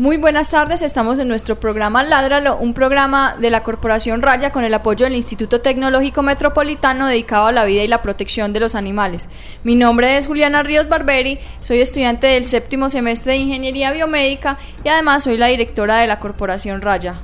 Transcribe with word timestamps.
Muy 0.00 0.16
buenas 0.16 0.50
tardes, 0.50 0.80
estamos 0.80 1.18
en 1.18 1.28
nuestro 1.28 1.60
programa 1.60 2.02
Ládralo, 2.02 2.56
un 2.56 2.72
programa 2.72 3.36
de 3.38 3.50
la 3.50 3.62
Corporación 3.62 4.22
Raya 4.22 4.50
con 4.50 4.64
el 4.64 4.72
apoyo 4.72 5.04
del 5.04 5.14
Instituto 5.14 5.60
Tecnológico 5.60 6.22
Metropolitano 6.22 7.06
dedicado 7.06 7.48
a 7.48 7.52
la 7.52 7.66
vida 7.66 7.82
y 7.82 7.86
la 7.86 8.00
protección 8.00 8.50
de 8.50 8.60
los 8.60 8.74
animales. 8.74 9.28
Mi 9.62 9.74
nombre 9.74 10.16
es 10.16 10.26
Juliana 10.26 10.62
Ríos 10.62 10.88
Barberi, 10.88 11.38
soy 11.60 11.82
estudiante 11.82 12.28
del 12.28 12.46
séptimo 12.46 12.88
semestre 12.88 13.32
de 13.32 13.40
Ingeniería 13.40 13.92
Biomédica 13.92 14.56
y 14.82 14.88
además 14.88 15.24
soy 15.24 15.36
la 15.36 15.48
directora 15.48 15.98
de 15.98 16.06
la 16.06 16.18
Corporación 16.18 16.80
Raya. 16.80 17.16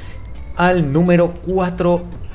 al 0.58 0.92
número 0.92 1.34
440 1.45 2.25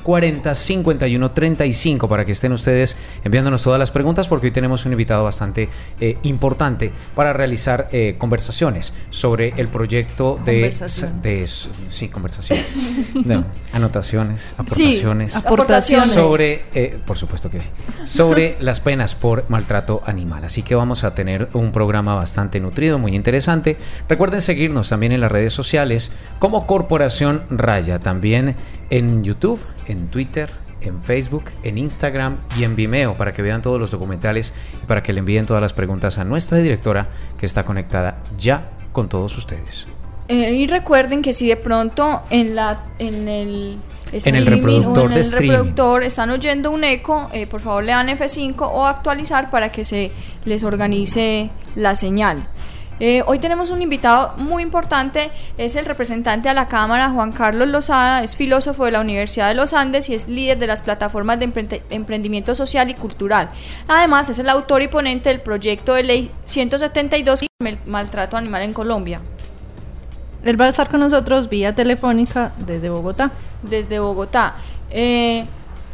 51 0.55 1.31
35 1.31 2.07
para 2.07 2.25
que 2.25 2.31
estén 2.31 2.51
ustedes 2.53 2.97
enviándonos 3.23 3.61
todas 3.63 3.79
las 3.79 3.91
preguntas 3.91 4.27
porque 4.27 4.47
hoy 4.47 4.51
tenemos 4.51 4.85
un 4.85 4.93
invitado 4.93 5.23
bastante 5.23 5.69
eh, 5.99 6.15
importante 6.23 6.91
para 7.15 7.33
realizar 7.33 7.87
eh, 7.91 8.15
conversaciones 8.17 8.93
sobre 9.09 9.49
el 9.57 9.67
proyecto 9.67 10.37
de, 10.43 10.73
de 11.21 11.47
sí 11.47 12.09
conversaciones. 12.09 12.75
No, 13.21 13.45
anotaciones 13.71 14.55
aportaciones, 14.57 15.35
aportaciones. 15.35 16.11
Sobre 16.11 16.63
eh, 16.73 16.99
por 17.05 17.17
supuesto 17.17 17.49
que 17.49 17.59
sí. 17.59 17.69
Sobre 18.03 18.57
las 18.61 18.79
penas 18.79 19.15
por 19.15 19.49
maltrato 19.49 20.01
animal. 20.05 20.43
Así 20.43 20.63
que 20.63 20.75
vamos 20.75 21.03
a 21.03 21.13
tener 21.13 21.49
un 21.53 21.71
programa 21.71 22.15
bastante 22.15 22.59
nutrido 22.59 22.97
muy 22.97 23.15
interesante. 23.15 23.77
Recuerden 24.09 24.41
seguirnos 24.41 24.89
también 24.89 25.11
en 25.11 25.21
las 25.21 25.31
redes 25.31 25.53
sociales 25.53 26.11
como 26.39 26.65
Corporación 26.65 27.43
Raya 27.49 27.99
también 28.11 28.55
en 28.89 29.23
YouTube, 29.23 29.61
en 29.87 30.09
Twitter, 30.09 30.49
en 30.81 31.01
Facebook, 31.01 31.45
en 31.63 31.77
Instagram 31.77 32.39
y 32.57 32.65
en 32.65 32.75
Vimeo 32.75 33.15
para 33.15 33.31
que 33.31 33.41
vean 33.41 33.61
todos 33.61 33.79
los 33.79 33.91
documentales 33.91 34.53
y 34.83 34.85
para 34.85 35.01
que 35.01 35.13
le 35.13 35.19
envíen 35.19 35.45
todas 35.45 35.61
las 35.61 35.71
preguntas 35.71 36.17
a 36.17 36.25
nuestra 36.25 36.57
directora 36.57 37.07
que 37.39 37.45
está 37.45 37.63
conectada 37.63 38.21
ya 38.37 38.69
con 38.91 39.07
todos 39.07 39.37
ustedes. 39.37 39.87
Eh, 40.27 40.51
y 40.53 40.67
recuerden 40.67 41.21
que 41.21 41.31
si 41.31 41.47
de 41.47 41.55
pronto 41.55 42.21
en 42.29 42.53
la 42.53 42.83
en 42.99 43.29
el 43.29 43.77
en 44.11 44.35
el 44.35 44.45
reproductor, 44.45 45.09
en 45.09 45.17
el 45.17 45.31
reproductor 45.31 46.03
están 46.03 46.31
oyendo 46.31 46.69
un 46.69 46.83
eco, 46.83 47.29
eh, 47.31 47.47
por 47.47 47.61
favor 47.61 47.85
le 47.85 47.93
dan 47.93 48.09
F5 48.09 48.55
o 48.59 48.85
actualizar 48.85 49.49
para 49.49 49.71
que 49.71 49.85
se 49.85 50.11
les 50.43 50.65
organice 50.65 51.49
la 51.75 51.95
señal. 51.95 52.45
Eh, 52.99 53.23
hoy 53.25 53.39
tenemos 53.39 53.71
un 53.71 53.81
invitado 53.81 54.33
muy 54.37 54.61
importante, 54.61 55.31
es 55.57 55.75
el 55.75 55.85
representante 55.85 56.49
a 56.49 56.53
la 56.53 56.67
Cámara, 56.67 57.09
Juan 57.09 57.31
Carlos 57.31 57.69
Lozada, 57.69 58.23
es 58.23 58.35
filósofo 58.37 58.85
de 58.85 58.91
la 58.91 59.01
Universidad 59.01 59.47
de 59.47 59.55
los 59.55 59.73
Andes 59.73 60.09
y 60.09 60.13
es 60.13 60.27
líder 60.27 60.59
de 60.59 60.67
las 60.67 60.81
plataformas 60.81 61.39
de 61.39 61.81
emprendimiento 61.89 62.53
social 62.53 62.89
y 62.91 62.93
cultural. 62.93 63.49
Además, 63.87 64.29
es 64.29 64.37
el 64.37 64.49
autor 64.49 64.83
y 64.83 64.87
ponente 64.87 65.29
del 65.29 65.41
proyecto 65.41 65.95
de 65.95 66.03
ley 66.03 66.31
172 66.45 67.41
y 67.41 67.47
el 67.65 67.79
maltrato 67.87 68.37
animal 68.37 68.61
en 68.61 68.73
Colombia. 68.73 69.21
Él 70.43 70.59
va 70.59 70.65
a 70.65 70.69
estar 70.69 70.89
con 70.89 70.99
nosotros 70.99 71.49
vía 71.49 71.73
telefónica 71.73 72.51
desde 72.59 72.89
Bogotá. 72.89 73.31
Desde 73.63 73.99
Bogotá. 73.99 74.55
Eh, 74.89 75.45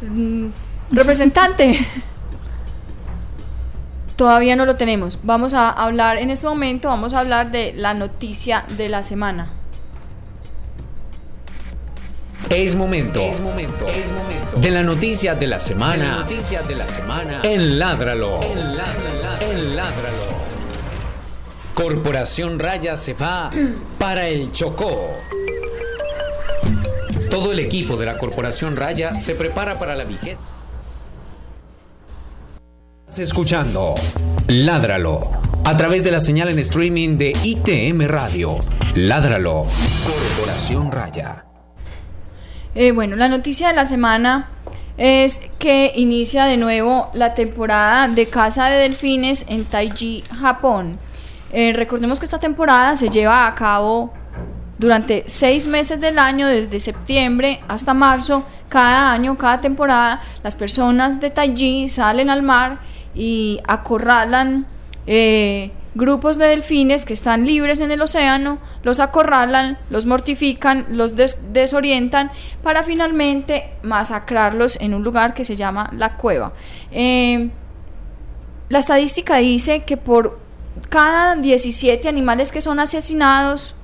mm, 0.02 0.46
representante. 0.92 1.78
Todavía 4.18 4.56
no 4.56 4.66
lo 4.66 4.74
tenemos. 4.74 5.20
Vamos 5.22 5.54
a 5.54 5.70
hablar 5.70 6.18
en 6.18 6.30
este 6.30 6.48
momento, 6.48 6.88
vamos 6.88 7.14
a 7.14 7.20
hablar 7.20 7.52
de 7.52 7.72
la 7.76 7.94
noticia 7.94 8.64
de 8.76 8.88
la 8.88 9.04
semana. 9.04 9.46
Es 12.50 12.74
momento, 12.74 13.20
es 13.20 13.38
momento, 13.38 13.86
es 13.86 14.10
momento 14.10 14.58
de 14.60 14.70
la 14.72 14.82
noticia 14.82 15.36
de 15.36 15.46
la 15.46 15.60
semana. 15.60 16.16
noticia 16.22 16.62
de 16.62 16.74
la 16.74 16.88
semana. 16.88 17.36
En 17.44 17.78
Ládralo. 17.78 18.40
En 18.42 19.76
Ládralo. 19.76 20.26
Corporación 21.72 22.58
Raya 22.58 22.96
se 22.96 23.14
va 23.14 23.52
para 24.00 24.26
el 24.26 24.50
Chocó. 24.50 25.12
Todo 27.30 27.52
el 27.52 27.60
equipo 27.60 27.96
de 27.96 28.06
la 28.06 28.18
Corporación 28.18 28.74
Raya 28.74 29.20
se 29.20 29.36
prepara 29.36 29.78
para 29.78 29.94
la 29.94 30.02
vigésima 30.02 30.57
escuchando 33.16 33.94
Ládralo 34.48 35.22
a 35.64 35.76
través 35.76 36.04
de 36.04 36.10
la 36.10 36.20
señal 36.20 36.50
en 36.50 36.58
streaming 36.58 37.16
de 37.16 37.32
ITM 37.42 38.06
Radio. 38.06 38.58
Ládralo, 38.94 39.62
Corporación 40.04 40.92
Raya. 40.92 41.44
Eh, 42.74 42.92
bueno, 42.92 43.16
la 43.16 43.28
noticia 43.28 43.68
de 43.68 43.74
la 43.74 43.86
semana 43.86 44.50
es 44.98 45.40
que 45.58 45.92
inicia 45.96 46.44
de 46.44 46.58
nuevo 46.58 47.10
la 47.14 47.34
temporada 47.34 48.08
de 48.08 48.26
caza 48.26 48.68
de 48.68 48.82
delfines 48.82 49.46
en 49.48 49.64
Taiji, 49.64 50.22
Japón. 50.40 50.98
Eh, 51.52 51.72
recordemos 51.72 52.18
que 52.18 52.26
esta 52.26 52.38
temporada 52.38 52.94
se 52.94 53.08
lleva 53.08 53.46
a 53.46 53.54
cabo 53.54 54.12
durante 54.78 55.24
seis 55.26 55.66
meses 55.66 56.00
del 56.00 56.18
año, 56.18 56.46
desde 56.46 56.78
septiembre 56.78 57.60
hasta 57.68 57.94
marzo. 57.94 58.44
Cada 58.68 59.10
año, 59.12 59.36
cada 59.36 59.60
temporada, 59.60 60.20
las 60.42 60.54
personas 60.54 61.20
de 61.20 61.30
Taiji 61.30 61.88
salen 61.88 62.30
al 62.30 62.42
mar 62.42 62.78
y 63.18 63.60
acorralan 63.66 64.66
eh, 65.06 65.72
grupos 65.94 66.38
de 66.38 66.46
delfines 66.46 67.04
que 67.04 67.12
están 67.12 67.44
libres 67.44 67.80
en 67.80 67.90
el 67.90 68.00
océano, 68.00 68.58
los 68.84 69.00
acorralan, 69.00 69.76
los 69.90 70.06
mortifican, 70.06 70.86
los 70.90 71.14
desorientan 71.16 72.30
para 72.62 72.84
finalmente 72.84 73.70
masacrarlos 73.82 74.78
en 74.80 74.94
un 74.94 75.02
lugar 75.02 75.34
que 75.34 75.44
se 75.44 75.56
llama 75.56 75.90
la 75.92 76.16
cueva. 76.16 76.52
Eh, 76.92 77.50
la 78.68 78.78
estadística 78.78 79.36
dice 79.38 79.82
que 79.84 79.96
por 79.96 80.38
cada 80.88 81.34
17 81.34 82.08
animales 82.08 82.52
que 82.52 82.60
son 82.60 82.78
asesinados, 82.78 83.74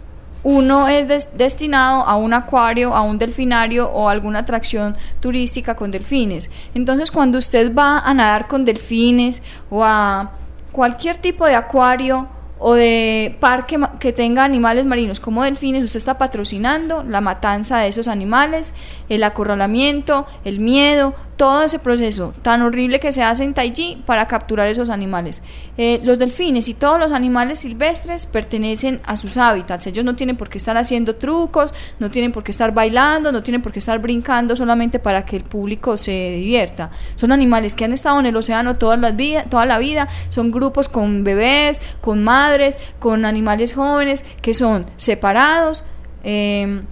uno 0.44 0.88
es 0.88 1.08
destinado 1.36 2.02
a 2.02 2.16
un 2.16 2.34
acuario, 2.34 2.94
a 2.94 3.00
un 3.00 3.18
delfinario 3.18 3.90
o 3.90 4.08
alguna 4.08 4.40
atracción 4.40 4.96
turística 5.20 5.74
con 5.74 5.90
delfines. 5.90 6.50
Entonces, 6.74 7.10
cuando 7.10 7.38
usted 7.38 7.74
va 7.74 7.98
a 8.00 8.12
nadar 8.14 8.46
con 8.46 8.64
delfines 8.64 9.42
o 9.70 9.82
a 9.82 10.32
cualquier 10.70 11.18
tipo 11.18 11.46
de 11.46 11.54
acuario 11.54 12.28
o 12.58 12.74
de 12.74 13.36
parque 13.40 13.78
que 13.98 14.12
tenga 14.12 14.44
animales 14.44 14.86
marinos 14.86 15.18
como 15.18 15.42
delfines, 15.42 15.82
usted 15.82 15.98
está 15.98 16.18
patrocinando 16.18 17.02
la 17.02 17.20
matanza 17.20 17.78
de 17.78 17.88
esos 17.88 18.06
animales, 18.06 18.74
el 19.08 19.24
acorralamiento, 19.24 20.26
el 20.44 20.60
miedo, 20.60 21.14
todo 21.36 21.64
ese 21.64 21.78
proceso 21.78 22.32
tan 22.42 22.62
horrible 22.62 23.00
que 23.00 23.12
se 23.12 23.22
hace 23.22 23.44
en 23.44 23.54
Taiji 23.54 24.02
para 24.06 24.26
capturar 24.26 24.68
esos 24.68 24.88
animales. 24.88 25.42
Eh, 25.76 26.00
los 26.04 26.18
delfines 26.18 26.68
y 26.68 26.74
todos 26.74 26.98
los 26.98 27.12
animales 27.12 27.60
silvestres 27.60 28.26
pertenecen 28.26 29.00
a 29.04 29.16
sus 29.16 29.36
hábitats. 29.36 29.86
Ellos 29.86 30.04
no 30.04 30.14
tienen 30.14 30.36
por 30.36 30.48
qué 30.48 30.58
estar 30.58 30.76
haciendo 30.76 31.16
trucos, 31.16 31.74
no 31.98 32.10
tienen 32.10 32.32
por 32.32 32.44
qué 32.44 32.50
estar 32.50 32.72
bailando, 32.72 33.32
no 33.32 33.42
tienen 33.42 33.62
por 33.62 33.72
qué 33.72 33.80
estar 33.80 33.98
brincando 33.98 34.54
solamente 34.54 34.98
para 34.98 35.24
que 35.24 35.36
el 35.36 35.44
público 35.44 35.96
se 35.96 36.12
divierta. 36.12 36.90
Son 37.14 37.32
animales 37.32 37.74
que 37.74 37.84
han 37.84 37.92
estado 37.92 38.20
en 38.20 38.26
el 38.26 38.36
océano 38.36 38.76
toda 38.76 38.96
la 38.96 39.10
vida, 39.10 39.44
toda 39.44 39.66
la 39.66 39.78
vida. 39.78 40.08
son 40.28 40.50
grupos 40.50 40.88
con 40.88 41.24
bebés, 41.24 41.80
con 42.00 42.22
madres, 42.22 42.76
con 42.98 43.24
animales 43.24 43.74
jóvenes 43.74 44.24
que 44.40 44.54
son 44.54 44.86
separados. 44.96 45.84
Eh, 46.22 46.82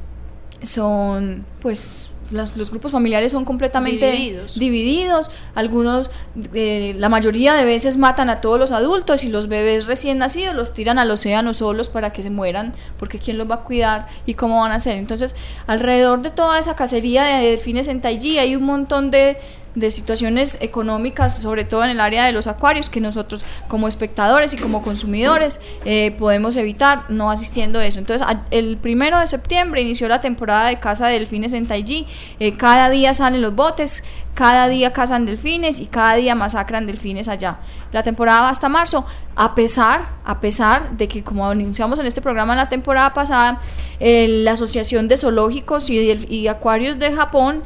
son 0.62 1.44
pues 1.60 2.11
los 2.32 2.70
grupos 2.70 2.92
familiares 2.92 3.32
son 3.32 3.44
completamente 3.44 4.40
divididos, 4.56 5.30
algunos, 5.54 6.10
eh, 6.54 6.94
la 6.96 7.08
mayoría 7.08 7.54
de 7.54 7.64
veces 7.64 7.96
matan 7.96 8.30
a 8.30 8.40
todos 8.40 8.58
los 8.58 8.70
adultos 8.70 9.24
y 9.24 9.28
los 9.28 9.48
bebés 9.48 9.86
recién 9.86 10.18
nacidos 10.18 10.54
los 10.54 10.74
tiran 10.74 10.98
al 10.98 11.10
océano 11.10 11.52
solos 11.54 11.88
para 11.88 12.12
que 12.12 12.22
se 12.22 12.30
mueran, 12.30 12.72
porque 12.98 13.18
quién 13.18 13.38
los 13.38 13.50
va 13.50 13.56
a 13.56 13.64
cuidar 13.64 14.08
y 14.26 14.34
cómo 14.34 14.60
van 14.60 14.72
a 14.72 14.76
hacer. 14.76 14.96
Entonces, 14.96 15.34
alrededor 15.66 16.22
de 16.22 16.30
toda 16.30 16.58
esa 16.58 16.76
cacería 16.76 17.24
de 17.24 17.50
delfines 17.50 17.88
en 17.88 18.00
Taiji 18.00 18.38
hay 18.38 18.56
un 18.56 18.64
montón 18.64 19.10
de, 19.10 19.36
de 19.74 19.90
situaciones 19.90 20.58
económicas, 20.60 21.38
sobre 21.38 21.64
todo 21.64 21.84
en 21.84 21.90
el 21.90 22.00
área 22.00 22.24
de 22.24 22.32
los 22.32 22.46
acuarios, 22.46 22.90
que 22.90 23.00
nosotros 23.00 23.44
como 23.68 23.88
espectadores 23.88 24.52
y 24.52 24.58
como 24.58 24.82
consumidores 24.82 25.60
eh, 25.84 26.14
podemos 26.18 26.56
evitar 26.56 27.04
no 27.08 27.30
asistiendo 27.30 27.78
a 27.78 27.86
eso. 27.86 27.98
Entonces, 27.98 28.26
el 28.50 28.76
primero 28.76 29.18
de 29.18 29.26
septiembre 29.26 29.80
inició 29.80 30.08
la 30.08 30.20
temporada 30.20 30.68
de 30.68 30.78
caza 30.78 31.06
de 31.06 31.14
delfines 31.14 31.52
en 31.52 31.66
Taiji. 31.66 32.06
Eh, 32.38 32.56
cada 32.56 32.90
día 32.90 33.14
salen 33.14 33.40
los 33.40 33.54
botes, 33.54 34.04
cada 34.34 34.68
día 34.68 34.92
cazan 34.92 35.24
delfines 35.24 35.80
y 35.80 35.86
cada 35.86 36.14
día 36.16 36.34
masacran 36.34 36.86
delfines 36.86 37.28
allá. 37.28 37.58
La 37.92 38.02
temporada 38.02 38.42
va 38.42 38.48
hasta 38.50 38.68
marzo, 38.68 39.06
a 39.36 39.54
pesar, 39.54 40.02
a 40.24 40.40
pesar 40.40 40.96
de 40.96 41.08
que, 41.08 41.22
como 41.22 41.48
anunciamos 41.48 41.98
en 41.98 42.06
este 42.06 42.20
programa 42.20 42.56
la 42.56 42.68
temporada 42.68 43.12
pasada, 43.12 43.60
la 44.00 44.52
Asociación 44.52 45.06
de 45.08 45.16
Zoológicos 45.16 45.88
y, 45.90 45.98
y 45.98 46.48
Acuarios 46.48 46.98
de 46.98 47.12
Japón 47.12 47.62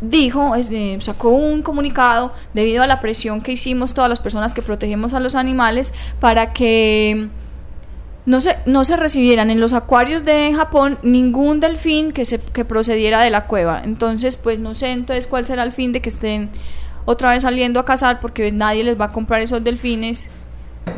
dijo, 0.00 0.54
eh, 0.56 0.98
sacó 1.00 1.30
un 1.30 1.62
comunicado 1.62 2.32
debido 2.54 2.82
a 2.82 2.86
la 2.86 3.00
presión 3.00 3.40
que 3.40 3.52
hicimos 3.52 3.94
todas 3.94 4.10
las 4.10 4.20
personas 4.20 4.54
que 4.54 4.62
protegemos 4.62 5.14
a 5.14 5.20
los 5.20 5.34
animales 5.34 5.92
para 6.20 6.52
que 6.52 7.28
no 8.26 8.40
se, 8.40 8.56
no 8.66 8.84
se 8.84 8.96
recibieran 8.96 9.50
en 9.50 9.60
los 9.60 9.72
acuarios 9.72 10.24
de 10.24 10.52
Japón 10.54 10.98
ningún 11.02 11.60
delfín 11.60 12.12
que, 12.12 12.24
se, 12.24 12.40
que 12.40 12.64
procediera 12.64 13.20
de 13.20 13.30
la 13.30 13.46
cueva. 13.46 13.82
Entonces, 13.84 14.36
pues 14.36 14.58
no 14.58 14.74
sé 14.74 14.90
entonces 14.90 15.26
cuál 15.26 15.46
será 15.46 15.62
el 15.62 15.72
fin 15.72 15.92
de 15.92 16.02
que 16.02 16.08
estén 16.08 16.50
otra 17.04 17.30
vez 17.30 17.42
saliendo 17.42 17.78
a 17.78 17.84
cazar 17.84 18.20
porque 18.20 18.50
nadie 18.52 18.84
les 18.84 19.00
va 19.00 19.06
a 19.06 19.12
comprar 19.12 19.40
esos 19.40 19.62
delfines. 19.62 20.28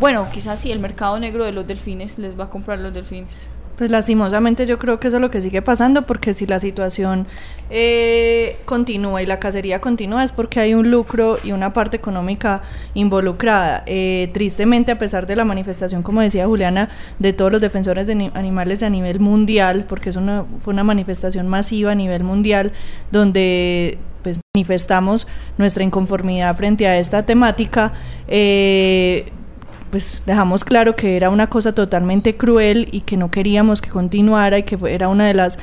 Bueno, 0.01 0.27
quizás 0.33 0.59
sí, 0.61 0.73
el 0.73 0.81
mercado 0.81 1.21
negro 1.21 1.45
de 1.45 1.53
los 1.53 1.67
delfines 1.67 2.19
les 2.19 2.39
va 2.39 2.45
a 2.45 2.51
comprar 2.51 2.79
los 2.79 2.93
delfines. 2.93 3.47
Pues 3.79 3.93
lastimosamente 3.93 4.67
yo 4.67 4.77
creo 4.81 4.99
que 4.99 5.07
eso 5.07 5.19
es 5.19 5.21
lo 5.21 5.31
que 5.31 5.41
sigue 5.41 5.63
pasando 5.63 6.03
porque 6.03 6.35
si 6.35 6.47
la 6.47 6.59
situación 6.59 7.29
eh, 7.71 8.57
continúa 8.65 9.23
y 9.23 9.27
la 9.27 9.39
cacería 9.39 9.81
continúa 9.81 10.25
es 10.25 10.33
porque 10.33 10.59
hay 10.59 10.75
un 10.75 10.91
lucro 10.91 11.39
y 11.45 11.53
una 11.53 11.73
parte 11.73 11.97
económica 11.97 12.61
involucrada. 12.95 13.85
Eh, 13.87 14.31
tristemente, 14.35 14.91
a 14.91 14.99
pesar 14.99 15.29
de 15.29 15.37
la 15.37 15.45
manifestación, 15.45 16.03
como 16.03 16.21
decía 16.21 16.47
Juliana, 16.47 16.89
de 17.21 17.33
todos 17.33 17.53
los 17.53 17.61
defensores 17.61 18.09
de 18.09 18.33
animales 18.35 18.83
a 18.83 18.91
nivel 18.91 19.21
mundial, 19.21 19.85
porque 19.89 20.11
es 20.11 20.17
una, 20.17 20.45
fue 20.65 20.73
una 20.73 20.83
manifestación 20.83 21.47
masiva 21.47 21.93
a 21.93 21.95
nivel 21.95 22.25
mundial 22.25 22.73
donde 23.13 23.99
pues 24.25 24.41
manifestamos 24.57 25.29
nuestra 25.57 25.85
inconformidad 25.85 26.57
frente 26.57 26.89
a 26.89 26.99
esta 26.99 27.25
temática. 27.25 27.93
Eh, 28.27 29.31
pues 29.91 30.23
dejamos 30.27 30.65
claro 30.65 30.97
que 30.97 31.17
era 31.17 31.31
una 31.31 31.49
cosa 31.49 31.75
totalmente 31.75 32.37
cruel 32.37 32.89
y 32.93 33.03
que 33.03 33.17
no 33.17 33.31
queríamos 33.31 33.81
que 33.81 33.91
continuara 33.91 34.59
y 34.59 34.63
que 34.63 34.79
era 34.89 35.09
una 35.09 35.27
de 35.27 35.35
las 35.35 35.59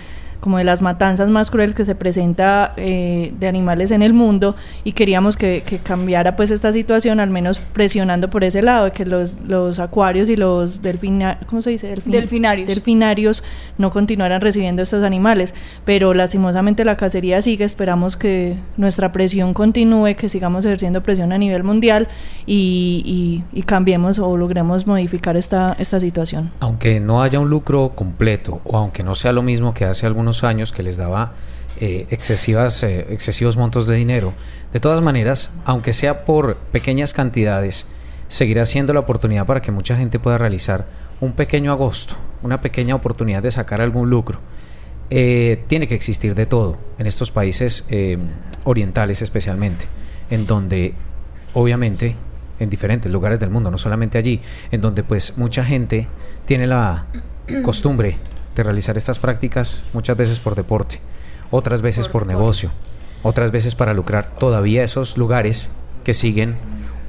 como 0.45 0.59
de 0.59 0.63
las 0.63 0.83
matanzas 0.83 1.27
más 1.27 1.49
crueles 1.49 1.73
que 1.73 1.85
se 1.85 1.95
presenta 1.95 2.73
eh, 2.77 3.33
de 3.39 3.47
animales 3.47 3.89
en 3.89 4.03
el 4.03 4.13
mundo 4.13 4.55
y 4.83 4.91
queríamos 4.91 5.37
que, 5.37 5.63
cambiara 5.81 6.35
pues 6.35 6.51
esta 6.51 6.71
situación, 6.71 7.19
al 7.19 7.31
menos 7.31 7.57
presionando 7.57 8.29
por 8.29 8.43
ese 8.43 8.61
lado, 8.61 8.85
de 8.85 8.91
que 8.91 9.07
los, 9.07 9.33
los 9.47 9.79
acuarios 9.79 10.29
y 10.29 10.35
los 10.35 10.83
delfina, 10.83 11.39
¿cómo 11.47 11.63
se 11.63 11.71
dice? 11.71 11.95
delfinarios. 12.05 12.67
delfinarios 12.67 13.43
no 13.79 13.89
continuaran 13.89 14.39
recibiendo 14.39 14.83
estos 14.83 15.03
animales, 15.03 15.55
pero 15.83 16.13
lastimosamente 16.13 16.85
la 16.85 16.95
cacería 16.95 17.41
sigue, 17.41 17.65
esperamos 17.65 18.15
que 18.15 18.59
nuestra 18.77 19.11
presión 19.11 19.55
continúe, 19.55 20.15
que 20.15 20.29
sigamos 20.29 20.63
ejerciendo 20.63 21.01
presión 21.01 21.33
a 21.33 21.39
nivel 21.39 21.63
mundial 21.63 22.07
y, 22.45 23.43
y, 23.51 23.59
y 23.59 23.63
cambiemos 23.63 24.19
o 24.19 24.37
logremos 24.37 24.85
modificar 24.85 25.37
esta, 25.37 25.75
esta 25.79 25.99
situación. 25.99 26.51
Aunque 26.59 26.99
no 26.99 27.23
haya 27.23 27.39
un 27.39 27.49
lucro 27.49 27.93
completo 27.95 28.61
o 28.63 28.77
aunque 28.77 29.01
no 29.01 29.15
sea 29.15 29.31
lo 29.31 29.41
mismo 29.41 29.73
que 29.73 29.85
hace 29.85 30.05
algunos 30.05 30.34
años 30.43 30.71
que 30.71 30.83
les 30.83 30.97
daba 30.97 31.33
eh, 31.81 32.07
excesivas, 32.09 32.83
eh, 32.83 33.05
excesivos 33.09 33.57
montos 33.57 33.85
de 33.87 33.95
dinero. 33.95 34.33
De 34.71 34.79
todas 34.79 35.01
maneras, 35.01 35.49
aunque 35.65 35.91
sea 35.91 36.23
por 36.23 36.55
pequeñas 36.55 37.13
cantidades, 37.13 37.85
seguirá 38.29 38.65
siendo 38.65 38.93
la 38.93 39.01
oportunidad 39.01 39.45
para 39.45 39.61
que 39.61 39.71
mucha 39.71 39.97
gente 39.97 40.17
pueda 40.17 40.37
realizar 40.37 40.85
un 41.19 41.33
pequeño 41.33 41.71
agosto, 41.71 42.15
una 42.43 42.61
pequeña 42.61 42.95
oportunidad 42.95 43.43
de 43.43 43.51
sacar 43.51 43.81
algún 43.81 44.09
lucro. 44.09 44.39
Eh, 45.09 45.63
tiene 45.67 45.85
que 45.87 45.95
existir 45.95 46.33
de 46.33 46.45
todo 46.45 46.77
en 46.97 47.07
estos 47.07 47.31
países 47.31 47.85
orientales 48.63 49.21
especialmente, 49.21 49.85
en 50.29 50.47
donde 50.47 50.93
obviamente 51.53 52.15
en 52.57 52.69
diferentes 52.69 53.11
lugares 53.11 53.39
del 53.39 53.49
mundo, 53.49 53.69
no 53.69 53.77
solamente 53.77 54.17
allí, 54.17 54.39
en 54.71 54.79
donde 54.79 55.03
pues 55.03 55.37
mucha 55.37 55.65
gente 55.65 56.07
tiene 56.45 56.67
la 56.67 57.07
costumbre 57.63 58.17
de 58.55 58.63
realizar 58.63 58.97
estas 58.97 59.19
prácticas 59.19 59.83
muchas 59.93 60.17
veces 60.17 60.39
por 60.39 60.55
deporte, 60.55 60.99
otras 61.51 61.81
veces 61.81 62.07
por, 62.07 62.25
negocio, 62.25 62.71
otras 63.23 63.51
veces 63.51 63.75
para 63.75 63.93
lucrar. 63.93 64.37
Todavía 64.37 64.83
esos 64.83 65.17
lugares 65.17 65.69
que 66.03 66.13
siguen 66.13 66.55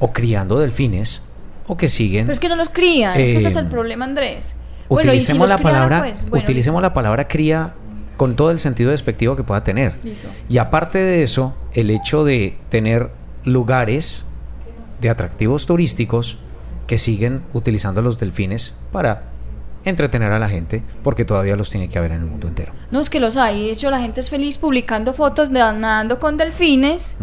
o 0.01 0.13
criando 0.13 0.59
delfines 0.59 1.23
o 1.67 1.77
que 1.77 1.89
siguen... 1.89 2.27
Pero 2.27 2.35
es 2.35 2.41
que 2.41 2.49
no 2.49 2.57
los 2.57 2.69
crían, 2.69 3.19
ese 3.19 3.49
es 3.49 3.57
el 3.57 3.67
eh, 3.67 3.71
problema, 3.71 4.05
Andrés. 4.05 4.57
Utilicemos, 4.89 5.49
la, 5.49 5.59
palabra, 5.59 5.99
pues, 5.99 6.27
utilicemos 6.31 6.81
la 6.81 6.93
palabra 6.95 7.27
cría 7.27 7.75
con 8.17 8.37
todo 8.37 8.51
el 8.51 8.59
sentido 8.59 8.91
despectivo 8.91 9.37
que 9.37 9.43
pueda 9.43 9.65
tener. 9.65 9.99
Y 10.49 10.59
aparte 10.59 10.99
de 10.99 11.23
eso, 11.23 11.57
el 11.73 11.91
hecho 11.91 12.25
de 12.25 12.57
tener 12.71 13.11
lugares 13.45 14.27
de 15.01 15.11
atractivos 15.11 15.67
turísticos 15.67 16.39
que 16.87 16.99
siguen 16.99 17.43
utilizando 17.53 18.01
los 18.01 18.19
delfines 18.19 18.75
para 18.93 19.25
entretener 19.87 20.33
a 20.33 20.39
la 20.39 20.49
gente, 20.49 20.83
porque 21.03 21.25
todavía 21.25 21.57
los 21.57 21.71
tiene 21.71 21.89
que 21.89 21.99
haber 21.99 22.13
en 22.13 22.19
el 22.19 22.27
mundo 22.27 22.49
entero. 22.49 22.73
No, 22.91 23.01
es 23.01 23.09
que 23.09 23.21
los 23.21 23.37
hay. 23.37 23.67
De 23.67 23.73
hecho, 23.73 23.91
la 23.91 24.01
gente 24.01 24.21
es 24.21 24.29
feliz 24.29 24.59
publicando 24.59 25.13
fotos 25.13 25.51
de 25.51 25.61
nadando 25.61 26.19
con 26.19 26.37
delfines 26.37 27.17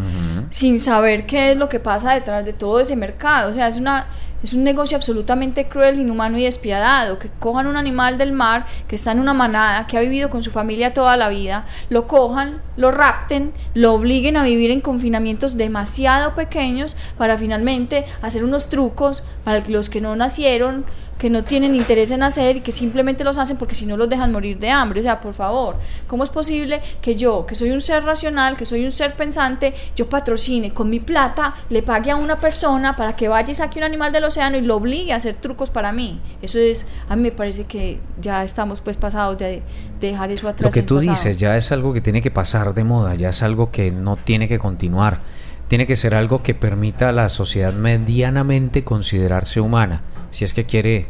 sin 0.50 0.80
saber 0.80 1.26
qué 1.26 1.52
es 1.52 1.58
lo 1.58 1.70
que 1.70 1.80
pasa 1.80 2.14
detrás 2.14 2.46
de 2.46 2.54
todo 2.54 2.80
ese 2.80 2.96
mercado. 2.96 3.52
O 3.52 3.54
sea, 3.54 3.68
es 3.68 3.78
una 3.78 4.08
es 4.44 4.54
un 4.54 4.66
negocio 4.66 4.98
absolutamente 4.98 5.70
cruel, 5.70 6.02
inhumano 6.02 6.38
y 6.38 6.44
despiadado, 6.44 7.18
que 7.18 7.30
cojan 7.40 7.66
un 7.66 7.78
animal 7.78 8.18
del 8.18 8.34
mar 8.34 8.66
que 8.90 8.96
está 8.98 9.14
en 9.14 9.20
una 9.20 9.34
manada, 9.34 9.88
que 9.88 9.98
ha 9.98 10.02
vivido 10.02 10.30
con 10.30 10.44
su 10.44 10.52
familia 10.52 10.94
toda 10.94 11.16
la 11.16 11.30
vida, 11.30 11.66
lo 11.90 12.08
cojan, 12.08 12.62
lo 12.76 12.92
rapten, 12.92 13.54
lo 13.74 13.94
obliguen 13.94 14.36
a 14.36 14.44
vivir 14.44 14.70
en 14.70 14.82
confinamientos 14.82 15.56
demasiado 15.56 16.36
pequeños 16.36 16.98
para 17.18 17.38
finalmente 17.38 18.04
hacer 18.22 18.44
unos 18.44 18.68
trucos 18.68 19.24
para 19.46 19.64
los 19.70 19.90
que 19.90 20.02
no 20.02 20.14
nacieron, 20.18 20.86
que 21.24 21.30
no 21.30 21.46
tienen 21.46 21.74
interés 21.74 22.12
en 22.12 22.22
hacer 22.22 22.58
y 22.58 22.60
que 22.60 22.74
simplemente 22.74 23.24
los 23.24 23.38
hacen 23.38 23.56
porque 23.56 23.76
si 23.76 23.86
no 23.86 23.96
los 23.96 24.10
dejan 24.10 24.34
morir 24.34 24.60
de 24.60 24.70
hambre. 24.70 25.00
O 25.00 25.04
sea, 25.04 25.22
por 25.22 25.34
favor, 25.34 25.78
¿cómo 26.06 26.26
es 26.26 26.30
posible 26.30 26.82
que 27.02 27.16
yo, 27.16 27.46
que 27.46 27.56
soy 27.56 27.72
un 27.72 27.80
ser 27.80 28.04
racional, 28.04 28.58
que 28.58 28.66
soy 28.66 28.84
un 28.84 28.92
ser 28.92 29.16
pensante, 29.16 29.74
yo 29.96 30.10
patrocine 30.10 30.74
con 30.74 30.90
mi 30.90 31.00
plata, 31.00 31.54
le 31.70 31.82
pague 31.82 32.12
a 32.12 32.18
una 32.18 32.36
persona 32.42 32.98
para 32.98 33.16
que 33.16 33.30
vaya 33.30 33.50
y 33.54 33.56
saque 33.56 33.80
un 33.80 33.86
animal 33.86 34.12
del 34.12 34.26
océano 34.26 34.58
y 34.58 34.62
lo 34.64 34.76
obligue 34.76 35.14
a 35.14 35.16
hacer 35.16 35.36
trucos 35.36 35.70
para 35.70 35.94
mí? 35.94 36.20
Eso 36.42 36.60
es, 36.60 36.86
a 37.08 37.16
mí 37.16 37.22
me 37.22 37.32
parece 37.32 37.64
que 37.64 38.02
ya 38.20 38.44
estamos 38.44 38.82
pues 38.82 38.98
pasados 38.98 39.38
de, 39.38 39.64
dejar 40.02 40.30
eso 40.30 40.50
atrás. 40.50 40.66
Lo 40.66 40.74
que 40.74 40.86
tú 40.86 41.00
dices 41.00 41.40
ya 41.40 41.56
es 41.56 41.72
algo 41.72 41.94
que 41.94 42.02
tiene 42.02 42.22
que 42.22 42.32
pasar 42.32 42.74
de 42.74 42.84
moda, 42.84 43.16
ya 43.16 43.30
es 43.30 43.42
algo 43.44 43.72
que 43.72 43.92
no 43.92 44.18
tiene 44.18 44.50
que 44.50 44.60
continuar. 44.60 45.22
Tiene 45.70 45.88
que 45.88 45.96
ser 45.96 46.16
algo 46.16 46.44
que 46.44 46.54
permita 46.54 47.08
a 47.08 47.12
la 47.14 47.30
sociedad 47.30 47.72
medianamente 47.72 48.84
considerarse 48.84 49.62
humana 49.62 50.02
si 50.34 50.44
es 50.44 50.54
que 50.54 50.66
quiere 50.66 51.06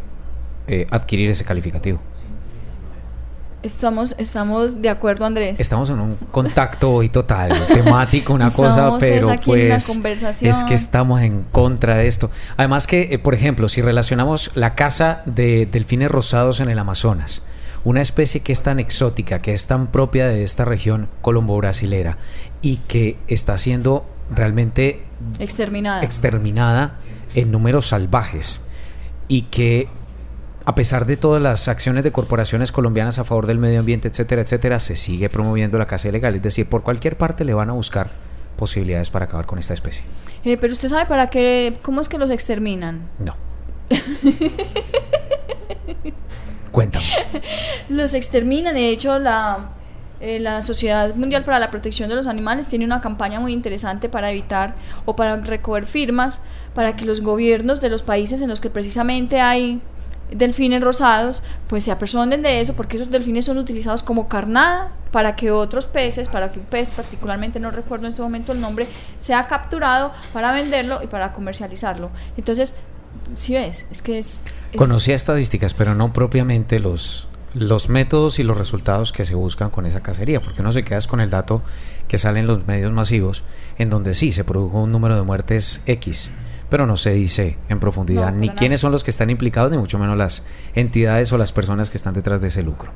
eh, 0.68 0.86
adquirir 0.92 1.32
ese 1.32 1.46
calificativo. 1.46 2.00
Estamos, 3.64 4.14
estamos 4.18 4.82
de 4.82 4.90
acuerdo, 4.90 5.26
Andrés. 5.26 5.58
Estamos 5.62 5.90
en 5.90 6.00
un 6.02 6.16
contacto 6.32 6.92
hoy 6.92 7.08
total, 7.08 7.54
temático, 7.68 8.34
una 8.34 8.52
cosa, 8.54 8.90
pues, 8.90 9.00
pero 9.00 9.30
pues 9.46 9.90
es 10.42 10.64
que 10.66 10.74
estamos 10.74 11.22
en 11.22 11.44
contra 11.54 11.96
de 11.96 12.08
esto. 12.08 12.30
Además 12.58 12.86
que, 12.86 13.14
eh, 13.14 13.20
por 13.20 13.34
ejemplo, 13.34 13.70
si 13.70 13.82
relacionamos 13.82 14.52
la 14.56 14.76
caza 14.76 15.22
de 15.26 15.66
delfines 15.72 16.12
rosados 16.12 16.60
en 16.60 16.68
el 16.68 16.78
Amazonas, 16.78 17.44
una 17.86 18.02
especie 18.02 18.42
que 18.42 18.52
es 18.52 18.64
tan 18.64 18.82
exótica, 18.82 19.40
que 19.40 19.54
es 19.54 19.68
tan 19.68 19.88
propia 19.88 20.28
de 20.28 20.44
esta 20.44 20.66
región 20.66 21.08
colombo-brasilera 21.22 22.18
y 22.62 22.78
que 22.88 23.18
está 23.30 23.58
siendo 23.58 24.06
realmente 24.30 25.04
exterminada. 25.40 26.04
exterminada 26.04 26.98
en 27.34 27.52
números 27.52 27.88
salvajes 27.88 28.62
y 29.28 29.44
que 29.44 29.88
a 30.66 30.76
pesar 30.76 31.06
de 31.06 31.18
todas 31.18 31.42
las 31.42 31.68
acciones 31.68 32.04
de 32.04 32.12
corporaciones 32.12 32.72
colombianas 32.72 33.20
a 33.20 33.24
favor 33.24 33.48
del 33.48 33.58
medio 33.58 33.80
ambiente, 33.80 34.08
etcétera, 34.08 34.42
etcétera, 34.42 34.80
se 34.80 34.96
sigue 34.96 35.30
promoviendo 35.30 35.78
la 35.78 35.88
caza 35.88 36.08
ilegal. 36.10 36.36
Es 36.36 36.42
decir, 36.42 36.70
por 36.70 36.84
cualquier 36.84 37.18
parte 37.18 37.44
le 37.44 37.54
van 37.54 37.70
a 37.70 37.74
buscar 37.74 38.10
posibilidades 38.56 39.10
para 39.10 39.26
acabar 39.26 39.46
con 39.46 39.60
esta 39.60 39.74
especie. 39.74 40.06
Eh, 40.46 40.58
pero 40.58 40.74
usted 40.74 40.90
sabe 40.90 41.06
para 41.06 41.28
qué, 41.28 41.78
cómo 41.82 42.00
es 42.02 42.08
que 42.08 42.18
los 42.18 42.30
exterminan. 42.30 43.02
No. 43.20 43.36
Cuéntame. 46.72 47.06
Los 47.90 48.14
exterminan. 48.14 48.74
De 48.74 48.90
hecho, 48.90 49.20
la, 49.20 49.72
eh, 50.22 50.40
la 50.40 50.62
Sociedad 50.62 51.14
Mundial 51.16 51.44
para 51.44 51.60
la 51.60 51.70
Protección 51.70 52.08
de 52.10 52.16
los 52.16 52.28
Animales 52.28 52.70
tiene 52.70 52.86
una 52.86 53.02
campaña 53.02 53.42
muy 53.42 53.52
interesante 53.52 54.08
para 54.08 54.32
evitar 54.32 54.76
o 55.06 55.16
para 55.16 55.36
recoger 55.38 55.86
firmas 55.86 56.40
para 56.76 56.96
que 56.96 57.06
los 57.06 57.22
gobiernos 57.22 57.82
de 57.82 57.90
los 57.90 58.02
países 58.02 58.42
en 58.42 58.50
los 58.50 58.62
que 58.62 58.70
precisamente 58.70 59.40
hay 59.42 59.82
delfines 60.32 60.82
rosados, 60.82 61.44
pues 61.68 61.84
se 61.84 61.92
apersonen 61.92 62.42
de 62.42 62.60
eso 62.62 62.74
porque 62.74 62.96
esos 62.98 63.12
delfines 63.12 63.46
son 63.46 63.58
utilizados 63.60 64.02
como 64.02 64.28
carnada 64.28 64.92
para 65.12 65.36
que 65.36 65.52
otros 65.52 65.86
peces, 65.86 66.28
para 66.28 66.52
que 66.52 66.58
un 66.60 66.66
pez 66.66 66.90
particularmente, 66.90 67.60
no 67.60 67.70
recuerdo 67.70 68.06
en 68.08 68.10
este 68.12 68.24
momento 68.24 68.52
el 68.52 68.60
nombre, 68.60 68.88
sea 69.20 69.46
capturado 69.48 70.12
para 70.34 70.52
venderlo 70.52 71.00
y 71.04 71.08
para 71.08 71.34
comercializarlo. 71.34 72.10
Entonces, 72.36 72.74
si 73.36 73.54
ves, 73.54 73.86
es 73.92 74.02
que 74.02 74.18
es... 74.18 74.44
es- 74.72 74.78
Conocía 74.78 75.14
estadísticas, 75.14 75.76
pero 75.76 75.94
no 75.94 76.14
propiamente 76.14 76.80
los, 76.80 77.28
los 77.54 77.90
métodos 77.90 78.40
y 78.40 78.44
los 78.44 78.58
resultados 78.58 79.12
que 79.14 79.24
se 79.24 79.36
buscan 79.36 79.70
con 79.70 79.86
esa 79.86 80.02
cacería, 80.02 80.40
porque 80.40 80.62
uno 80.62 80.72
se 80.72 80.84
queda 80.84 80.98
con 81.08 81.22
el 81.22 81.30
dato 81.30 81.62
que 82.08 82.18
sale 82.18 82.40
en 82.40 82.48
los 82.48 82.66
medios 82.66 82.92
masivos, 82.92 83.44
en 83.78 83.92
donde 83.92 84.16
sí 84.16 84.32
se 84.32 84.44
produjo 84.44 84.82
un 84.82 84.92
número 84.92 85.16
de 85.16 85.22
muertes 85.22 85.82
X, 85.86 86.32
pero 86.74 86.88
no 86.88 86.98
se 86.98 87.12
dice 87.14 87.56
en 87.70 87.80
profundidad 87.80 88.32
No, 88.32 88.40
ni 88.40 88.48
para 88.48 88.58
quiénes 88.58 88.80
nada. 88.80 88.82
son 88.88 88.92
los 88.94 89.04
que 89.04 89.12
están 89.12 89.30
implicados, 89.30 89.70
ni 89.70 89.78
mucho 89.78 90.00
menos 90.00 90.18
las 90.18 90.44
entidades 90.74 91.32
o 91.32 91.38
las 91.38 91.52
personas 91.52 91.92
que 91.92 91.98
están 91.98 92.16
detrás 92.16 92.42
de 92.42 92.48
ese 92.48 92.64
lucro. 92.64 92.90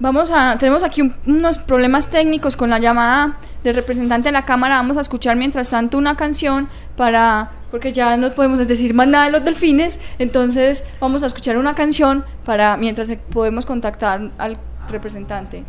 Vamos 0.00 0.32
a, 0.32 0.56
tenemos 0.58 0.82
aquí 0.82 1.00
un- 1.02 1.14
unos 1.28 1.56
problemas 1.58 2.08
técnicos 2.10 2.56
con 2.56 2.70
la 2.70 2.80
llamada 2.80 3.36
del 3.62 3.76
representante 3.76 4.30
de 4.30 4.32
la 4.32 4.44
Cámara. 4.44 4.74
Vamos 4.78 4.96
a 4.96 5.02
escuchar 5.02 5.36
mientras 5.36 5.68
tanto 5.68 5.96
una 5.96 6.16
canción 6.16 6.68
para, 6.96 7.52
porque 7.70 7.92
ya 7.92 8.16
no 8.16 8.32
podemos 8.34 8.58
decir 8.66 8.94
más 8.94 9.06
nada 9.06 9.26
de 9.26 9.30
los 9.30 9.44
delfines, 9.44 10.00
entonces 10.18 10.82
vamos 11.00 11.22
a 11.22 11.26
escuchar 11.26 11.56
una 11.56 11.76
canción 11.76 12.24
para 12.44 12.76
mientras 12.78 13.12
podemos 13.32 13.64
contactar 13.64 14.32
al 14.38 14.56
representante. 14.90 15.62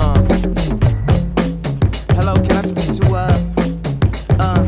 Uh, 0.00 0.24
hello, 2.18 2.32
can 2.48 2.56
I 2.56 2.62
speak 2.62 2.96
to 2.96 3.12
uh, 3.12 4.42
uh, 4.42 4.65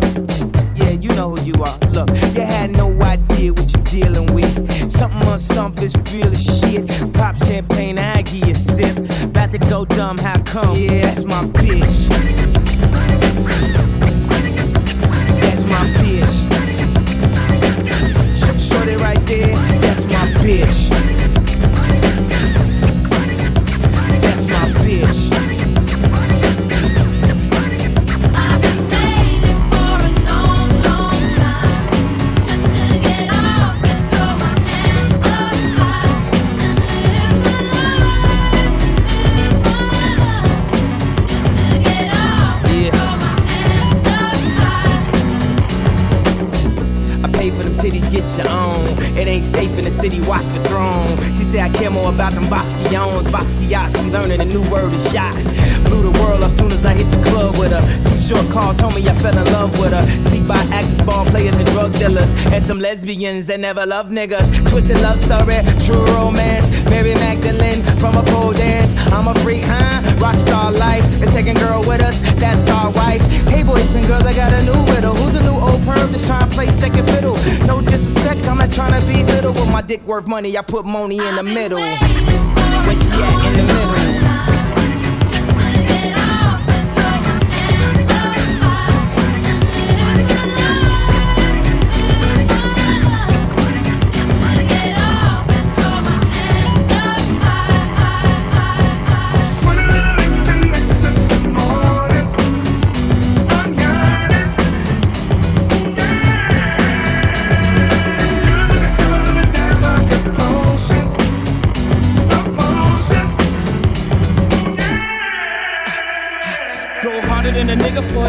know 1.18 1.34
who 1.34 1.42
you 1.42 1.64
are. 1.64 1.76
Look, 1.90 2.10
you 2.10 2.42
had 2.42 2.70
no 2.70 2.88
idea 3.02 3.52
what 3.52 3.74
you're 3.74 3.82
dealing 3.84 4.32
with. 4.32 4.52
Something 4.90 5.26
on 5.26 5.40
something 5.40 5.82
is 5.84 5.96
real 6.12 6.28
as 6.28 6.60
shit. 6.60 6.86
Pop 7.12 7.36
champagne, 7.36 7.98
I 7.98 8.22
give 8.22 8.46
you 8.46 8.52
a 8.52 8.54
sip. 8.54 8.96
About 9.24 9.50
to 9.50 9.58
go 9.58 9.84
dumb, 9.84 10.16
how 10.16 10.40
come? 10.42 10.76
Yeah, 10.76 11.00
that's 11.06 11.24
my 11.24 11.44
bitch. 11.46 12.08
That's 15.40 15.64
my 15.64 15.84
bitch. 15.98 16.34
Sh- 18.40 18.62
Shorty 18.68 18.94
right 18.94 19.24
there, 19.26 19.56
that's 19.80 20.04
my 20.04 20.24
bitch. 20.44 20.88
That's 24.22 24.46
my 24.46 24.64
bitch. 24.84 25.57
I 47.24 47.28
paid 47.32 47.52
for 47.54 47.64
them 47.64 47.74
titties, 47.74 48.08
get 48.10 48.24
your 48.38 48.48
own. 48.48 48.86
It 49.18 49.26
ain't 49.26 49.44
safe 49.44 49.76
in 49.78 49.84
the 49.84 49.90
city, 49.90 50.20
watch 50.20 50.46
the 50.46 50.62
throne. 50.68 51.16
She 51.36 51.44
say 51.44 51.60
I 51.60 51.68
care 51.70 51.90
more 51.90 52.10
about 52.10 52.32
them 52.32 52.44
Basquions. 52.44 53.26
Basquiat, 53.26 53.96
she 53.96 54.10
learning 54.10 54.40
a 54.40 54.44
new 54.44 54.62
word 54.70 54.92
is 54.92 55.12
shot. 55.12 55.34
Blew 55.84 56.02
the 56.02 56.14
world 56.20 56.42
up 56.42 56.52
soon 56.52 56.70
as 56.70 56.84
I 56.84 56.94
hit 56.94 57.10
the 57.10 57.22
club 57.28 57.58
with 57.58 57.72
her. 57.72 57.82
Too 58.08 58.20
short 58.20 58.48
call, 58.50 58.74
told 58.74 58.94
me 58.94 59.08
I 59.08 59.14
fell 59.14 59.36
in 59.36 59.52
love 59.52 59.78
with 59.80 59.92
her. 59.92 60.06
See 60.22 60.46
by 60.46 60.58
actors, 60.70 61.00
ball 61.02 61.24
players, 61.26 61.54
and 61.54 61.66
drug 61.70 61.92
dealers. 61.94 62.30
And 62.52 62.62
some 62.62 62.78
lesbians 62.78 63.46
that 63.46 63.58
never 63.58 63.84
love 63.84 64.08
niggas. 64.08 64.70
Twisted 64.70 65.00
love 65.00 65.18
story, 65.18 65.58
true 65.86 66.04
romance. 66.14 66.70
Mary 66.84 67.14
Magdalene 67.14 67.82
from 67.98 68.16
a 68.16 68.22
pole 68.30 68.52
dance. 68.52 68.94
I'm 69.12 69.26
a 69.26 69.34
freak, 69.40 69.64
huh? 69.64 70.02
Rockstar 70.22 70.76
life. 70.78 71.04
The 71.20 71.26
second 71.28 71.58
girl 71.58 71.80
with 71.80 72.00
us, 72.00 72.20
that's 72.38 72.68
our 72.68 72.90
wife. 72.92 73.22
Hey 73.48 73.62
boys 73.62 73.94
and 73.94 74.06
girls, 74.06 74.24
I 74.24 74.34
got 74.34 74.52
a 74.52 74.62
new 74.62 74.78
riddle. 74.92 75.14
Who's 75.14 75.36
a 75.36 75.42
new 75.42 75.58
old 75.58 75.80
perv 75.82 76.10
that's 76.10 76.26
trying 76.26 76.48
to 76.48 76.54
play 76.54 76.66
second 76.78 77.07
fiddle? 77.10 77.36
No 77.66 77.80
disrespect, 77.80 78.46
I'm 78.46 78.58
not 78.58 78.72
trying 78.72 79.00
to 79.00 79.06
be 79.06 79.22
little. 79.24 79.52
With 79.52 79.70
my 79.70 79.82
dick 79.82 80.02
worth 80.06 80.26
money, 80.26 80.56
I 80.56 80.62
put 80.62 80.84
money 80.84 81.18
in 81.18 81.36
the 81.36 81.42
middle. 81.42 81.78
Where 81.78 82.96
she 82.96 83.08
at 83.10 83.46
in 83.46 83.66
the 83.66 83.72
middle? 83.72 83.97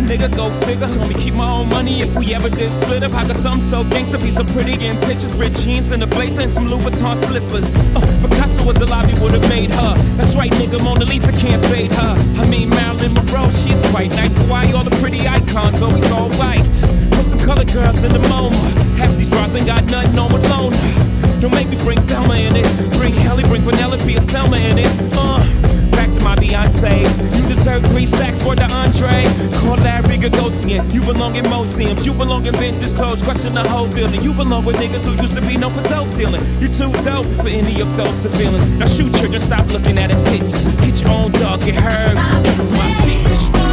Nigga 0.09 0.25
a 0.25 0.35
go 0.35 0.49
figure. 0.65 0.89
So 0.89 1.05
me 1.07 1.13
keep 1.13 1.35
my 1.35 1.49
own 1.49 1.69
money 1.69 2.01
if 2.01 2.15
we 2.15 2.33
ever 2.33 2.49
did 2.49 2.71
split 2.71 3.03
up. 3.03 3.13
I 3.13 3.27
got 3.27 3.37
some 3.37 3.61
so 3.61 3.83
gangsta, 3.83 4.17
be 4.21 4.31
so 4.31 4.43
pretty 4.43 4.73
in 4.83 4.97
pictures, 5.05 5.31
red 5.37 5.55
jeans 5.55 5.91
and 5.91 6.01
a 6.01 6.07
blazer 6.07 6.41
and 6.41 6.51
some 6.51 6.67
Louis 6.67 6.83
Vuitton 6.83 7.15
slippers. 7.15 7.75
Uh, 7.95 8.01
Picasso 8.27 8.65
was 8.65 8.81
alive, 8.81 9.07
he 9.09 9.19
would've 9.21 9.47
made 9.47 9.69
her. 9.69 9.93
That's 10.17 10.35
right, 10.35 10.51
nigga, 10.51 10.83
Mona 10.83 11.05
Lisa 11.05 11.31
can't 11.33 11.63
fade 11.67 11.91
her. 11.91 12.15
I 12.41 12.45
mean 12.47 12.69
Marilyn 12.69 13.13
Monroe, 13.13 13.51
she's 13.51 13.81
quite 13.91 14.09
nice, 14.09 14.33
but 14.33 14.49
why 14.49 14.71
all 14.71 14.83
the 14.83 14.95
pretty 14.97 15.27
icons 15.27 15.81
always 15.81 16.09
all 16.11 16.29
white? 16.41 16.73
Put 17.13 17.25
some 17.25 17.39
colored 17.39 17.71
girls 17.71 18.03
in 18.03 18.11
the 18.11 18.19
MoMA. 18.33 18.59
Half 18.97 19.15
these 19.17 19.29
bras 19.29 19.53
ain't 19.53 19.67
got 19.67 19.85
nothing 19.85 20.17
on 20.17 20.33
with 20.33 20.43
Lona. 20.49 20.77
Don't 21.39 21.53
make 21.53 21.69
me 21.69 21.77
bring 21.83 22.01
Thelma 22.07 22.35
in 22.35 22.55
it. 22.55 22.65
Bring 22.97 23.13
Helly, 23.13 23.43
bring 23.43 23.61
Penelope 23.61 24.11
and 24.13 24.25
Selma 24.25 24.57
in 24.57 24.79
it. 24.79 24.91
Uh, 25.13 25.39
back 25.91 26.11
to 26.13 26.19
my 26.21 26.35
Beyonce's. 26.35 26.88
You 30.87 31.01
belong 31.01 31.35
in 31.35 31.47
museums. 31.49 32.05
You 32.05 32.13
belong 32.13 32.45
in 32.45 32.55
vintage 32.55 32.93
clothes, 32.93 33.21
crushing 33.21 33.53
the 33.53 33.67
whole 33.67 33.87
building. 33.87 34.21
You 34.21 34.33
belong 34.33 34.65
with 34.65 34.77
niggas 34.77 35.05
who 35.05 35.13
used 35.21 35.35
to 35.35 35.41
be 35.41 35.57
known 35.57 35.73
for 35.73 35.83
dope 35.87 36.13
dealing. 36.15 36.41
You 36.61 36.67
too 36.67 36.91
dope 37.03 37.27
for 37.41 37.49
any 37.49 37.81
of 37.81 37.95
those 37.97 38.15
civilians. 38.15 38.65
Now 38.79 38.87
shoot 38.87 39.13
children, 39.15 39.41
stop 39.41 39.67
looking 39.67 39.97
at 39.97 40.11
her 40.11 40.23
tits. 40.29 40.51
Get 40.85 41.01
your 41.01 41.11
own 41.11 41.31
dog, 41.33 41.59
get 41.59 41.75
her. 41.75 42.13
That's 42.43 42.71
my 42.71 42.89
bitch. 43.05 43.68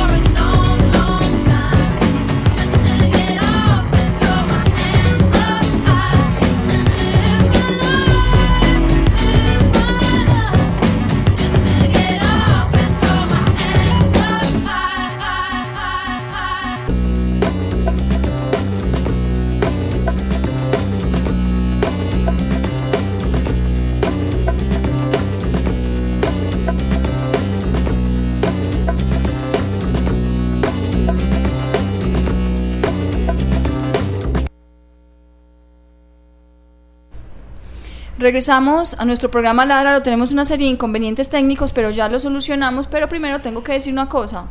Regresamos 38.27 38.95
a 38.99 39.05
nuestro 39.05 39.31
programa 39.31 39.65
Ladra, 39.65 40.03
tenemos 40.03 40.33
una 40.33 40.45
serie 40.45 40.67
de 40.67 40.73
inconvenientes 40.73 41.29
técnicos, 41.29 41.71
pero 41.71 41.91
ya 41.91 42.09
lo 42.09 42.19
solucionamos. 42.19 42.89
Pero 42.89 43.09
primero 43.09 43.41
tengo 43.41 43.63
que 43.63 43.71
decir 43.71 43.93
una 43.93 44.09
cosa. 44.09 44.47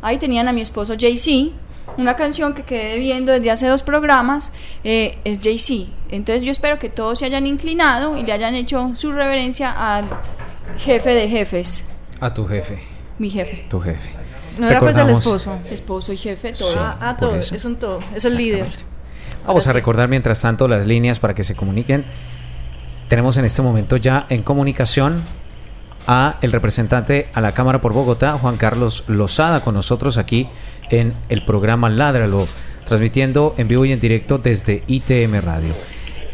Ahí 0.00 0.16
tenían 0.16 0.48
a 0.48 0.54
mi 0.54 0.62
esposo 0.62 0.94
Jay-Z, 0.98 1.54
una 1.98 2.16
canción 2.16 2.54
que 2.54 2.62
quedé 2.62 2.98
viendo 2.98 3.30
desde 3.30 3.50
hace 3.50 3.66
dos 3.66 3.82
programas, 3.82 4.52
eh, 4.84 5.18
es 5.24 5.40
Jay-Z. 5.42 5.90
Entonces 6.08 6.44
yo 6.44 6.50
espero 6.50 6.78
que 6.78 6.88
todos 6.88 7.18
se 7.18 7.26
hayan 7.26 7.46
inclinado 7.46 8.16
y 8.16 8.22
le 8.22 8.32
hayan 8.32 8.54
hecho 8.54 8.92
su 8.94 9.12
reverencia 9.12 9.96
al 9.96 10.06
jefe 10.78 11.10
de 11.10 11.28
jefes, 11.28 11.84
A 12.20 12.32
tu 12.32 12.46
jefe, 12.46 12.80
mi 13.18 13.28
jefe, 13.28 13.66
tu 13.68 13.80
jefe. 13.80 14.08
No 14.56 14.66
era 14.66 14.80
pues 14.80 14.96
el 14.96 15.10
esposo. 15.10 15.58
esposo 15.70 16.10
y 16.14 16.16
jefe, 16.16 16.54
todo. 16.54 16.70
Sí. 16.70 16.78
Ah, 16.80 16.96
ah, 17.02 17.16
todo. 17.18 17.36
eso. 17.36 17.54
Es 17.54 17.66
un 17.66 17.76
todo. 17.76 18.00
Es 18.14 18.24
el 18.24 18.38
líder. 18.38 18.68
Vamos 19.46 19.66
a 19.66 19.74
recordar 19.74 20.08
mientras 20.08 20.40
tanto 20.40 20.68
las 20.68 20.86
líneas 20.86 21.18
para 21.18 21.34
que 21.34 21.42
se 21.42 21.54
comuniquen. 21.54 22.06
Tenemos 23.08 23.36
en 23.36 23.44
este 23.44 23.62
momento 23.62 23.96
ya 23.96 24.26
en 24.28 24.42
comunicación 24.42 25.22
a 26.06 26.36
el 26.42 26.52
representante 26.52 27.28
a 27.32 27.40
la 27.40 27.52
Cámara 27.52 27.80
por 27.80 27.92
Bogotá, 27.92 28.32
Juan 28.32 28.56
Carlos 28.56 29.04
Lozada, 29.08 29.60
con 29.60 29.74
nosotros 29.74 30.18
aquí 30.18 30.48
en 30.90 31.14
el 31.28 31.44
programa 31.44 31.88
Ládralo, 31.88 32.46
transmitiendo 32.84 33.54
en 33.56 33.68
vivo 33.68 33.84
y 33.84 33.92
en 33.92 34.00
directo 34.00 34.38
desde 34.38 34.82
ITM 34.86 35.40
Radio. 35.40 35.74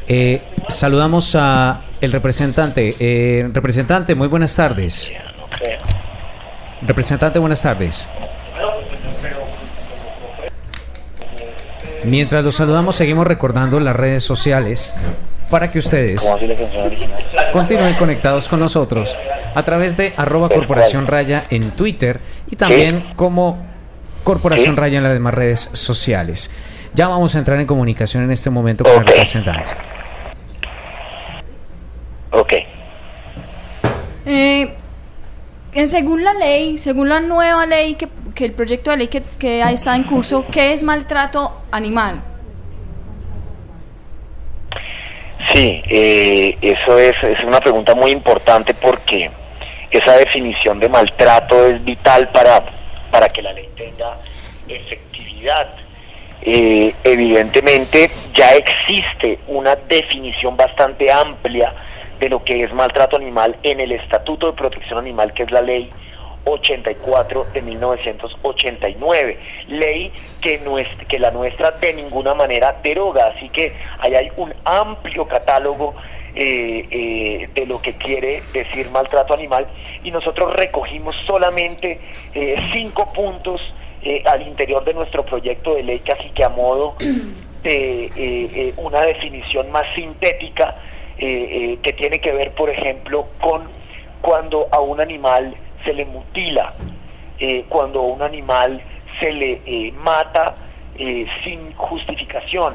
Eh, 0.07 0.43
saludamos 0.69 1.35
a 1.37 1.85
el 2.01 2.13
representante. 2.13 2.97
Eh, 2.99 3.49
representante, 3.53 4.15
muy 4.15 4.29
buenas 4.29 4.55
tardes. 4.57 5.13
Representante, 6.83 7.39
buenas 7.39 7.63
tardes. 7.63 8.09
Mientras 12.05 12.43
los 12.43 12.57
saludamos, 12.57 12.97
seguimos 12.97 13.27
recordando 13.27 13.79
las 13.79 13.95
redes 13.95 14.25
sociales 14.25 14.95
para 15.51 15.71
que 15.71 15.79
ustedes 15.81 16.25
continúen 17.53 17.95
conectados 17.95 18.49
con 18.49 18.61
nosotros 18.61 19.17
a 19.55 19.63
través 19.65 19.97
de 19.97 20.15
arroba 20.17 20.49
corporación 20.49 21.07
raya 21.07 21.45
en 21.51 21.71
Twitter 21.73 22.21
y 22.51 22.57
también 22.57 23.11
como 23.17 23.59
corporación 24.25 24.77
raya 24.77 24.99
en 24.99 25.03
las 25.05 25.13
demás 25.13 25.35
redes 25.35 25.69
sociales. 25.73 26.51
Ya 26.95 27.09
vamos 27.09 27.35
a 27.35 27.39
entrar 27.39 27.59
en 27.61 27.67
comunicación 27.67 28.25
en 28.25 28.31
este 28.31 28.51
momento 28.51 28.85
con 28.85 28.95
el 28.95 29.07
representante. 29.07 29.73
Ok. 32.33 32.53
Eh, 34.27 34.75
en- 35.73 35.89
según 35.89 36.23
la 36.25 36.35
ley, 36.35 36.79
según 36.79 37.09
la 37.09 37.21
nueva 37.21 37.67
ley, 37.67 37.95
que, 37.95 38.09
que 38.35 38.45
el 38.45 38.53
proyecto 38.53 38.91
de 38.91 38.97
ley 38.99 39.09
que, 39.09 39.23
que 39.39 39.63
está 39.63 39.97
en 39.97 40.05
curso, 40.05 40.45
¿qué 40.51 40.73
es 40.73 40.83
maltrato 40.83 41.61
animal? 41.73 42.23
Sí, 45.53 45.83
eh, 45.89 46.57
eso 46.63 46.99
es, 46.99 47.13
es 47.23 47.43
una 47.45 47.59
pregunta 47.59 47.95
muy 47.95 48.13
importante 48.13 48.73
porque 48.75 49.31
esa 49.91 50.17
definición 50.17 50.79
de 50.79 50.89
maltrato 50.89 51.67
es 51.67 51.85
vital 51.85 52.29
para, 52.31 52.65
para 53.11 53.29
que 53.29 53.43
la 53.43 53.53
ley 53.53 53.69
tenga 53.77 54.17
efectividad. 54.69 55.75
Eh, 56.43 56.95
evidentemente 57.05 58.11
ya 58.33 58.53
existe 58.55 59.41
una 59.49 59.75
definición 59.77 60.57
bastante 60.57 61.13
amplia 61.13 61.75
de 62.21 62.29
lo 62.29 62.45
que 62.45 62.63
es 62.63 62.73
maltrato 62.73 63.17
animal 63.17 63.57
en 63.63 63.81
el 63.81 63.93
Estatuto 63.93 64.47
de 64.47 64.53
Protección 64.53 64.99
Animal, 64.99 65.33
que 65.33 65.43
es 65.43 65.51
la 65.51 65.63
ley 65.63 65.91
84 66.45 67.47
de 67.53 67.63
1989, 67.63 69.39
ley 69.69 70.13
que, 70.41 70.59
nuestra, 70.59 71.05
que 71.07 71.19
la 71.19 71.31
nuestra 71.31 71.73
de 71.73 71.93
ninguna 71.95 72.35
manera 72.35 72.79
deroga, 72.83 73.33
así 73.37 73.49
que 73.49 73.73
ahí 73.99 74.15
hay 74.15 74.31
un 74.37 74.55
amplio 74.65 75.27
catálogo 75.27 75.95
eh, 76.35 76.87
eh, 76.91 77.49
de 77.55 77.67
lo 77.67 77.83
que 77.83 77.93
quiere 77.95 78.43
decir 78.53 78.89
maltrato 78.91 79.35
animal. 79.35 79.67
Y 80.05 80.11
nosotros 80.11 80.55
recogimos 80.55 81.17
solamente 81.27 82.01
eh, 82.35 82.57
cinco 82.73 83.13
puntos 83.13 83.61
eh, 84.03 84.23
al 84.27 84.47
interior 84.47 84.85
de 84.85 84.95
nuestro 84.95 85.25
proyecto 85.25 85.75
de 85.75 85.83
ley, 85.83 85.99
casi 86.01 86.31
que 86.31 86.45
a 86.45 86.49
modo 86.49 86.95
de 87.63 88.73
una 88.77 89.03
definición 89.03 89.71
más 89.71 89.85
sintética 89.95 90.77
que 91.19 91.95
tiene 91.99 92.19
que 92.19 92.33
ver, 92.33 92.53
por 92.53 92.71
ejemplo, 92.71 93.27
con 93.43 93.69
cuando 94.23 94.69
a 94.71 94.81
un 94.81 95.03
animal 95.03 95.55
se 95.85 95.93
le 95.95 96.05
mutila, 96.05 96.73
eh, 97.39 97.65
cuando 97.69 98.01
a 98.01 98.05
un 98.07 98.23
animal 98.23 98.81
se 99.19 99.33
le 99.33 99.61
eh, 99.67 99.93
mata 99.93 100.55
eh, 100.97 101.27
sin 101.43 101.73
justificación, 101.75 102.75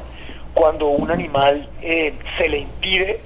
cuando 0.54 0.86
un 0.88 1.10
animal 1.10 1.68
se 1.80 2.48
le 2.48 2.58
impide 2.60 3.20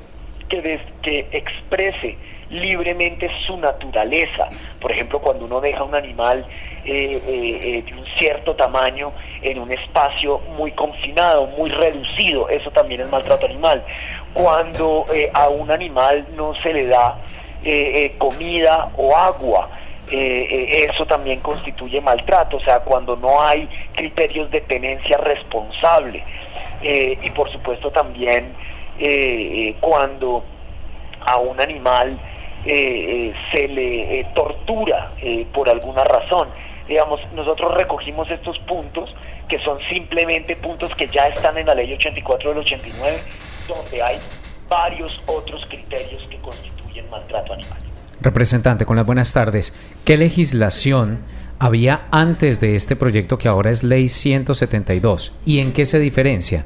que, 0.49 0.61
des- 0.61 0.81
que 1.03 1.29
exprese 1.31 2.17
libremente 2.51 3.31
su 3.47 3.57
naturaleza. 3.57 4.49
Por 4.81 4.91
ejemplo, 4.91 5.21
cuando 5.21 5.45
uno 5.45 5.61
deja 5.61 5.85
un 5.85 5.95
animal 5.95 6.45
de 6.85 7.85
un 7.97 8.05
cierto 8.19 8.57
tamaño 8.57 9.13
en 9.43 9.61
un 9.61 9.71
espacio 9.71 10.41
muy 10.57 10.73
confinado, 10.73 11.47
muy 11.47 11.71
reducido, 11.71 12.49
eso 12.49 12.71
también 12.73 13.03
es 13.03 13.09
maltrato 13.11 13.47
animal. 13.47 13.85
Cuando 14.35 15.05
a 15.35 15.49
un 15.51 15.71
animal 15.71 16.27
no 16.35 16.53
se 16.63 16.73
le 16.73 16.87
da 16.89 17.17
eh, 17.63 18.05
eh, 18.05 18.15
comida 18.17 18.91
o 18.97 19.15
agua, 19.15 19.69
eh, 20.11 20.87
eso 20.89 21.05
también 21.05 21.41
constituye 21.41 22.01
maltrato, 22.01 22.57
o 22.57 22.61
sea, 22.61 22.81
cuando 22.81 23.17
no 23.17 23.43
hay 23.43 23.69
criterios 23.95 24.51
de 24.51 24.63
tenencia 24.63 25.19
responsable. 25.19 26.25
Y 26.83 27.31
por 27.33 27.53
supuesto 27.53 27.91
también 27.91 28.55
cuando 29.81 30.43
a 31.21 31.37
un 31.37 31.61
animal 31.61 32.19
se 32.65 33.69
le 33.69 34.25
tortura 34.35 35.13
por 35.53 35.69
alguna 35.69 36.03
razón. 36.05 36.49
Digamos, 36.89 37.21
nosotros 37.35 37.75
recogimos 37.75 38.31
estos 38.31 38.59
puntos 38.61 39.15
que 39.49 39.59
son 39.59 39.79
simplemente 39.93 40.57
puntos 40.57 40.95
que 40.95 41.07
ya 41.07 41.29
están 41.29 41.59
en 41.59 41.67
la 41.67 41.75
ley 41.75 41.93
84 41.93 42.49
del 42.49 42.59
89, 42.61 43.19
donde 43.69 44.03
hay 44.03 44.19
varios 44.69 45.23
otros 45.27 45.67
criterios 45.67 46.27
que 46.31 46.39
constituyen 46.39 46.80
maltrato 47.11 47.53
animal. 47.53 47.79
Representante, 48.21 48.85
con 48.85 48.97
las 48.97 49.07
buenas 49.07 49.33
tardes. 49.33 49.73
¿Qué 50.05 50.17
legislación 50.17 51.21
había 51.59 52.03
antes 52.11 52.61
de 52.61 52.75
este 52.75 52.97
proyecto 52.97 53.39
que 53.39 53.49
ahora 53.49 53.71
es 53.71 53.83
Ley 53.83 54.09
172? 54.09 55.35
¿Y 55.47 55.61
en 55.61 55.73
qué 55.73 55.87
se 55.87 55.99
diferencia? 55.99 56.65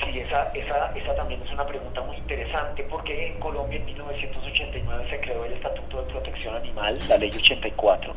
Sí, 0.00 0.20
esa, 0.20 0.50
esa, 0.54 0.92
esa 0.96 1.14
también 1.16 1.40
es 1.40 1.52
una 1.52 1.66
pregunta 1.66 2.00
muy 2.02 2.16
interesante 2.16 2.84
porque 2.84 3.28
en 3.28 3.40
Colombia 3.40 3.78
en 3.78 3.86
1989 3.86 5.06
se 5.10 5.20
creó 5.20 5.44
el 5.44 5.52
Estatuto 5.54 6.02
de 6.02 6.12
Protección 6.12 6.54
Animal, 6.54 6.98
la 7.08 7.16
Ley 7.16 7.30
84, 7.34 8.14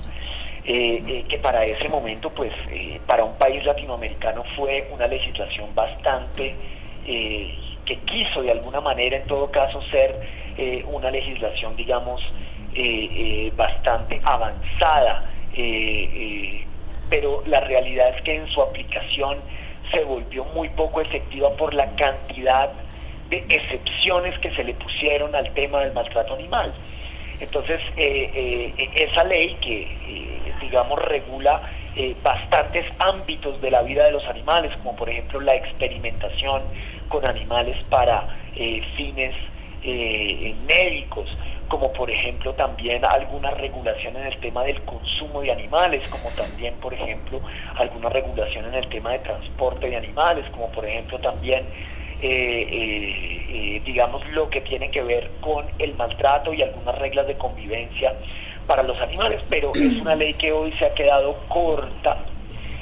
eh, 0.64 1.04
eh, 1.08 1.26
que 1.28 1.40
para 1.40 1.66
ese 1.66 1.90
momento, 1.90 2.30
pues, 2.30 2.54
eh, 2.70 3.00
para 3.08 3.24
un 3.24 3.36
país 3.38 3.66
latinoamericano 3.66 4.44
fue 4.56 4.88
una 4.94 5.08
legislación 5.08 5.74
bastante 5.74 6.56
que 7.86 7.98
quiso 8.00 8.42
de 8.42 8.52
alguna 8.52 8.82
manera, 8.82 9.18
en 9.18 9.28
todo 9.28 9.50
caso, 9.52 9.82
ser 9.92 10.20
eh, 10.58 10.84
una 10.88 11.10
legislación, 11.10 11.76
digamos, 11.76 12.22
eh, 12.74 13.08
eh, 13.12 13.54
bastante 13.56 14.20
avanzada. 14.24 15.28
pero 17.10 17.44
la 17.46 17.60
realidad 17.60 18.16
es 18.16 18.22
que 18.22 18.36
en 18.36 18.48
su 18.48 18.62
aplicación 18.62 19.38
se 19.92 20.02
volvió 20.06 20.46
muy 20.46 20.70
poco 20.70 21.02
efectiva 21.02 21.50
por 21.58 21.74
la 21.74 21.94
cantidad 21.96 22.72
de 23.30 23.38
excepciones 23.50 24.40
que 24.40 24.50
se 24.56 24.64
le 24.64 24.74
pusieron 24.76 25.36
al 25.36 25.54
tema 25.54 25.82
del 25.82 25.92
maltrato 25.92 26.36
animal. 26.36 26.74
Entonces, 27.42 27.82
esa 27.98 29.24
ley 29.26 29.58
que, 29.60 29.88
digamos, 30.62 31.02
regula 31.04 31.62
eh, 31.96 32.16
bastantes 32.24 32.86
ámbitos 33.00 33.60
de 33.62 33.72
la 33.72 33.82
vida 33.82 34.06
de 34.06 34.12
los 34.12 34.26
animales, 34.26 34.72
como 34.78 34.96
por 34.96 35.10
ejemplo 35.10 35.40
la 35.42 35.56
experimentación 35.56 36.62
con 37.08 37.26
animales 37.26 37.78
para 37.90 38.28
eh, 38.56 38.82
fines 38.96 39.36
eh, 39.84 40.56
médicos, 40.68 41.38
como 41.68 41.92
por 41.94 42.10
ejemplo 42.10 42.54
también 42.54 43.02
alguna 43.06 43.52
regulación 43.52 44.16
en 44.18 44.28
el 44.28 44.38
tema 44.40 44.64
del 44.64 44.82
consumo 44.84 45.42
de 45.42 45.52
animales, 45.52 46.08
como 46.10 46.30
también 46.36 46.76
por 46.76 46.94
ejemplo 46.94 47.42
alguna 47.76 48.10
regulación 48.10 48.66
en 48.66 48.76
el 48.76 48.88
tema 48.90 49.12
de 49.12 49.20
transporte 49.20 49.90
de 49.90 49.98
animales, 49.98 50.46
como 50.52 50.72
por 50.72 50.86
ejemplo 50.86 51.20
también 51.20 51.66
eh, 52.24 52.68
eh, 52.72 53.46
eh, 53.50 53.82
digamos 53.84 54.24
lo 54.30 54.48
que 54.48 54.62
tiene 54.62 54.92
que 54.92 55.02
ver 55.02 55.32
con 55.42 55.66
el 55.80 55.96
maltrato 55.96 56.54
y 56.54 56.62
algunas 56.62 56.96
reglas 57.00 57.26
de 57.26 57.36
convivencia 57.36 58.14
para 58.72 58.84
los 58.84 58.98
animales, 59.02 59.42
pero 59.50 59.74
es 59.76 59.98
una 60.00 60.16
ley 60.16 60.34
que 60.36 60.54
hoy 60.54 60.72
se 60.80 60.86
ha 60.86 60.94
quedado 60.94 61.36
corta 61.50 62.24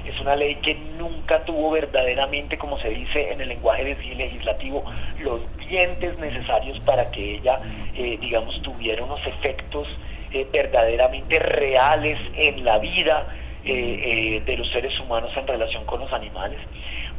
es 0.06 0.20
una 0.22 0.36
ley 0.36 0.56
que 0.56 0.76
nunca 0.98 1.44
tuvo 1.46 1.72
verdaderamente, 1.72 2.58
como 2.58 2.80
se 2.80 2.90
dice 2.90 3.32
en 3.32 3.42
el 3.42 3.50
lenguaje 3.50 3.84
legislativo, 4.16 4.84
los 5.20 5.42
dientes 5.58 6.18
necesarios 6.20 6.80
para 6.80 7.10
que 7.12 7.36
ella, 7.36 7.60
eh, 7.96 8.18
digamos, 8.20 8.60
tuviera 8.62 9.04
unos 9.04 9.26
efectos 9.26 9.88
eh, 10.32 10.48
verdaderamente 10.52 11.38
reales 11.40 12.20
en 12.36 12.64
la 12.64 12.80
vida 12.80 13.28
eh, 13.64 14.42
de 14.46 14.58
los 14.58 14.72
seres 14.72 15.00
humanos 15.00 15.32
en 15.36 15.46
relación 15.46 15.86
con 15.86 16.00
los 16.00 16.12
animales. 16.12 16.60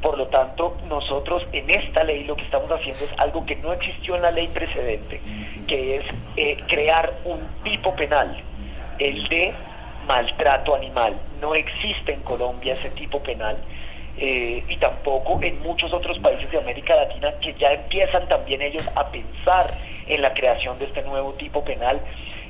Por 0.03 0.17
lo 0.17 0.27
tanto, 0.29 0.77
nosotros 0.89 1.45
en 1.53 1.71
esta 1.71 2.03
ley 2.03 2.25
lo 2.25 2.35
que 2.35 2.43
estamos 2.43 2.71
haciendo 2.73 3.05
es 3.05 3.15
algo 3.19 3.45
que 3.45 3.57
no 3.57 3.73
existió 3.73 4.17
en 4.17 4.23
la 4.23 4.31
ley 4.31 4.49
precedente, 4.49 5.21
que 5.69 5.97
es 5.97 6.05
crear 6.67 7.13
un 7.25 7.41
tipo 7.63 7.95
penal, 7.95 8.43
el 9.01 9.27
de 9.29 9.53
maltrato 10.07 10.75
animal. 10.75 11.17
No 11.41 11.55
existe 11.55 12.13
en 12.13 12.21
Colombia 12.21 12.75
ese 12.75 12.91
tipo 12.91 13.21
penal 13.23 13.57
eh, 14.17 14.63
y 14.69 14.77
tampoco 14.77 15.41
en 15.43 15.61
muchos 15.63 15.93
otros 15.93 16.19
países 16.19 16.51
de 16.51 16.59
América 16.59 16.95
Latina 16.95 17.33
que 17.41 17.55
ya 17.55 17.73
empiezan 17.73 18.29
también 18.29 18.63
ellos 18.63 18.89
a 18.95 19.11
pensar 19.11 19.73
en 20.07 20.23
la 20.23 20.35
creación 20.35 20.79
de 20.79 20.87
este 20.87 21.03
nuevo 21.03 21.33
tipo 21.35 21.65
penal 21.65 22.01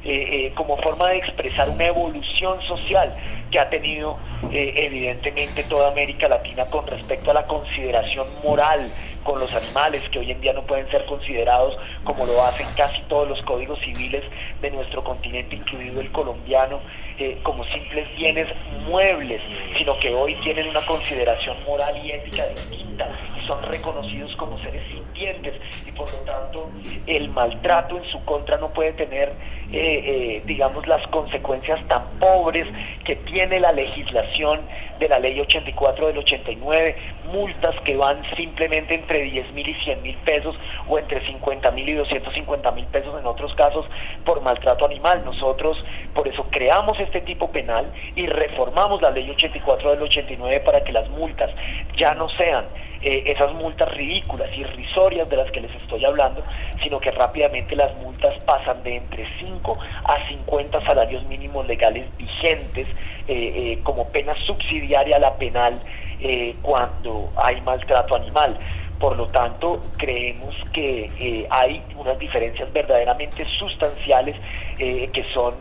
eh, 0.04 0.46
eh, 0.46 0.52
como 0.54 0.76
forma 0.78 1.08
de 1.08 1.18
expresar 1.18 1.68
una 1.68 1.86
evolución 1.86 2.60
social 2.62 3.14
que 3.50 3.58
ha 3.58 3.68
tenido 3.68 4.16
eh, 4.52 4.72
evidentemente 4.76 5.62
toda 5.64 5.90
América 5.90 6.28
Latina 6.28 6.64
con 6.70 6.86
respecto 6.86 7.30
a 7.30 7.34
la 7.34 7.46
consideración 7.46 8.26
moral 8.44 8.88
con 9.24 9.38
los 9.38 9.54
animales 9.54 10.08
que 10.08 10.20
hoy 10.20 10.30
en 10.30 10.40
día 10.40 10.52
no 10.52 10.62
pueden 10.62 10.90
ser 10.90 11.04
considerados 11.04 11.76
como 12.04 12.24
lo 12.24 12.42
hacen 12.44 12.66
casi 12.76 13.02
todos 13.02 13.28
los 13.28 13.42
códigos 13.42 13.78
civiles 13.80 14.24
de 14.62 14.70
nuestro 14.70 15.04
continente, 15.04 15.56
incluido 15.56 16.00
el 16.00 16.10
colombiano, 16.12 16.80
eh, 17.18 17.38
como 17.42 17.64
simples 17.66 18.08
bienes 18.16 18.48
muebles, 18.88 19.42
sino 19.76 19.98
que 19.98 20.14
hoy 20.14 20.34
tienen 20.36 20.68
una 20.68 20.84
consideración 20.86 21.62
moral 21.64 21.94
y 22.04 22.12
ética 22.12 22.46
distinta 22.46 23.08
y 23.38 23.46
son 23.46 23.62
reconocidos 23.64 24.34
como 24.36 24.58
seres 24.62 24.82
sintientes. 24.88 25.54
Y 25.86 25.92
por 25.92 26.10
lo 26.10 26.18
tanto 26.20 26.70
el 27.06 27.28
maltrato 27.28 27.98
en 27.98 28.04
su 28.10 28.24
contra 28.24 28.56
no 28.56 28.70
puede 28.70 28.92
tener, 28.94 29.32
eh, 29.72 30.02
eh, 30.04 30.42
digamos, 30.46 30.86
las 30.86 31.06
consecuencias 31.08 31.80
tan 31.86 32.02
pobres 32.18 32.66
que 33.04 33.16
tiene 33.16 33.60
la 33.60 33.72
legislación 33.72 34.60
de 34.98 35.08
la 35.08 35.18
ley 35.18 35.38
84 35.40 36.08
del 36.08 36.18
89, 36.18 36.96
multas 37.32 37.74
que 37.84 37.96
van 37.96 38.22
simplemente 38.36 38.94
entre 38.94 39.22
10 39.22 39.52
mil 39.52 39.68
y 39.68 39.74
100 39.74 40.02
mil 40.02 40.16
pesos 40.18 40.56
o 40.88 40.98
entre 40.98 41.24
50 41.24 41.70
mil 41.70 41.88
y 41.88 41.94
250 41.94 42.70
mil 42.72 42.86
pesos 42.86 43.18
en 43.18 43.26
otros 43.26 43.54
casos 43.54 43.86
por 44.24 44.42
maltrato 44.42 44.84
animal. 44.84 45.22
Nosotros 45.24 45.82
por 46.14 46.28
eso 46.28 46.46
creamos 46.50 46.98
este 47.00 47.20
tipo 47.20 47.50
penal 47.50 47.90
y 48.16 48.26
reformamos 48.26 49.00
la 49.00 49.10
ley 49.10 49.30
84 49.30 49.90
del 49.90 50.02
89 50.02 50.60
para 50.60 50.84
que 50.84 50.92
las 50.92 51.08
multas 51.10 51.50
ya 51.96 52.14
no 52.14 52.28
sean 52.30 52.66
eh, 53.02 53.32
esas 53.32 53.54
multas 53.54 53.90
ridículas, 53.94 54.50
irrisorias 54.54 55.28
de 55.30 55.36
las 55.36 55.50
que 55.52 55.62
les 55.62 55.74
estoy 55.74 56.04
hablando, 56.04 56.44
sino 56.82 56.98
que 56.98 57.10
rápidamente 57.10 57.74
las 57.74 57.96
multas 58.02 58.34
pasan 58.44 58.82
de 58.82 58.96
entre 58.96 59.26
5 59.38 59.59
a 60.04 60.28
50 60.28 60.84
salarios 60.84 61.24
mínimos 61.26 61.66
legales 61.66 62.06
vigentes 62.16 62.86
eh, 63.28 63.52
eh, 63.56 63.78
como 63.82 64.08
pena 64.08 64.34
subsidiaria 64.46 65.16
a 65.16 65.20
la 65.20 65.34
penal 65.36 65.78
cuando 66.60 67.32
hay 67.36 67.62
maltrato 67.62 68.14
animal. 68.14 68.54
Por 68.98 69.16
lo 69.16 69.26
tanto, 69.28 69.82
creemos 69.96 70.54
que 70.70 71.46
hay 71.48 71.82
unas 71.96 72.18
diferencias 72.18 72.70
verdaderamente 72.74 73.46
sustanciales 73.58 74.36
que 74.76 75.24
son 75.32 75.54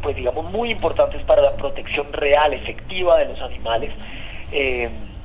pues 0.00 0.14
digamos 0.14 0.44
muy 0.52 0.70
importantes 0.70 1.20
para 1.24 1.42
la 1.42 1.56
protección 1.56 2.12
real, 2.12 2.54
efectiva 2.54 3.18
de 3.18 3.24
los 3.24 3.40
animales 3.40 3.90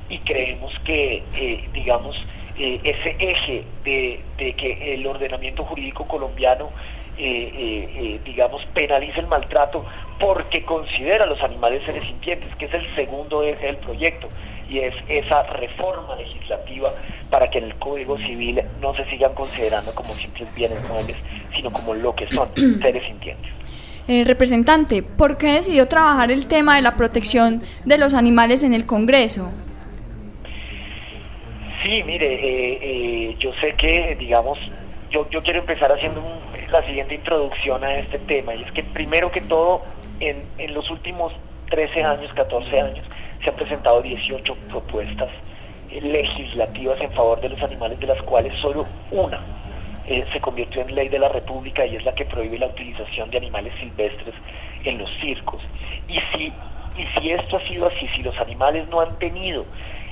y 0.08 0.18
creemos 0.18 0.72
que, 0.84 1.22
eh, 1.36 1.68
digamos, 1.72 2.16
eh, 2.58 2.80
ese 2.82 3.10
eje 3.18 3.64
de, 3.84 4.54
que 4.54 4.94
el 4.94 5.06
ordenamiento 5.06 5.64
jurídico 5.64 6.06
colombiano, 6.06 6.70
eh, 7.18 8.20
digamos, 8.24 8.64
penalice 8.74 9.20
el 9.20 9.26
maltrato 9.26 9.84
porque 10.18 10.64
considera 10.64 11.24
a 11.24 11.26
los 11.26 11.40
animales 11.42 11.82
seres 11.84 12.02
sintientes, 12.04 12.54
que 12.56 12.66
es 12.66 12.74
el 12.74 12.94
segundo 12.94 13.42
eje 13.42 13.66
del 13.66 13.76
proyecto, 13.76 14.28
y 14.68 14.80
es 14.80 14.94
esa 15.08 15.44
reforma 15.44 16.16
legislativa 16.16 16.90
para 17.30 17.48
que 17.48 17.58
en 17.58 17.64
el 17.64 17.74
Código 17.76 18.18
Civil 18.18 18.60
no 18.80 18.94
se 18.94 19.04
sigan 19.06 19.32
considerando 19.34 19.94
como 19.94 20.12
simples 20.14 20.52
bienes 20.54 20.78
muebles, 20.88 21.16
sino 21.54 21.72
como 21.72 21.94
lo 21.94 22.14
que 22.14 22.26
son, 22.28 22.48
seres 22.82 23.04
sintientes. 23.04 23.52
representante, 24.26 25.02
¿por 25.02 25.38
qué 25.38 25.54
decidió 25.54 25.86
trabajar 25.88 26.30
el 26.30 26.46
tema 26.46 26.76
de 26.76 26.82
la 26.82 26.96
protección 26.96 27.62
de 27.84 27.98
los 27.98 28.14
animales 28.14 28.62
en 28.62 28.74
el 28.74 28.86
Congreso? 28.86 29.50
Sí, 31.82 32.02
mire, 32.02 32.34
eh, 32.34 32.78
eh, 32.82 33.36
yo 33.38 33.52
sé 33.60 33.74
que, 33.78 34.16
digamos, 34.18 34.58
yo, 35.10 35.28
yo 35.30 35.40
quiero 35.42 35.60
empezar 35.60 35.90
haciendo 35.92 36.20
la 36.70 36.84
siguiente 36.86 37.14
introducción 37.14 37.82
a 37.84 37.98
este 37.98 38.18
tema, 38.20 38.54
y 38.54 38.62
es 38.62 38.72
que 38.72 38.82
primero 38.82 39.30
que 39.30 39.40
todo, 39.40 39.82
en, 40.20 40.44
en 40.58 40.74
los 40.74 40.90
últimos 40.90 41.32
13 41.70 42.02
años, 42.02 42.32
14 42.34 42.80
años, 42.80 43.06
se 43.42 43.50
han 43.50 43.56
presentado 43.56 44.02
18 44.02 44.54
propuestas 44.70 45.30
eh, 45.90 46.00
legislativas 46.00 47.00
en 47.00 47.12
favor 47.12 47.40
de 47.40 47.50
los 47.50 47.62
animales, 47.62 47.98
de 48.00 48.06
las 48.06 48.20
cuales 48.22 48.52
solo 48.60 48.86
una 49.10 49.40
se 50.32 50.40
convirtió 50.40 50.80
en 50.82 50.94
ley 50.94 51.08
de 51.08 51.18
la 51.18 51.28
República 51.28 51.84
y 51.86 51.96
es 51.96 52.04
la 52.04 52.14
que 52.14 52.24
prohíbe 52.24 52.58
la 52.58 52.66
utilización 52.66 53.30
de 53.30 53.38
animales 53.38 53.74
silvestres 53.78 54.34
en 54.84 54.98
los 54.98 55.10
circos. 55.20 55.60
Y 56.08 56.18
si, 56.32 56.52
y 57.00 57.06
si 57.06 57.30
esto 57.30 57.58
ha 57.58 57.68
sido 57.68 57.86
así, 57.86 58.08
si 58.08 58.22
los 58.22 58.38
animales 58.40 58.88
no 58.88 59.00
han 59.00 59.18
tenido 59.18 59.64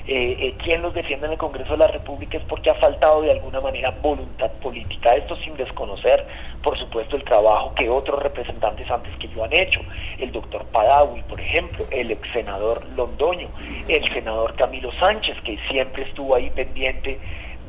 eh, 0.07 0.37
eh, 0.39 0.53
quien 0.63 0.81
los 0.81 0.93
defiende 0.93 1.25
en 1.25 1.33
el 1.33 1.37
Congreso 1.37 1.73
de 1.73 1.79
la 1.79 1.87
República 1.87 2.37
es 2.37 2.43
porque 2.43 2.69
ha 2.69 2.75
faltado 2.75 3.21
de 3.21 3.31
alguna 3.31 3.59
manera 3.59 3.91
voluntad 4.01 4.49
política. 4.61 5.13
Esto 5.15 5.35
sin 5.37 5.57
desconocer, 5.57 6.25
por 6.63 6.77
supuesto, 6.79 7.17
el 7.17 7.25
trabajo 7.25 7.73
que 7.75 7.89
otros 7.89 8.23
representantes 8.23 8.89
antes 8.89 9.15
que 9.17 9.27
yo 9.27 9.43
han 9.43 9.53
hecho. 9.53 9.81
El 10.17 10.31
doctor 10.31 10.65
Padawi, 10.67 11.21
por 11.23 11.41
ejemplo, 11.41 11.85
el 11.91 12.09
ex 12.09 12.21
senador 12.31 12.85
Londoño, 12.95 13.49
el 13.89 14.07
senador 14.13 14.55
Camilo 14.55 14.91
Sánchez, 14.99 15.35
que 15.43 15.57
siempre 15.69 16.03
estuvo 16.03 16.35
ahí 16.35 16.49
pendiente 16.51 17.19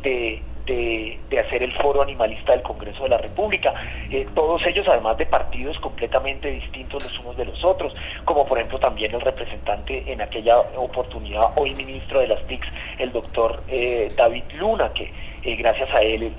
de, 0.03 0.41
de, 0.69 1.41
hacer 1.41 1.63
el 1.63 1.73
foro 1.75 2.03
animalista 2.03 2.53
del 2.53 2.63
Congreso 2.63 3.03
de 3.05 3.09
la 3.09 3.19
República. 3.19 3.73
Eh, 4.11 4.27
todos 4.35 4.65
ellos, 4.67 4.87
además 4.89 5.17
de 5.17 5.27
partidos 5.27 5.79
completamente 5.79 6.51
distintos 6.51 7.03
los 7.03 7.19
unos 7.21 7.37
de 7.37 7.47
los 7.47 7.65
otros, 7.65 7.93
como 8.25 8.47
por 8.47 8.59
ejemplo 8.59 8.79
también 8.79 9.15
el 9.15 9.21
representante 9.21 10.05
en 10.11 10.21
aquella 10.21 10.59
oportunidad, 10.77 11.53
hoy 11.57 11.75
ministro 11.75 12.21
de 12.21 12.29
las 12.29 12.47
TICs, 12.47 12.69
el 12.99 13.13
doctor 13.13 13.63
eh, 13.69 14.09
David 14.17 14.45
Luna, 14.59 14.93
que 14.93 15.11
eh, 15.43 15.57
gracias 15.57 15.89
a 15.95 16.03
él 16.03 16.33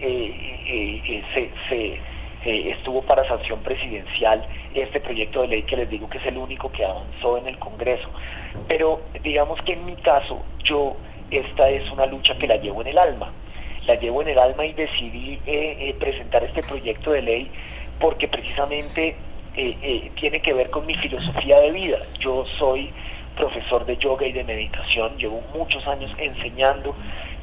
se, 1.33 1.49
se 2.43 2.69
estuvo 2.71 3.01
para 3.01 3.27
sanción 3.27 3.59
presidencial 3.61 4.45
este 4.73 4.99
proyecto 4.99 5.41
de 5.41 5.47
ley 5.47 5.63
que 5.63 5.75
les 5.75 5.89
digo 5.89 6.09
que 6.09 6.19
es 6.19 6.25
el 6.25 6.37
único 6.37 6.71
que 6.71 6.85
avanzó 6.85 7.37
en 7.37 7.47
el 7.47 7.57
Congreso. 7.57 8.09
Pero 8.67 9.01
digamos 9.23 9.59
que 9.63 9.73
en 9.73 9.85
mi 9.85 9.95
caso 9.95 10.41
yo 10.63 10.95
esta 11.31 11.69
es 11.69 11.89
una 11.91 12.05
lucha 12.05 12.37
que 12.37 12.47
la 12.47 12.55
llevo 12.57 12.81
en 12.81 12.87
el 12.87 12.97
alma 12.97 13.31
la 13.89 13.95
llevo 13.95 14.21
en 14.21 14.27
el 14.27 14.37
alma 14.37 14.65
y 14.67 14.73
decidí 14.73 15.39
eh, 15.47 15.77
eh, 15.79 15.95
presentar 15.99 16.43
este 16.43 16.61
proyecto 16.61 17.11
de 17.11 17.23
ley 17.23 17.51
porque 17.99 18.27
precisamente 18.27 19.15
eh, 19.55 20.11
tiene 20.19 20.39
que 20.41 20.53
ver 20.53 20.69
con 20.69 20.85
mi 20.85 20.93
filosofía 20.93 21.59
de 21.59 21.71
vida. 21.71 21.97
Yo 22.19 22.45
soy 22.59 22.91
profesor 23.35 23.85
de 23.87 23.97
yoga 23.97 24.27
y 24.27 24.31
de 24.31 24.43
meditación, 24.43 25.17
llevo 25.17 25.41
muchos 25.55 25.85
años 25.87 26.11
enseñando 26.19 26.95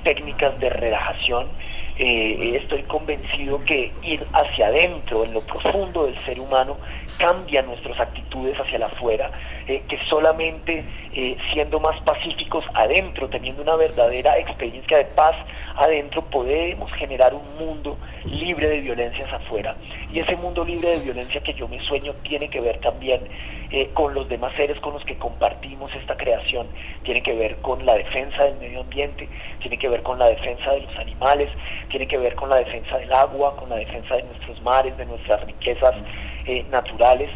técnicas 0.05 0.59
de 0.61 0.71
relajación. 0.71 1.49
estoy 1.99 2.83
convencido 2.83 3.65
que 3.65 3.91
ir 4.03 4.25
hacia 4.33 4.67
adentro, 4.69 5.25
en 5.25 5.35
lo 5.35 5.41
profundo 5.41 6.05
del 6.05 6.17
ser 6.19 6.39
humano, 6.39 6.77
cambia 7.19 7.63
nuestras 7.63 7.99
actitudes 7.99 8.57
hacia 8.61 8.79
la 8.79 8.87
afuera, 8.87 9.31
que 9.67 9.99
solamente 10.09 10.85
siendo 11.53 11.81
más 11.81 11.99
pacíficos 12.03 12.65
adentro, 12.75 13.29
teniendo 13.29 13.63
una 13.63 13.77
verdadera 13.77 14.39
experiencia 14.39 14.99
de 14.99 15.07
paz, 15.07 15.35
adentro 15.77 16.23
podemos 16.23 16.91
generar 16.95 17.35
un 17.35 17.57
mundo 17.59 17.99
libre 18.25 18.69
de 18.69 18.81
violencias 18.81 19.33
afuera. 19.33 19.77
Y 20.12 20.21
ese 20.21 20.37
mundo 20.37 20.65
libre 20.65 20.91
de 20.91 21.05
violencia 21.05 21.41
que 21.43 21.55
yo 21.55 21.69
me 21.69 21.81
sueño 21.81 22.15
tiene 22.23 22.49
que 22.49 22.61
ver 22.61 22.79
también 22.81 23.21
eh, 23.71 23.91
con 23.95 24.15
los 24.15 24.29
demás 24.29 24.55
seres 24.57 24.79
con 24.81 24.95
los 24.95 25.05
que 25.05 25.17
compartimos 25.19 25.93
esta 25.95 26.17
creación, 26.17 26.69
tiene 27.03 27.21
que 27.21 27.35
ver 27.35 27.57
con 27.57 27.85
la 27.85 27.95
defensa 27.95 28.45
del 28.45 28.57
medio 28.59 28.81
ambiente, 28.81 29.29
tiene 29.61 29.77
que 29.77 29.89
ver 29.89 30.03
con 30.05 30.21
la 30.21 30.27
defensa 30.27 30.71
de 30.71 30.83
los 30.83 30.97
animales, 30.97 31.49
tiene 31.91 32.07
que 32.07 32.17
ver 32.17 32.37
con 32.37 32.49
la 32.49 32.57
defensa 32.57 32.97
del 32.99 33.12
agua, 33.12 33.57
con 33.57 33.69
la 33.69 33.77
defensa 33.77 34.17
de 34.17 34.23
nuestros 34.23 34.62
mares, 34.62 34.97
de 34.97 35.07
nuestras 35.07 35.45
riquezas 35.45 35.95
eh, 36.47 36.65
naturales 36.71 37.29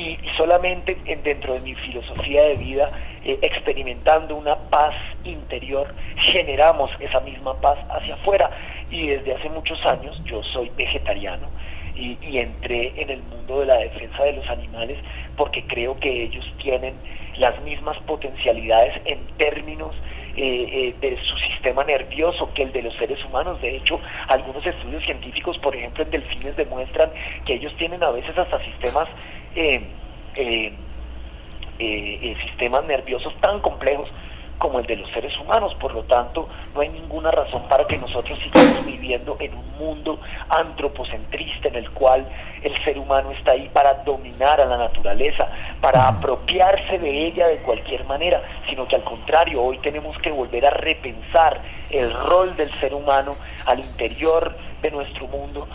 y, 0.00 0.18
solamente 0.36 0.96
dentro 1.22 1.54
de 1.54 1.60
mi 1.60 1.74
filosofía 1.74 2.42
de 2.44 2.54
vida, 2.54 2.90
eh, 3.24 3.38
experimentando 3.42 4.34
una 4.36 4.56
paz 4.56 4.94
interior, 5.24 5.94
generamos 6.16 6.90
esa 7.00 7.20
misma 7.20 7.60
paz 7.60 7.78
hacia 7.90 8.14
afuera. 8.14 8.50
Y 8.90 9.08
desde 9.08 9.34
hace 9.34 9.48
muchos 9.50 9.78
años 9.86 10.20
yo 10.24 10.42
soy 10.42 10.70
vegetariano 10.76 11.48
y, 11.94 12.38
entré 12.38 12.92
en 12.96 13.10
el 13.10 13.22
mundo 13.24 13.60
de 13.60 13.66
la 13.66 13.76
defensa 13.76 14.24
de 14.24 14.32
los 14.32 14.48
animales 14.48 14.96
porque 15.36 15.62
creo 15.66 15.98
que 16.00 16.24
ellos 16.24 16.44
tienen 16.62 16.94
las 17.36 17.60
mismas 17.62 17.98
potencialidades 18.06 18.94
en 19.04 19.18
términos 19.36 19.94
eh, 20.36 20.68
eh, 20.72 20.94
de 21.00 21.18
su 21.22 21.36
sistema 21.36 21.84
nervioso 21.84 22.50
que 22.54 22.62
el 22.62 22.72
de 22.72 22.82
los 22.82 22.94
seres 22.96 23.22
humanos. 23.24 23.60
De 23.60 23.76
hecho, 23.76 24.00
algunos 24.28 24.64
estudios 24.64 25.04
científicos, 25.04 25.58
por 25.58 25.76
ejemplo, 25.76 26.04
en 26.04 26.10
delfines 26.10 26.56
demuestran 26.56 27.10
que 27.44 27.54
ellos 27.54 27.74
tienen 27.76 28.02
a 28.02 28.10
veces 28.10 28.36
hasta 28.38 28.58
sistemas 28.64 29.08
eh, 29.54 29.82
eh, 30.36 30.72
eh, 31.78 32.36
sistemas 32.44 32.84
nerviosos 32.84 33.34
tan 33.40 33.60
complejos 33.60 34.08
como 34.58 34.78
el 34.78 34.86
de 34.86 34.96
los 34.96 35.10
seres 35.10 35.36
humanos. 35.38 35.74
Por 35.80 35.94
lo 35.94 36.04
tanto, 36.04 36.48
no 36.74 36.80
hay 36.82 36.90
ninguna 36.90 37.30
razón 37.30 37.66
para 37.68 37.86
que 37.86 37.96
nosotros 37.98 38.38
sigamos 38.38 38.84
viviendo 38.84 39.36
en 39.40 39.54
un 39.54 39.78
mundo 39.78 40.20
antropocentrista 40.50 41.68
en 41.68 41.76
el 41.76 41.90
cual 41.90 42.28
el 42.62 42.84
ser 42.84 42.98
humano 42.98 43.30
está 43.32 43.52
ahí 43.52 43.70
para 43.72 43.94
dominar 44.04 44.60
a 44.60 44.66
la 44.66 44.76
naturaleza, 44.76 45.48
para 45.80 46.06
apropiarse 46.06 46.98
de 46.98 47.26
ella 47.26 47.48
de 47.48 47.56
cualquier 47.62 48.04
manera, 48.04 48.42
sino 48.68 48.86
que 48.86 48.96
al 48.96 49.04
contrario, 49.04 49.62
hoy 49.62 49.78
tenemos 49.78 50.16
que 50.18 50.30
volver 50.30 50.66
a 50.66 50.70
repensar 50.70 51.62
el 51.88 52.12
rol 52.12 52.54
del 52.56 52.70
ser 52.72 52.94
humano 52.94 53.32
al 53.66 53.80
interior 53.80 54.54
de 54.82 54.90
nuestro 54.90 55.26
mundo 55.26 55.66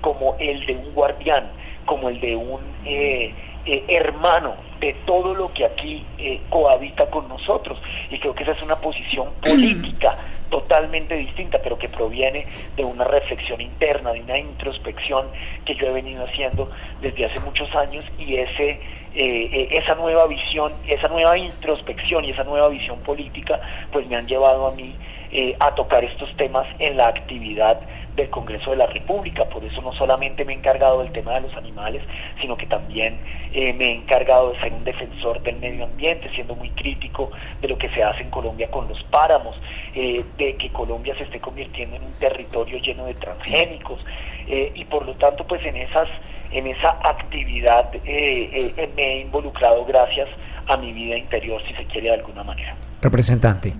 como 0.00 0.36
el 0.40 0.66
de 0.66 0.74
un 0.74 0.94
guardián 0.94 1.50
como 1.88 2.10
el 2.10 2.20
de 2.20 2.36
un 2.36 2.60
eh, 2.84 3.32
eh, 3.64 3.84
hermano 3.88 4.54
de 4.78 4.94
todo 5.06 5.34
lo 5.34 5.52
que 5.52 5.64
aquí 5.64 6.04
eh, 6.18 6.40
cohabita 6.50 7.06
con 7.10 7.26
nosotros. 7.28 7.80
Y 8.10 8.18
creo 8.18 8.34
que 8.34 8.42
esa 8.42 8.52
es 8.52 8.62
una 8.62 8.76
posición 8.76 9.30
política 9.42 10.16
totalmente 10.50 11.14
distinta, 11.16 11.58
pero 11.62 11.78
que 11.78 11.88
proviene 11.88 12.46
de 12.76 12.84
una 12.84 13.04
reflexión 13.04 13.60
interna, 13.60 14.12
de 14.12 14.20
una 14.20 14.38
introspección 14.38 15.26
que 15.64 15.74
yo 15.74 15.86
he 15.88 15.92
venido 15.92 16.24
haciendo 16.24 16.70
desde 17.00 17.26
hace 17.26 17.40
muchos 17.40 17.74
años 17.74 18.04
y 18.18 18.36
ese 18.36 18.80
eh, 19.14 19.48
eh, 19.52 19.68
esa 19.72 19.94
nueva 19.94 20.26
visión, 20.26 20.72
esa 20.86 21.08
nueva 21.08 21.36
introspección 21.36 22.24
y 22.24 22.30
esa 22.30 22.44
nueva 22.44 22.68
visión 22.68 22.98
política, 23.00 23.58
pues 23.90 24.06
me 24.06 24.16
han 24.16 24.26
llevado 24.26 24.66
a 24.68 24.72
mí 24.72 24.94
eh, 25.32 25.56
a 25.60 25.74
tocar 25.74 26.04
estos 26.04 26.34
temas 26.36 26.66
en 26.78 26.96
la 26.98 27.08
actividad 27.08 27.80
del 28.22 28.30
Congreso 28.30 28.70
de 28.70 28.76
la 28.76 28.86
República. 28.86 29.44
Por 29.46 29.64
eso 29.64 29.80
no 29.82 29.92
solamente 29.94 30.44
me 30.44 30.52
he 30.52 30.56
encargado 30.56 31.02
del 31.02 31.12
tema 31.12 31.34
de 31.34 31.42
los 31.42 31.56
animales, 31.56 32.02
sino 32.40 32.56
que 32.56 32.66
también 32.66 33.18
me 33.52 33.86
he 33.86 33.94
encargado 33.94 34.52
de 34.52 34.60
ser 34.60 34.72
un 34.72 34.84
defensor 34.84 35.42
del 35.42 35.56
medio 35.56 35.84
ambiente, 35.84 36.30
siendo 36.34 36.54
muy 36.54 36.70
crítico 36.70 37.30
de 37.60 37.68
lo 37.68 37.78
que 37.78 37.88
se 37.90 38.02
hace 38.02 38.22
en 38.22 38.30
Colombia 38.30 38.70
con 38.70 38.88
los 38.88 39.02
páramos, 39.04 39.56
de 39.94 40.56
que 40.56 40.70
Colombia 40.70 41.14
se 41.16 41.24
esté 41.24 41.40
convirtiendo 41.40 41.96
en 41.96 42.02
un 42.02 42.12
territorio 42.14 42.78
lleno 42.78 43.06
de 43.06 43.14
transgénicos. 43.14 44.04
y 44.46 44.84
por 44.84 45.06
lo 45.06 45.14
tanto, 45.14 45.46
pues 45.46 45.64
en 45.64 45.76
esas 45.76 46.08
en 46.50 46.66
esa 46.66 46.98
actividad 47.04 47.94
eh, 48.04 48.72
eh, 48.76 48.90
me 48.96 49.02
he 49.02 49.20
involucrado 49.20 49.84
gracias 49.84 50.28
a 50.66 50.76
mi 50.76 50.92
vida 50.92 51.16
interior, 51.16 51.60
si 51.66 51.74
se 51.74 51.84
quiere 51.84 52.08
de 52.08 52.14
alguna 52.14 52.44
manera. 52.44 52.76
Representante, 53.00 53.74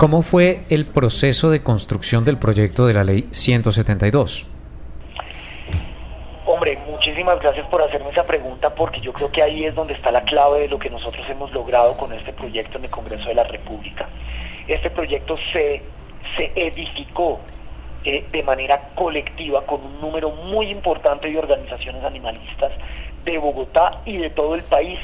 ¿cómo 0.00 0.22
fue 0.22 0.62
el 0.70 0.86
proceso 0.86 1.50
de 1.50 1.62
construcción 1.62 2.24
del 2.24 2.38
proyecto 2.38 2.86
de 2.86 2.94
la 2.94 3.04
ley 3.04 3.28
172? 3.32 4.46
Hombre, 6.46 6.78
muchísimas 6.86 7.38
gracias 7.38 7.66
por 7.66 7.82
hacerme 7.82 8.08
esa 8.08 8.24
pregunta 8.24 8.74
porque 8.74 9.02
yo 9.02 9.12
creo 9.12 9.30
que 9.30 9.42
ahí 9.42 9.66
es 9.66 9.74
donde 9.74 9.92
está 9.92 10.10
la 10.10 10.22
clave 10.22 10.60
de 10.60 10.68
lo 10.68 10.78
que 10.78 10.88
nosotros 10.88 11.26
hemos 11.28 11.52
logrado 11.52 11.98
con 11.98 12.14
este 12.14 12.32
proyecto 12.32 12.78
en 12.78 12.84
el 12.84 12.90
Congreso 12.90 13.28
de 13.28 13.34
la 13.34 13.44
República. 13.44 14.08
Este 14.66 14.88
proyecto 14.88 15.36
se, 15.52 15.82
se 16.34 16.50
edificó 16.54 17.40
eh, 18.02 18.24
de 18.32 18.42
manera 18.42 18.92
colectiva 18.94 19.66
con 19.66 19.84
un 19.84 20.00
número 20.00 20.30
muy 20.30 20.68
importante 20.68 21.30
de 21.30 21.38
organizaciones 21.38 22.02
animalistas 22.02 22.72
de 23.26 23.36
Bogotá 23.36 24.00
y 24.06 24.16
de 24.16 24.30
todo 24.30 24.54
el 24.54 24.62
país. 24.62 24.98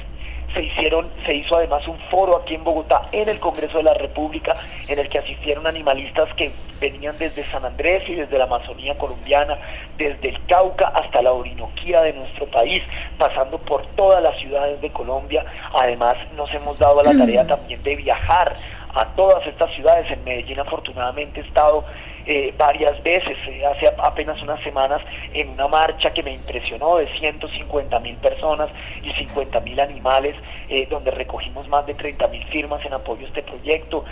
Se, 0.56 0.62
hicieron, 0.62 1.10
se 1.26 1.36
hizo 1.36 1.54
además 1.54 1.86
un 1.86 1.98
foro 2.10 2.38
aquí 2.38 2.54
en 2.54 2.64
Bogotá 2.64 3.10
en 3.12 3.28
el 3.28 3.38
Congreso 3.38 3.76
de 3.76 3.82
la 3.82 3.92
República 3.92 4.54
en 4.88 4.98
el 4.98 5.06
que 5.10 5.18
asistieron 5.18 5.66
animalistas 5.66 6.32
que 6.34 6.50
venían 6.80 7.14
desde 7.18 7.44
San 7.50 7.66
Andrés 7.66 8.08
y 8.08 8.14
desde 8.14 8.38
la 8.38 8.44
Amazonía 8.44 8.96
colombiana, 8.96 9.58
desde 9.98 10.30
el 10.30 10.46
Cauca 10.46 10.88
hasta 10.88 11.20
la 11.20 11.32
Orinoquía 11.32 12.00
de 12.00 12.14
nuestro 12.14 12.46
país, 12.46 12.82
pasando 13.18 13.58
por 13.58 13.84
todas 13.96 14.22
las 14.22 14.34
ciudades 14.38 14.80
de 14.80 14.90
Colombia. 14.90 15.44
Además 15.78 16.16
nos 16.34 16.52
hemos 16.54 16.78
dado 16.78 17.02
la 17.02 17.12
tarea 17.12 17.46
también 17.46 17.82
de 17.82 17.96
viajar 17.96 18.54
a 18.94 19.04
todas 19.14 19.46
estas 19.46 19.70
ciudades. 19.74 20.10
En 20.10 20.24
Medellín 20.24 20.58
afortunadamente 20.58 21.40
he 21.40 21.44
estado 21.44 21.84
eh, 22.28 22.52
varias 22.58 23.00
veces, 23.04 23.38
eh, 23.46 23.64
hace 23.64 23.86
apenas 23.86 24.42
unas 24.42 24.60
semanas, 24.64 25.00
en 25.32 25.50
una 25.50 25.68
marcha 25.68 26.12
que 26.12 26.24
me 26.24 26.32
impresionó 26.32 26.96
de 26.96 27.06
150 27.20 28.00
mil 28.00 28.16
personas 28.16 28.68
y 29.00 29.12
50 29.12 29.60
mil 29.60 29.78
animales, 29.78 30.34
eh, 30.68 30.88
donde 30.90 31.12
recogimos 31.12 31.68
más 31.68 31.86
de 31.86 31.94
30 31.94 32.26
mil 32.26 32.44
firmas 32.46 32.84
en 32.84 32.94
apoyo 32.94 33.26
a 33.26 33.28
este 33.28 33.42
proyecto, 33.42 34.04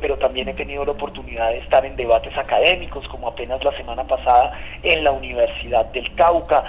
pero 0.00 0.16
también 0.16 0.48
he 0.48 0.54
tenido 0.54 0.84
la 0.84 0.92
oportunidad 0.92 1.50
de 1.50 1.58
estar 1.58 1.84
en 1.84 1.94
debates 1.94 2.36
académicos, 2.38 3.06
como 3.08 3.28
apenas 3.28 3.62
la 3.62 3.76
semana 3.76 4.04
pasada 4.04 4.58
en 4.82 5.04
la 5.04 5.12
Universidad 5.12 5.84
del 5.86 6.14
Cauca, 6.14 6.64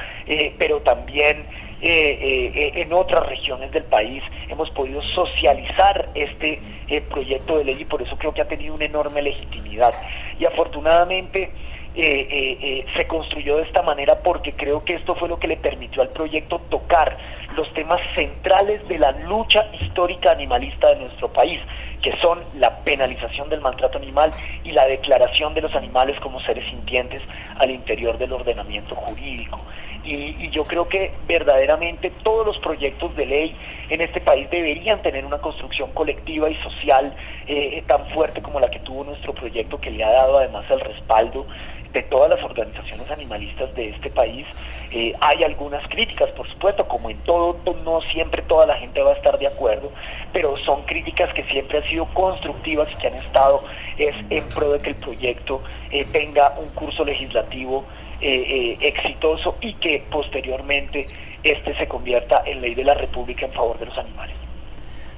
pero 0.57 0.81
también 0.81 1.45
en 1.81 2.93
otras 2.93 3.25
regiones 3.27 3.71
del 3.71 3.83
país 3.85 4.21
hemos 4.49 4.69
podido 4.71 5.01
socializar 5.01 6.09
este 6.13 6.61
proyecto 7.09 7.57
de 7.57 7.63
ley 7.63 7.77
y 7.79 7.85
por 7.85 8.01
eso 8.01 8.17
creo 8.17 8.33
que 8.33 8.41
ha 8.41 8.47
tenido 8.47 8.75
una 8.75 8.85
enorme 8.85 9.21
legitimidad 9.21 9.93
y 10.39 10.45
afortunadamente 10.45 11.51
eh, 11.95 12.01
eh, 12.01 12.57
eh, 12.61 12.85
se 12.95 13.07
construyó 13.07 13.57
de 13.57 13.63
esta 13.63 13.81
manera 13.81 14.19
porque 14.19 14.53
creo 14.53 14.85
que 14.85 14.93
esto 14.93 15.15
fue 15.15 15.27
lo 15.27 15.39
que 15.39 15.47
le 15.47 15.57
permitió 15.57 16.01
al 16.01 16.09
proyecto 16.09 16.59
tocar 16.69 17.17
los 17.55 17.73
temas 17.73 17.99
centrales 18.15 18.87
de 18.87 18.99
la 18.99 19.11
lucha 19.11 19.65
histórica 19.81 20.31
animalista 20.31 20.89
de 20.89 21.01
nuestro 21.01 21.33
país, 21.33 21.59
que 22.01 22.15
son 22.21 22.39
la 22.55 22.77
penalización 22.83 23.49
del 23.49 23.59
maltrato 23.59 23.97
animal 23.97 24.31
y 24.63 24.71
la 24.71 24.85
declaración 24.85 25.53
de 25.55 25.61
los 25.61 25.75
animales 25.75 26.17
como 26.21 26.39
seres 26.41 26.63
sintientes 26.69 27.21
al 27.57 27.71
interior 27.71 28.17
del 28.17 28.33
ordenamiento 28.33 28.95
jurídico. 28.95 29.59
Y, 30.03 30.49
yo 30.49 30.63
creo 30.63 30.87
que 30.87 31.11
verdaderamente 31.27 32.11
todos 32.23 32.45
los 32.45 32.57
proyectos 32.59 33.15
de 33.15 33.25
ley 33.25 33.55
en 33.89 34.01
este 34.01 34.21
país 34.21 34.49
deberían 34.49 35.01
tener 35.01 35.25
una 35.25 35.37
construcción 35.39 35.91
colectiva 35.93 36.49
y 36.49 36.55
social 36.55 37.15
eh, 37.47 37.83
tan 37.87 38.05
fuerte 38.07 38.41
como 38.41 38.59
la 38.59 38.69
que 38.69 38.79
tuvo 38.79 39.03
nuestro 39.03 39.33
proyecto, 39.33 39.79
que 39.79 39.91
le 39.91 40.03
ha 40.03 40.11
dado 40.11 40.39
además 40.39 40.65
el 40.69 40.79
respaldo 40.79 41.45
de 41.93 42.03
todas 42.03 42.29
las 42.29 42.43
organizaciones 42.43 43.09
animalistas 43.09 43.73
de 43.75 43.89
este 43.89 44.09
país. 44.09 44.45
Eh, 44.91 45.13
hay 45.21 45.43
algunas 45.43 45.87
críticas, 45.87 46.29
por 46.31 46.47
supuesto, 46.49 46.87
como 46.87 47.09
en 47.09 47.17
todo, 47.19 47.57
no 47.83 48.01
siempre 48.13 48.41
toda 48.43 48.65
la 48.65 48.75
gente 48.75 49.01
va 49.01 49.11
a 49.11 49.15
estar 49.15 49.37
de 49.39 49.47
acuerdo, 49.47 49.91
pero 50.31 50.55
son 50.65 50.83
críticas 50.83 51.33
que 51.33 51.43
siempre 51.45 51.79
han 51.79 51.83
sido 51.85 52.05
constructivas 52.13 52.91
y 52.91 52.95
que 52.95 53.07
han 53.07 53.15
estado 53.15 53.63
es 53.97 54.15
en 54.29 54.47
pro 54.49 54.71
de 54.71 54.79
que 54.79 54.89
el 54.91 54.95
proyecto 54.95 55.61
eh, 55.91 56.05
tenga 56.11 56.53
un 56.57 56.69
curso 56.69 57.03
legislativo 57.03 57.85
eh, 58.21 58.77
exitoso 58.81 59.57
y 59.61 59.73
que 59.75 60.03
posteriormente 60.09 61.05
este 61.43 61.75
se 61.77 61.87
convierta 61.87 62.43
en 62.45 62.61
ley 62.61 62.75
de 62.75 62.83
la 62.83 62.93
República 62.93 63.45
en 63.45 63.53
favor 63.53 63.79
de 63.79 63.85
los 63.85 63.97
animales. 63.97 64.35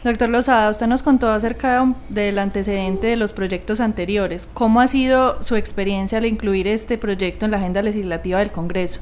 Doctor 0.03 0.29
Lozada, 0.29 0.71
usted 0.71 0.87
nos 0.87 1.03
contó 1.03 1.29
acerca 1.29 1.85
del 2.09 2.39
antecedente 2.39 3.05
de 3.05 3.17
los 3.17 3.33
proyectos 3.33 3.79
anteriores. 3.79 4.47
¿Cómo 4.51 4.81
ha 4.81 4.87
sido 4.87 5.43
su 5.43 5.55
experiencia 5.55 6.17
al 6.17 6.25
incluir 6.25 6.67
este 6.67 6.97
proyecto 6.97 7.45
en 7.45 7.51
la 7.51 7.57
agenda 7.57 7.83
legislativa 7.83 8.39
del 8.39 8.51
Congreso? 8.51 8.99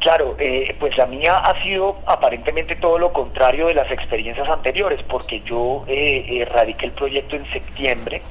Claro, 0.00 0.34
eh, 0.40 0.74
pues 0.80 0.96
la 0.96 1.06
mía 1.06 1.38
ha 1.38 1.62
sido 1.62 1.96
aparentemente 2.06 2.74
todo 2.74 2.98
lo 2.98 3.12
contrario 3.12 3.68
de 3.68 3.74
las 3.74 3.90
experiencias 3.90 4.48
anteriores, 4.48 5.00
porque 5.08 5.40
yo 5.40 5.84
eh, 5.86 6.44
radiqué 6.52 6.86
el 6.86 6.92
proyecto 6.92 7.36
en 7.36 7.48
septiembre 7.52 8.22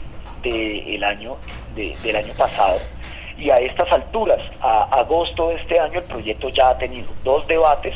del 0.44 1.04
año 1.04 1.38
del 1.76 2.16
año 2.16 2.34
pasado 2.38 2.78
y 3.38 3.50
a 3.50 3.58
estas 3.58 3.92
alturas, 3.92 4.42
a 4.62 4.84
agosto 5.00 5.50
de 5.50 5.56
este 5.56 5.80
año, 5.80 6.00
el 6.00 6.06
proyecto 6.06 6.50
ya 6.50 6.70
ha 6.70 6.78
tenido 6.78 7.08
dos 7.24 7.48
debates 7.48 7.96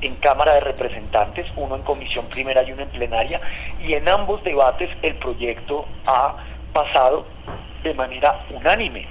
en 0.00 0.14
Cámara 0.16 0.54
de 0.54 0.60
Representantes, 0.60 1.46
uno 1.56 1.76
en 1.76 1.82
comisión 1.82 2.26
primera 2.26 2.62
y 2.62 2.72
uno 2.72 2.82
en 2.82 2.88
plenaria, 2.90 3.40
y 3.80 3.94
en 3.94 4.08
ambos 4.08 4.42
debates 4.44 4.90
el 5.02 5.14
proyecto 5.16 5.86
ha 6.06 6.36
pasado 6.72 7.26
de 7.82 7.94
manera 7.94 8.44
unánime, 8.50 9.06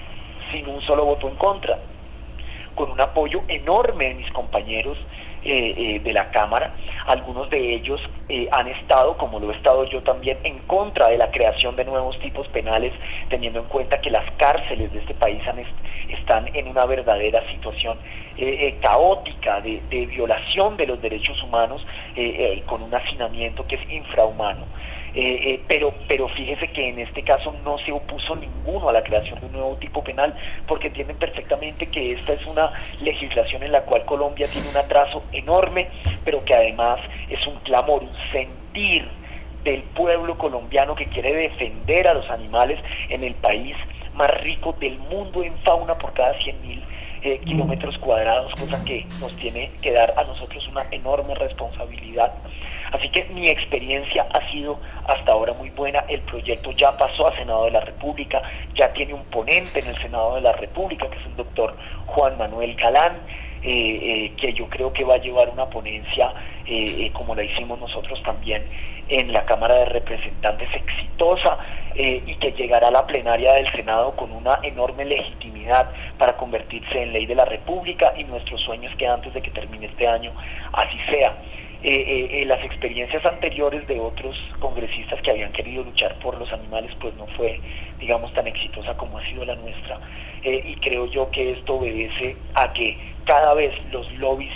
sin 0.52 0.68
un 0.68 0.82
solo 0.82 1.06
voto 1.06 1.28
en 1.28 1.36
contra, 1.36 1.80
con 2.76 2.92
un 2.92 3.02
apoyo 3.02 3.42
enorme 3.48 4.10
de 4.10 4.14
mis 4.16 4.32
compañeros 4.32 4.98
eh, 5.46 5.74
eh, 5.76 6.00
de 6.00 6.14
la 6.14 6.32
Cámara. 6.32 6.74
Algunos 7.06 7.50
de 7.50 7.76
ellos 7.76 8.00
eh, 8.30 8.48
han 8.52 8.68
estado, 8.68 9.18
como 9.18 9.40
lo 9.40 9.52
he 9.52 9.56
estado 9.56 9.84
yo 9.86 10.02
también, 10.02 10.38
en 10.44 10.60
contra 10.60 11.10
de 11.10 11.18
la 11.18 11.32
creación 11.32 11.76
de 11.76 11.84
nuevos 11.84 12.18
tipos 12.20 12.48
penales, 12.48 12.94
teniendo 13.30 13.60
en 13.60 13.66
cuenta 13.66 14.00
que 14.00 14.10
las 14.10 14.24
cárceles 14.38 14.94
de 14.94 15.00
este 15.00 15.14
país 15.14 15.42
están 16.10 16.50
en 16.56 16.68
una 16.68 16.86
verdadera 16.86 17.44
situación 17.52 17.98
caótica 18.82 19.62
de, 19.62 19.82
de, 19.90 20.06
violación 20.08 20.78
de 20.78 20.88
los 20.88 21.02
derechos 21.02 21.42
humanos, 21.44 21.86
con 22.66 22.82
un 22.82 22.94
hacinamiento 22.96 23.68
que 23.68 23.76
es 23.76 23.92
infrahumano. 23.92 24.66
Eh, 25.16 25.54
eh, 25.54 25.64
pero, 25.68 25.94
pero 26.08 26.28
fíjese 26.30 26.70
que 26.70 26.90
en 26.90 26.98
este 26.98 27.24
caso 27.24 27.54
no 27.64 27.78
se 27.80 27.92
opuso 27.92 28.36
ninguno 28.36 28.90
a 28.90 28.94
la 28.94 29.04
creación 29.04 29.40
de 29.40 29.46
un 29.46 29.52
nuevo 29.52 29.76
tipo 29.76 30.04
penal, 30.04 30.36
porque 30.68 30.88
entienden 30.88 31.18
perfectamente 31.18 31.86
que 31.88 32.14
esta 32.14 32.34
es 32.34 32.46
una 32.48 32.72
legislación 33.00 33.62
en 33.62 33.74
la 33.74 33.82
cual 33.82 34.06
Colombia 34.06 34.48
tiene 34.52 34.68
un 34.70 34.78
atraso 34.78 35.24
enorme, 35.32 35.90
pero 36.26 36.44
que 36.44 36.56
además 36.56 37.00
es 37.30 37.46
un 37.46 37.58
clamor, 37.58 38.02
un 38.02 38.16
sentir 38.32 39.08
del 39.64 39.84
pueblo 39.84 40.36
colombiano 40.38 40.96
que 40.96 41.06
quiere 41.06 41.34
defender 41.34 42.08
a 42.08 42.16
los 42.16 42.30
animales 42.30 42.80
en 43.10 43.24
el 43.24 43.36
país 43.36 43.76
más 44.16 44.30
rico 44.42 44.76
del 44.80 44.98
mundo 44.98 45.44
en 45.44 45.58
fauna 45.60 45.98
por 45.98 46.14
cada 46.14 46.38
100 46.40 46.62
mil 46.62 46.84
eh, 47.22 47.40
kilómetros 47.46 47.98
cuadrados, 48.00 48.54
cosa 48.56 48.84
que 48.84 49.06
nos 49.22 49.34
tiene 49.38 49.72
que 49.82 49.94
dar 49.94 50.14
a 50.18 50.24
nosotros 50.24 50.68
una 50.68 50.84
enorme 50.92 51.34
responsabilidad. 51.36 52.34
Así 52.94 53.10
que 53.10 53.26
mi 53.26 53.50
experiencia 53.50 54.26
ha 54.32 54.52
sido 54.52 54.80
hasta 55.08 55.32
ahora 55.32 55.54
muy 55.54 55.72
buena. 55.72 56.06
El 56.08 56.22
proyecto 56.22 56.72
ya 56.72 56.96
pasó 56.96 57.28
a 57.28 57.36
Senado 57.36 57.66
de 57.66 57.72
la 57.72 57.82
República, 57.82 58.42
ya 58.76 58.94
tiene 58.94 59.14
un 59.14 59.24
ponente 59.26 59.80
en 59.80 59.88
el 59.88 60.02
Senado 60.02 60.36
de 60.36 60.42
la 60.42 60.54
República, 60.54 61.10
que 61.10 61.18
es 61.18 61.26
el 61.26 61.36
doctor 61.36 61.76
Juan 62.06 62.38
Manuel 62.38 62.76
Galán. 62.76 63.18
Eh, 63.66 63.70
eh, 64.26 64.34
que 64.36 64.52
yo 64.52 64.68
creo 64.68 64.92
que 64.92 65.06
va 65.06 65.14
a 65.14 65.20
llevar 65.20 65.48
una 65.48 65.68
ponencia, 65.68 66.34
eh, 66.66 67.10
como 67.14 67.34
la 67.34 67.46
hicimos 67.46 67.80
nosotros 67.80 68.22
también 68.24 68.66
en 69.08 69.32
la 69.32 69.46
Cámara 69.46 69.76
de 69.76 69.86
Representantes, 69.86 70.68
exitosa 70.76 71.60
y 71.96 72.36
que 72.36 72.52
llegará 72.52 72.90
a 72.90 72.92
la 72.92 73.08
plenaria 73.08 73.54
del 73.54 73.72
Senado 73.72 74.18
con 74.18 74.34
una 74.34 74.60
enorme 74.64 75.06
legitimidad 75.06 75.92
para 76.18 76.36
convertirse 76.36 77.04
en 77.04 77.14
ley 77.14 77.26
de 77.26 77.36
la 77.36 77.46
República 77.46 78.14
y 78.18 78.26
nuestro 78.26 78.58
sueño 78.58 78.90
es 78.90 78.98
que 78.98 79.08
antes 79.08 79.34
de 79.34 79.42
que 79.42 79.52
termine 79.52 79.86
este 79.86 80.08
año 80.08 80.34
así 80.74 80.98
sea. 81.10 81.34
Eh, 81.86 82.42
eh, 82.42 82.46
las 82.46 82.64
experiencias 82.64 83.26
anteriores 83.26 83.86
de 83.88 84.00
otros 84.00 84.38
congresistas 84.60 85.22
que 85.22 85.32
habían 85.32 85.52
querido 85.52 85.84
luchar 85.84 86.18
por 86.20 86.38
los 86.38 86.50
animales 86.54 86.92
pues 87.02 87.14
no 87.16 87.28
fue 87.28 87.60
digamos 88.00 88.32
tan 88.34 88.48
exitosa 88.48 88.96
como 88.96 89.18
ha 89.18 89.26
sido 89.28 89.44
la 89.44 89.56
nuestra. 89.56 90.00
Y 90.46 90.76
creo 90.76 91.06
yo 91.08 91.30
que 91.32 91.52
esto 91.52 91.76
obedece 91.76 92.36
a 92.54 92.72
que 92.74 92.98
cada 93.26 93.54
vez 93.54 93.74
los 93.92 94.12
lobbies 94.14 94.52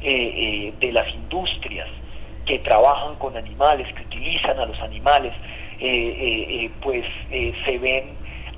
de 0.00 0.90
las 0.92 1.06
industrias 1.14 1.88
que 2.46 2.58
trabajan 2.60 3.16
con 3.16 3.36
animales, 3.36 3.92
que 3.94 4.02
utilizan 4.02 4.58
a 4.58 4.64
los 4.64 4.80
animales, 4.80 5.34
pues 6.80 7.04
se 7.30 7.78
ven 7.78 8.04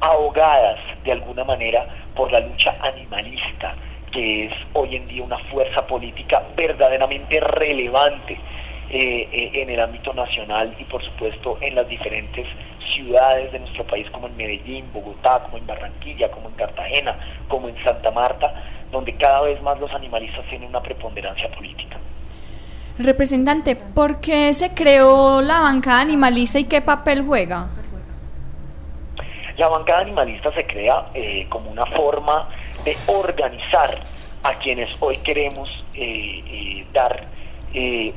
ahogadas 0.01 0.79
de 1.05 1.13
alguna 1.13 1.43
manera 1.43 1.89
por 2.15 2.31
la 2.31 2.41
lucha 2.41 2.77
animalista 2.81 3.75
que 4.11 4.47
es 4.47 4.53
hoy 4.73 4.97
en 4.97 5.07
día 5.09 5.23
una 5.23 5.39
fuerza 5.51 5.87
política 5.87 6.43
verdaderamente 6.57 7.41
relevante 7.41 8.39
eh, 8.91 9.29
eh, 9.33 9.51
en 9.55 9.71
el 9.71 9.81
ámbito 9.81 10.13
nacional 10.15 10.75
y 10.79 10.85
por 10.85 11.05
supuesto 11.05 11.59
en 11.61 11.75
las 11.75 11.89
diferentes 11.89 12.47
ciudades 12.95 13.53
de 13.53 13.59
nuestro 13.61 13.85
país 13.85 14.09
como 14.11 14.27
en 14.29 14.37
Medellín, 14.37 14.87
Bogotá, 14.93 15.41
como 15.45 15.59
en 15.59 15.67
Barranquilla, 15.67 16.31
como 16.31 16.49
en 16.49 16.55
Cartagena, 16.55 17.19
como 17.49 17.69
en 17.69 17.77
Santa 17.85 18.11
Marta, 18.11 18.53
donde 18.91 19.15
cada 19.15 19.43
vez 19.43 19.61
más 19.63 19.79
los 19.79 19.93
animalistas 19.93 20.45
tienen 20.49 20.69
una 20.69 20.83
preponderancia 20.83 21.51
política. 21.51 21.99
Representante, 22.99 23.77
¿por 23.77 24.21
qué 24.21 24.53
se 24.53 24.75
creó 24.75 25.41
la 25.41 25.61
bancada 25.61 26.01
animalista 26.01 26.59
y 26.59 26.65
qué 26.65 26.81
papel 26.81 27.23
juega? 27.23 27.69
La 29.57 29.69
bancada 29.69 30.01
animalista 30.01 30.53
se 30.53 30.67
crea 30.67 31.07
eh, 31.15 31.47
como 31.49 31.71
una 31.71 31.87
forma 31.87 32.49
de 32.85 32.97
organizar 33.07 33.99
a 34.43 34.55
quienes 34.55 34.97
hoy 35.01 35.17
queremos 35.19 35.69
eh, 35.95 36.43
eh, 36.47 36.87
dar 36.93 37.39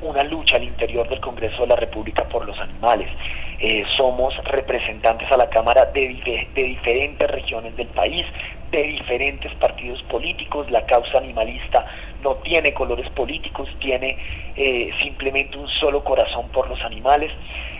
una 0.01 0.23
lucha 0.23 0.55
al 0.55 0.63
interior 0.63 1.07
del 1.09 1.19
Congreso 1.19 1.63
de 1.63 1.67
la 1.67 1.75
República 1.75 2.23
por 2.23 2.45
los 2.47 2.57
animales. 2.57 3.09
somos 3.97 4.33
representantes 4.45 5.29
a 5.31 5.37
la 5.37 5.49
Cámara 5.49 5.85
de, 5.85 6.47
de 6.55 6.63
diferentes 6.63 7.29
regiones 7.29 7.75
del 7.75 7.87
país, 7.89 8.25
de 8.71 8.81
diferentes 8.81 9.53
partidos 9.55 10.01
políticos. 10.03 10.71
La 10.71 10.85
causa 10.85 11.17
animalista 11.17 11.85
no 12.23 12.35
tiene 12.35 12.73
colores 12.73 13.09
políticos, 13.11 13.69
tiene 13.79 14.17
simplemente 15.03 15.57
un 15.57 15.67
solo 15.67 16.03
corazón 16.03 16.47
por 16.49 16.67
los 16.69 16.81
animales. 16.81 17.31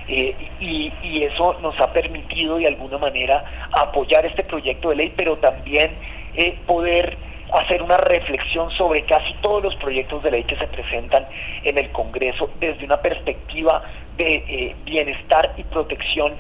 Eh, 0.08 0.36
y, 0.60 0.92
eso 1.24 1.56
nos 1.62 1.80
ha 1.80 1.94
permitido 1.94 2.58
de 2.58 2.68
alguna 2.68 2.98
manera 2.98 3.70
apoyar 3.72 4.26
este 4.26 4.44
proyecto 4.44 4.90
de 4.90 4.96
ley, 4.96 5.14
pero 5.16 5.38
también 5.38 5.92
eh, 6.36 6.58
poder 6.66 7.18
hacer 7.52 7.82
una 7.82 7.98
reflexión 7.98 8.72
sobre 8.72 9.04
casi 9.04 9.34
todos 9.42 9.62
los 9.64 9.76
proyectos 9.76 10.24
de 10.24 10.32
ley 10.32 10.44
que 10.44 10.56
se 10.56 10.68
presentan 10.68 11.28
en 11.64 11.78
el 11.78 11.92
Congreso 11.92 12.50
desde 12.60 12.86
una 12.86 12.98
perspectiva 12.98 13.84
de 14.18 14.44
eh, 14.48 14.76
bienestar 14.86 15.54
y 15.58 15.64
protección 15.64 16.34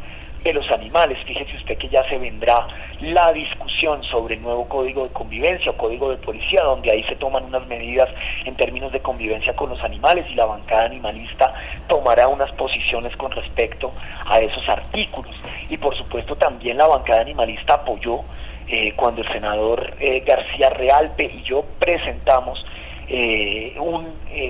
de 0.43 0.53
los 0.53 0.69
animales. 0.71 1.17
Fíjese 1.25 1.55
usted 1.55 1.77
que 1.77 1.89
ya 1.89 2.07
se 2.09 2.17
vendrá 2.17 2.67
la 3.01 3.31
discusión 3.31 4.03
sobre 4.03 4.35
el 4.35 4.41
nuevo 4.41 4.67
código 4.67 5.03
de 5.03 5.09
convivencia 5.13 5.71
o 5.71 5.77
código 5.77 6.09
de 6.09 6.17
policía, 6.17 6.63
donde 6.63 6.91
ahí 6.91 7.03
se 7.03 7.15
toman 7.15 7.45
unas 7.45 7.67
medidas 7.67 8.09
en 8.45 8.55
términos 8.55 8.91
de 8.91 8.99
convivencia 9.01 9.55
con 9.55 9.69
los 9.69 9.83
animales 9.83 10.25
y 10.29 10.35
la 10.35 10.45
bancada 10.45 10.85
animalista 10.85 11.53
tomará 11.87 12.27
unas 12.27 12.51
posiciones 12.53 13.15
con 13.17 13.31
respecto 13.31 13.91
a 14.25 14.39
esos 14.39 14.67
artículos. 14.67 15.35
Y 15.69 15.77
por 15.77 15.95
supuesto 15.95 16.35
también 16.35 16.77
la 16.77 16.87
bancada 16.87 17.21
animalista 17.21 17.75
apoyó 17.75 18.21
eh, 18.67 18.93
cuando 18.95 19.21
el 19.21 19.27
senador 19.31 19.95
eh, 19.99 20.23
García 20.25 20.69
Realpe 20.69 21.25
y 21.25 21.43
yo 21.43 21.65
presentamos 21.79 22.63
eh, 23.07 23.75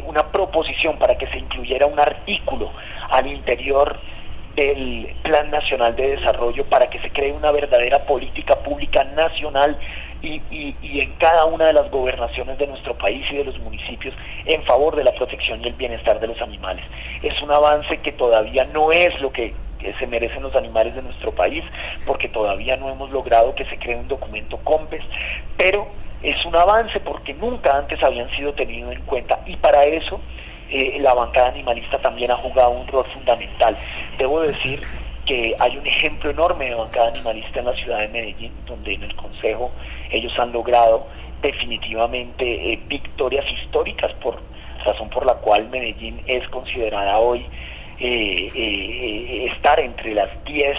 una 0.06 0.32
proposición 0.32 0.98
para 1.00 1.18
que 1.18 1.28
se 1.28 1.40
incluyera 1.40 1.88
un 1.88 2.00
artículo 2.00 2.72
al 3.10 3.26
interior 3.26 4.00
del 4.56 5.14
Plan 5.24 5.50
Nacional 5.50 5.96
de 5.96 6.18
Desarrollo 6.18 6.66
para 6.66 6.90
que 6.90 7.00
se 7.00 7.10
cree 7.10 7.32
una 7.32 7.52
verdadera 7.52 8.06
política 8.06 8.56
pública 8.58 9.04
nacional 9.04 9.78
y, 10.22 10.42
y, 10.52 11.00
en 11.00 11.14
cada 11.14 11.46
una 11.46 11.68
de 11.68 11.74
las 11.74 11.90
gobernaciones 11.90 12.58
de 12.58 12.68
nuestro 12.68 12.96
país 12.96 13.26
y 13.32 13.38
de 13.38 13.46
los 13.46 13.58
municipios 13.60 14.14
en 14.46 14.62
favor 14.64 14.96
de 14.96 15.04
la 15.04 15.14
protección 15.14 15.62
y 15.64 15.68
el 15.68 15.74
bienestar 15.74 16.20
de 16.20 16.28
los 16.28 16.40
animales. 16.42 16.86
Es 17.24 17.42
un 17.42 17.52
avance 17.52 17.98
que 17.98 18.12
todavía 18.12 18.64
no 18.74 18.92
es 18.92 19.20
lo 19.22 19.32
que 19.32 19.56
se 20.00 20.08
merecen 20.08 20.44
los 20.44 20.56
animales 20.56 20.96
de 20.96 21.02
nuestro 21.02 21.32
país, 21.32 21.64
porque 22.06 22.30
todavía 22.30 22.78
no 22.78 22.90
hemos 22.90 23.12
logrado 23.12 23.56
que 23.56 23.66
se 23.66 23.78
cree 23.78 23.96
un 23.96 24.08
documento 24.08 24.58
COMPES, 24.58 25.04
pero 25.58 25.88
es 26.24 26.46
un 26.46 26.56
avance 26.56 27.00
porque 27.00 27.34
nunca 27.34 27.78
antes 27.78 28.02
habían 28.04 28.30
sido 28.36 28.54
tenidos 28.54 28.94
en 28.94 29.02
cuenta 29.02 29.40
y 29.46 29.56
para 29.58 29.84
eso 29.84 30.20
eh, 30.70 31.00
la 31.00 31.14
bancada 31.14 31.50
animalista 31.50 31.98
también 32.00 32.32
ha 32.32 32.36
jugado 32.36 32.72
un 32.72 32.88
rol 32.88 33.06
fundamental. 33.06 33.76
Debo 34.18 34.42
decir 34.42 34.82
que 35.26 35.56
hay 35.60 35.78
un 35.78 35.86
ejemplo 35.86 36.30
enorme 36.30 36.66
de 36.66 36.76
bancada 36.76 37.10
animalista 37.10 37.60
en 37.60 37.66
la 37.66 37.76
ciudad 37.76 38.00
de 38.00 38.08
Medellín, 38.08 38.54
donde 38.66 38.94
en 38.94 39.04
el 39.04 39.16
Consejo 39.16 39.72
ellos 40.12 40.32
han 40.40 40.52
logrado 40.52 41.08
definitivamente 41.42 42.74
eh, 42.74 42.80
victorias 42.88 43.46
históricas, 43.52 44.14
por 44.16 44.40
razón 44.86 45.10
por 45.10 45.26
la 45.26 45.36
cual 45.36 45.70
Medellín 45.70 46.22
es 46.28 46.48
considerada 46.50 47.18
hoy 47.18 47.46
eh, 48.02 49.52
estar 49.56 49.80
entre 49.80 50.14
las 50.14 50.30
10 50.46 50.78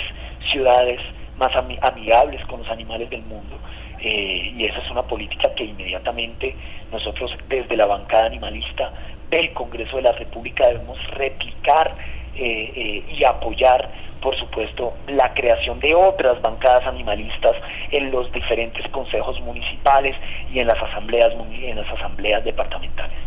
ciudades 0.52 1.00
más 1.38 1.50
amigables 1.82 2.44
con 2.46 2.60
los 2.60 2.70
animales 2.70 3.08
del 3.10 3.22
mundo. 3.22 3.58
y 4.00 4.64
esa 4.64 4.78
es 4.78 4.90
una 4.90 5.02
política 5.02 5.54
que 5.54 5.64
inmediatamente 5.64 6.56
nosotros 6.90 7.30
desde 7.48 7.76
la 7.76 7.86
bancada 7.86 8.26
animalista 8.26 8.92
del 9.30 9.52
Congreso 9.52 9.96
de 9.96 10.02
la 10.02 10.12
República 10.12 10.66
debemos 10.68 10.98
replicar 11.10 11.94
eh, 12.34 12.72
eh, 12.74 13.14
y 13.18 13.24
apoyar, 13.24 13.90
por 14.22 14.34
supuesto, 14.38 14.94
la 15.06 15.34
creación 15.34 15.80
de 15.80 15.94
otras 15.94 16.40
bancadas 16.40 16.86
animalistas 16.86 17.52
en 17.90 18.10
los 18.10 18.32
diferentes 18.32 18.88
consejos 18.90 19.38
municipales 19.40 20.16
y 20.50 20.58
en 20.58 20.66
las 20.66 20.82
asambleas, 20.82 21.32
en 21.52 21.76
las 21.76 21.88
asambleas 21.90 22.42
departamentales. 22.42 23.18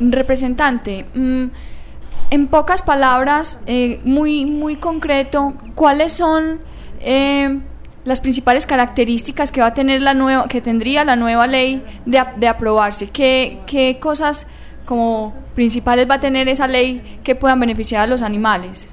Representante, 0.00 1.04
mm, 1.14 1.46
en 2.30 2.48
pocas 2.48 2.82
palabras, 2.82 3.62
eh, 3.66 4.00
muy, 4.04 4.46
muy 4.46 4.76
concreto, 4.76 5.54
¿cuáles 5.74 6.12
son 6.12 6.60
las 8.04 8.20
principales 8.20 8.66
características 8.66 9.50
que 9.52 9.60
va 9.60 9.68
a 9.68 9.74
tener 9.74 10.02
la 10.02 10.14
nueva, 10.14 10.46
que 10.48 10.60
tendría 10.60 11.04
la 11.04 11.16
nueva 11.16 11.46
ley 11.46 11.82
de, 12.06 12.22
de 12.36 12.48
aprobarse? 12.48 13.10
¿Qué, 13.10 13.60
qué 13.66 13.98
cosas 13.98 14.50
como 14.84 15.34
principales 15.54 16.08
va 16.08 16.14
a 16.14 16.20
tener 16.20 16.48
esa 16.48 16.66
ley 16.66 17.20
que 17.24 17.34
puedan 17.34 17.60
beneficiar 17.60 18.02
a 18.02 18.06
los 18.06 18.22
animales? 18.22 18.88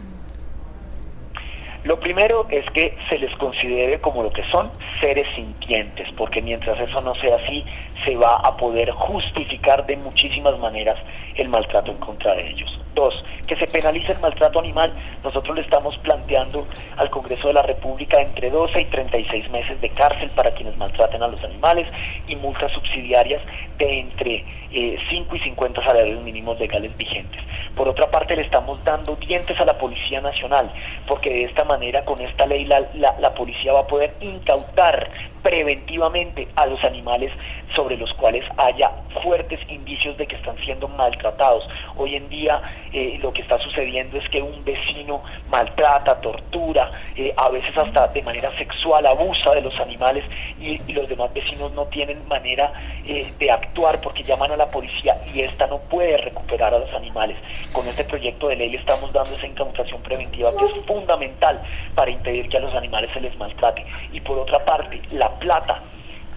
Lo 1.87 1.99
primero 2.01 2.45
es 2.49 2.65
que 2.71 2.97
se 3.07 3.17
les 3.17 3.33
considere 3.37 3.99
como 4.01 4.21
lo 4.21 4.29
que 4.29 4.43
son 4.45 4.69
seres 4.99 5.25
sintientes, 5.35 6.07
porque 6.17 6.41
mientras 6.41 6.77
eso 6.81 7.01
no 7.01 7.15
sea 7.15 7.37
así, 7.37 7.63
se 8.03 8.15
va 8.15 8.35
a 8.35 8.55
poder 8.57 8.91
justificar 8.91 9.85
de 9.85 9.97
muchísimas 9.97 10.57
maneras 10.59 10.97
el 11.35 11.49
maltrato 11.49 11.91
en 11.91 11.97
contra 11.97 12.35
de 12.35 12.49
ellos. 12.49 12.79
Dos, 12.93 13.23
que 13.45 13.55
se 13.55 13.67
penalice 13.67 14.11
el 14.11 14.19
maltrato 14.19 14.59
animal. 14.59 14.91
Nosotros 15.23 15.55
le 15.55 15.61
estamos 15.61 15.95
planteando 15.99 16.67
al 16.97 17.11
Congreso 17.11 17.47
de 17.47 17.53
la 17.53 17.61
República 17.61 18.19
entre 18.19 18.49
12 18.49 18.81
y 18.81 18.85
36 18.85 19.51
meses 19.51 19.79
de 19.81 19.89
cárcel 19.89 20.31
para 20.35 20.49
quienes 20.51 20.75
maltraten 20.77 21.21
a 21.21 21.27
los 21.27 21.43
animales 21.43 21.87
y 22.27 22.35
multas 22.35 22.71
subsidiarias 22.71 23.43
de 23.77 23.99
entre 23.99 24.43
5 24.71 25.35
eh, 25.35 25.37
y 25.37 25.39
50 25.39 25.83
salarios 25.83 26.23
mínimos 26.23 26.59
legales 26.59 26.95
vigentes. 26.97 27.39
Por 27.75 27.87
otra 27.87 28.09
parte, 28.09 28.35
le 28.35 28.41
estamos 28.41 28.83
dando 28.83 29.15
dientes 29.15 29.59
a 29.59 29.65
la 29.65 29.77
Policía 29.77 30.19
Nacional, 30.19 30.71
porque 31.07 31.29
de 31.29 31.43
esta 31.43 31.63
manera, 31.63 32.03
con 32.03 32.19
esta 32.21 32.47
ley, 32.47 32.65
la, 32.65 32.87
la 32.95 33.33
policía 33.35 33.73
va 33.73 33.81
a 33.81 33.87
poder 33.87 34.15
incautar 34.21 35.07
preventivamente 35.47 36.45
a 36.57 36.65
los 36.65 36.83
animales 36.83 37.31
sobre 37.73 37.95
los 37.95 38.11
cuales 38.15 38.43
haya 38.57 38.91
fuertes 39.23 39.59
indicios 39.69 40.17
de 40.17 40.27
que 40.27 40.35
están 40.35 40.57
siendo 40.65 40.89
maltratados. 40.89 41.63
Hoy 41.95 42.15
en 42.15 42.27
día 42.27 42.61
eh, 42.91 43.17
lo 43.21 43.31
que 43.31 43.43
está 43.43 43.57
sucediendo 43.59 44.17
es 44.17 44.27
que 44.29 44.41
un 44.41 44.61
vecino 44.65 45.23
maltrata, 45.49 46.19
tortura, 46.19 46.91
eh, 47.15 47.33
a 47.37 47.49
veces 47.49 47.77
hasta 47.77 48.09
de 48.09 48.21
manera 48.23 48.51
sexual 48.57 49.05
abusa 49.05 49.53
de 49.53 49.61
los 49.61 49.79
animales 49.79 50.25
y, 50.59 50.77
los 50.91 51.07
demás 51.07 51.31
vecinos 51.31 51.71
no 51.73 51.85
tienen 51.85 52.27
manera 52.27 52.73
eh, 53.05 53.31
de 53.37 53.51
actuar 53.51 54.01
porque 54.01 54.23
llaman 54.23 54.51
a 54.51 54.57
la 54.57 54.65
policía 54.65 55.15
y 55.31 55.41
esta 55.41 55.67
no 55.67 55.77
puede 55.77 56.17
recuperar 56.17 56.73
a 56.73 56.79
los 56.79 56.91
animales. 56.93 57.37
Con 57.71 57.87
este 57.87 58.03
proyecto 58.03 58.47
de 58.47 58.55
ley 58.55 58.71
le 58.71 58.79
estamos 58.79 59.13
dando 59.13 59.35
esa 59.35 59.45
incautación 59.45 60.01
preventiva 60.01 60.49
que 60.57 60.65
es 60.65 60.85
fundamental 60.85 61.61
para 61.95 62.09
impedir 62.09 62.49
que 62.49 62.57
a 62.57 62.61
los 62.61 62.73
animales 62.73 63.11
se 63.13 63.21
les 63.21 63.37
maltrate. 63.37 63.85
Y 64.11 64.19
por 64.21 64.39
otra 64.39 64.65
parte, 64.65 64.99
la 65.11 65.36
plata 65.39 65.81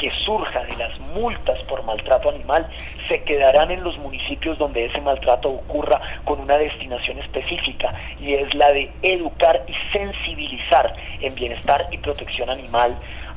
que 0.01 0.11
surja 0.25 0.65
de 0.65 0.77
las 0.79 0.99
multas 1.15 1.59
por 1.65 1.85
maltrato 1.85 2.31
animal 2.31 2.67
se 3.07 3.23
quedarán 3.23 3.71
en 3.71 3.85
los 3.85 3.99
municipios 3.99 4.57
donde 4.57 4.87
ese 4.87 5.01
maltrato 5.03 5.51
ocurra 5.51 6.01
con 6.25 6.41
una 6.41 6.57
destinación 6.57 7.19
específica 7.19 7.95
y 8.19 8.33
es 8.33 8.53
la 8.55 8.73
de 8.73 8.91
educar 9.03 9.63
y 9.69 9.75
sensibilizar 9.93 10.95
en 11.21 11.35
bienestar 11.35 11.87
y 11.91 11.99
protección 11.99 12.49
animal 12.49 12.97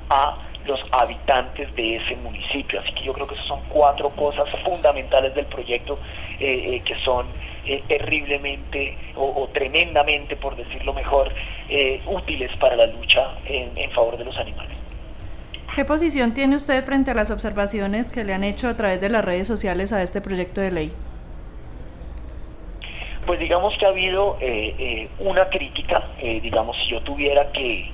a 0.09 0.37
los 0.65 0.79
habitantes 0.91 1.75
de 1.75 1.97
ese 1.97 2.15
municipio. 2.15 2.79
Así 2.79 2.93
que 2.93 3.03
yo 3.03 3.11
creo 3.11 3.27
que 3.27 3.35
esas 3.35 3.47
son 3.47 3.59
cuatro 3.67 4.09
cosas 4.11 4.47
fundamentales 4.63 5.35
del 5.35 5.45
proyecto 5.47 5.99
eh, 6.39 6.75
eh, 6.75 6.81
que 6.85 6.95
son 6.95 7.27
eh, 7.65 7.83
terriblemente 7.89 8.97
o, 9.15 9.49
tremendamente, 9.53 10.37
por 10.37 10.55
decirlo 10.55 10.93
mejor, 10.93 11.31
útiles 12.05 12.55
para 12.57 12.75
la 12.75 12.85
lucha 12.85 13.35
en 13.45 13.91
favor 13.91 14.17
de 14.17 14.25
los 14.25 14.37
animales. 14.37 14.82
¿Qué 15.75 15.85
posición 15.85 16.35
tiene 16.35 16.55
usted 16.55 16.85
frente 16.85 17.09
a 17.09 17.13
las 17.15 17.31
observaciones 17.31 18.11
que 18.11 18.23
le 18.23 18.35
han 18.35 18.43
hecho 18.43 18.67
a 18.67 18.77
través 18.77 19.01
de 19.01 19.09
las 19.09 19.25
redes 19.25 19.47
sociales 19.47 19.91
a 19.91 20.03
este 20.03 20.21
proyecto 20.21 20.61
de 20.61 20.69
ley? 20.69 20.93
Pues 23.25 23.39
digamos 23.39 23.73
que 23.79 23.85
ha 23.87 23.89
habido 23.89 24.37
eh, 24.39 24.75
eh, 24.77 25.09
una 25.17 25.49
crítica, 25.49 26.03
eh, 26.19 26.39
digamos, 26.41 26.77
si 26.77 26.91
yo 26.91 27.01
tuviera 27.01 27.51
que, 27.51 27.89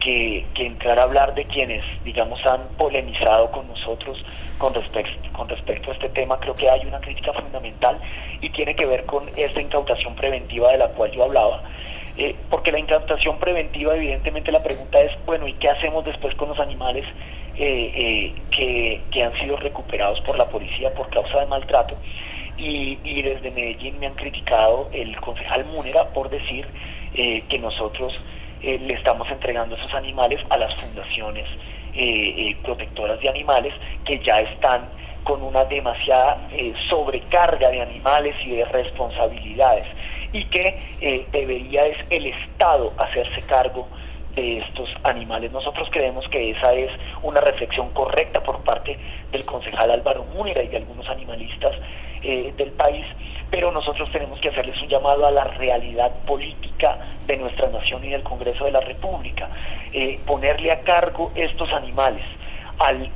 que, 0.00 0.44
entrar 0.56 0.98
a 0.98 1.04
hablar 1.04 1.32
de 1.34 1.44
quienes, 1.44 1.84
digamos, 2.02 2.44
han 2.44 2.62
polemizado 2.76 3.52
con 3.52 3.68
nosotros 3.68 4.18
con 4.58 4.74
respecto, 4.74 5.32
con 5.32 5.48
respecto 5.48 5.92
a 5.92 5.94
este 5.94 6.08
tema, 6.08 6.40
creo 6.40 6.54
que 6.54 6.68
hay 6.68 6.84
una 6.86 7.00
crítica 7.00 7.32
fundamental 7.34 7.98
y 8.40 8.50
tiene 8.50 8.74
que 8.74 8.86
ver 8.86 9.06
con 9.06 9.22
esta 9.36 9.62
incautación 9.62 10.16
preventiva 10.16 10.72
de 10.72 10.78
la 10.78 10.88
cual 10.88 11.12
yo 11.12 11.22
hablaba. 11.22 11.62
Porque 12.50 12.72
la 12.72 12.78
incautación 12.78 13.38
preventiva, 13.38 13.96
evidentemente 13.96 14.52
la 14.52 14.62
pregunta 14.62 15.00
es, 15.00 15.12
bueno, 15.26 15.46
¿y 15.48 15.54
qué 15.54 15.68
hacemos 15.68 16.04
después 16.04 16.34
con 16.36 16.48
los 16.48 16.58
animales 16.58 17.04
que, 17.56 19.00
que 19.10 19.22
han 19.22 19.38
sido 19.40 19.56
recuperados 19.56 20.20
por 20.22 20.38
la 20.38 20.48
policía 20.48 20.94
por 20.94 21.10
causa 21.10 21.40
de 21.40 21.46
maltrato? 21.46 21.96
y, 22.60 23.22
desde 23.22 23.50
Medellín 23.50 23.98
me 23.98 24.06
han 24.06 24.14
criticado 24.14 24.88
el 24.92 25.18
concejal 25.20 25.64
Múnera 25.66 26.04
por 26.08 26.28
decir 26.30 26.66
eh, 27.14 27.42
que 27.48 27.58
nosotros 27.58 28.12
eh, 28.62 28.78
le 28.78 28.94
estamos 28.94 29.28
entregando 29.30 29.76
esos 29.76 29.92
animales 29.94 30.40
a 30.50 30.56
las 30.56 30.74
fundaciones 30.80 31.46
eh, 31.94 32.56
protectoras 32.62 33.20
de 33.20 33.28
animales 33.28 33.74
que 34.04 34.18
ya 34.20 34.40
están 34.40 34.82
con 35.24 35.42
una 35.42 35.64
demasiada 35.64 36.48
sobrecarga 36.88 37.68
de 37.70 37.82
animales 37.82 38.34
y 38.44 38.56
de 38.56 38.64
responsabilidades 38.64 39.86
y 40.32 40.44
que 40.44 41.26
debería 41.32 41.86
es 41.86 41.98
el 42.10 42.26
Estado 42.26 42.92
hacerse 42.98 43.42
cargo 43.42 43.88
de 44.34 44.58
estos 44.58 44.88
animales. 45.02 45.52
Nosotros 45.52 45.88
creemos 45.90 46.26
que 46.28 46.50
esa 46.50 46.72
es 46.74 46.90
una 47.22 47.40
reflexión 47.40 47.90
correcta 47.90 48.42
por 48.42 48.62
parte 48.62 48.96
del 49.32 49.44
concejal 49.44 49.90
Álvaro 49.90 50.24
Múnera 50.34 50.62
y 50.62 50.68
de 50.68 50.78
algunos 50.78 51.08
animalistas 51.08 51.72
eh, 52.22 52.52
del 52.56 52.70
país, 52.72 53.04
pero 53.50 53.72
nosotros 53.72 54.10
tenemos 54.12 54.38
que 54.40 54.50
hacerles 54.50 54.80
un 54.82 54.88
llamado 54.88 55.26
a 55.26 55.30
la 55.30 55.44
realidad 55.44 56.12
política 56.26 56.98
de 57.26 57.36
nuestra 57.36 57.68
nación 57.70 58.04
y 58.04 58.10
del 58.10 58.22
Congreso 58.22 58.64
de 58.64 58.72
la 58.72 58.80
República, 58.80 59.48
eh, 59.92 60.20
ponerle 60.26 60.70
a 60.70 60.80
cargo 60.80 61.32
estos 61.34 61.72
animales. 61.72 62.22
Al, 62.78 63.10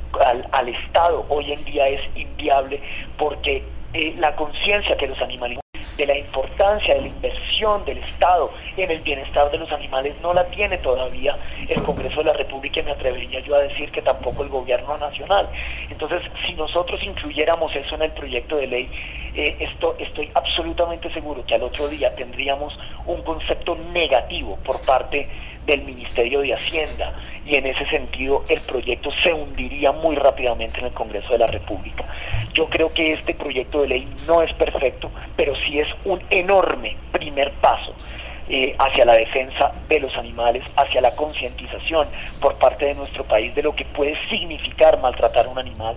al, 0.51 0.69
Estado 0.69 1.25
hoy 1.29 1.51
en 1.51 1.63
día 1.65 1.87
es 1.87 2.01
inviable 2.15 2.79
porque 3.17 3.63
eh, 3.93 4.13
la 4.19 4.35
conciencia 4.35 4.95
que 4.95 5.07
los 5.07 5.19
animales 5.19 5.57
de 5.97 6.05
la 6.05 6.17
importancia 6.17 6.95
de 6.95 7.01
la 7.01 7.07
inversión 7.07 7.85
del 7.85 7.99
Estado 7.99 8.51
en 8.77 8.91
el 8.91 8.99
bienestar 8.99 9.49
de 9.51 9.57
los 9.57 9.71
animales 9.71 10.15
no 10.21 10.33
la 10.33 10.45
tiene 10.45 10.77
todavía 10.79 11.37
el 11.67 11.81
Congreso 11.83 12.17
de 12.17 12.25
la 12.25 12.33
República 12.33 12.81
y 12.81 12.83
me 12.83 12.91
atrevería 12.91 13.39
yo 13.39 13.55
a 13.55 13.59
decir 13.59 13.91
que 13.91 14.01
tampoco 14.01 14.43
el 14.43 14.49
gobierno 14.49 14.97
nacional. 14.97 15.49
Entonces, 15.89 16.21
si 16.45 16.53
nosotros 16.53 17.01
incluyéramos 17.03 17.75
eso 17.75 17.95
en 17.95 18.03
el 18.03 18.11
proyecto 18.11 18.57
de 18.57 18.67
ley, 18.67 18.89
eh, 19.35 19.55
esto, 19.59 19.95
estoy 19.99 20.29
absolutamente 20.33 21.11
seguro 21.13 21.45
que 21.45 21.55
al 21.55 21.63
otro 21.63 21.87
día 21.87 22.15
tendríamos 22.15 22.77
un 23.05 23.21
concepto 23.23 23.75
negativo 23.93 24.57
por 24.65 24.79
parte 24.81 25.27
del 25.65 25.83
Ministerio 25.83 26.41
de 26.41 26.53
Hacienda 26.53 27.13
y 27.45 27.55
en 27.55 27.65
ese 27.67 27.85
sentido 27.87 28.43
el 28.49 28.59
proyecto 28.61 29.09
se 29.23 29.33
hundiría 29.33 29.91
muy 29.91 30.15
rápidamente 30.15 30.79
en 30.79 30.87
el 30.87 30.93
Congreso 30.93 31.29
de 31.29 31.39
la 31.39 31.47
República. 31.47 32.05
Yo 32.53 32.67
creo 32.67 32.91
que 32.93 33.13
este 33.13 33.33
proyecto 33.33 33.81
de 33.81 33.87
ley 33.87 34.07
no 34.27 34.41
es 34.41 34.51
perfecto, 34.53 35.11
pero 35.35 35.53
sí 35.55 35.79
es 35.79 35.87
un 36.05 36.21
enorme 36.29 36.95
primer 37.11 37.51
paso 37.53 37.93
eh, 38.47 38.75
hacia 38.77 39.05
la 39.05 39.13
defensa 39.13 39.71
de 39.89 39.99
los 39.99 40.15
animales, 40.17 40.63
hacia 40.75 41.01
la 41.01 41.15
concientización 41.15 42.07
por 42.39 42.55
parte 42.57 42.85
de 42.85 42.95
nuestro 42.95 43.23
país 43.23 43.53
de 43.55 43.63
lo 43.63 43.75
que 43.75 43.85
puede 43.85 44.15
significar 44.29 44.99
maltratar 45.01 45.45
a 45.45 45.49
un 45.49 45.59
animal. 45.59 45.95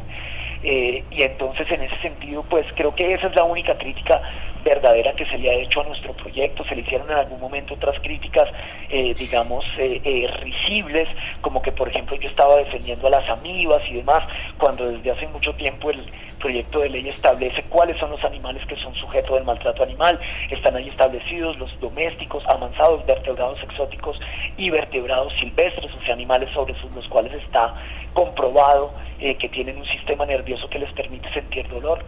Eh, 0.63 1.05
y 1.11 1.23
entonces 1.23 1.71
en 1.71 1.83
ese 1.83 1.97
sentido, 1.99 2.43
pues 2.43 2.67
creo 2.75 2.95
que 2.95 3.15
esa 3.15 3.29
es 3.29 3.37
la 3.37 3.45
única 3.45 3.77
crítica 3.79 4.21
verdadera 4.69 5.13
que 5.13 5.25
se 5.27 5.39
le 5.39 5.51
ha 5.51 5.55
hecho 5.55 5.81
a 5.81 5.85
nuestro 5.85 6.13
proyecto. 6.13 6.65
Se 6.65 6.75
le 6.75 6.83
hicieron 6.83 7.11
en 7.11 7.17
algún 7.17 7.41
momento 7.41 7.75
otras 7.75 7.99
críticas, 8.01 8.49
eh, 8.91 9.15
digamos, 9.19 9.65
eh, 9.79 10.31
risibles, 10.41 11.09
como 11.41 11.63
que 11.63 11.73
por 11.73 11.89
ejemplo 11.89 12.17
yo 12.17 12.29
estaba 12.29 12.57
defendiendo 12.57 13.07
a 13.07 13.11
las 13.11 13.29
amibas 13.29 13.83
y 13.91 13.95
demás, 13.95 14.21
cuando 14.59 14.91
desde 14.91 15.11
hace 15.11 15.27
mucho 15.29 15.55
tiempo 15.55 15.91
el 15.91 16.05
proyecto 16.39 16.81
de 16.81 16.89
ley 16.89 17.09
establece 17.09 17.63
cuáles 17.65 17.99
son 17.99 18.11
los 18.11 18.25
animales 18.25 18.65
que 18.67 18.77
son 18.77 18.95
sujetos 18.95 19.35
del 19.35 19.45
maltrato 19.45 19.83
animal. 19.83 20.19
Están 20.51 20.77
ahí 20.77 20.89
establecidos 20.89 21.59
los 21.59 21.79
domésticos, 21.81 22.45
avanzados, 22.47 23.05
vertebrados 23.07 23.63
exóticos 23.63 24.19
y 24.57 24.71
vertebrados 24.71 25.33
silvestres, 25.41 25.95
o 25.95 26.01
sea, 26.03 26.15
animales 26.15 26.49
sobre 26.55 26.75
los 26.95 27.09
cuales 27.09 27.33
está 27.35 27.75
comprobado 28.13 28.93
eh, 29.21 29.37
que 29.37 29.49
tienen 29.49 29.79
un 29.79 29.87
sistema 29.87 30.27
nervioso 30.27 30.69
que 30.69 30.79
les 30.79 30.93
permite 30.93 31.33
sentir 31.33 31.69
dolor. 31.69 32.05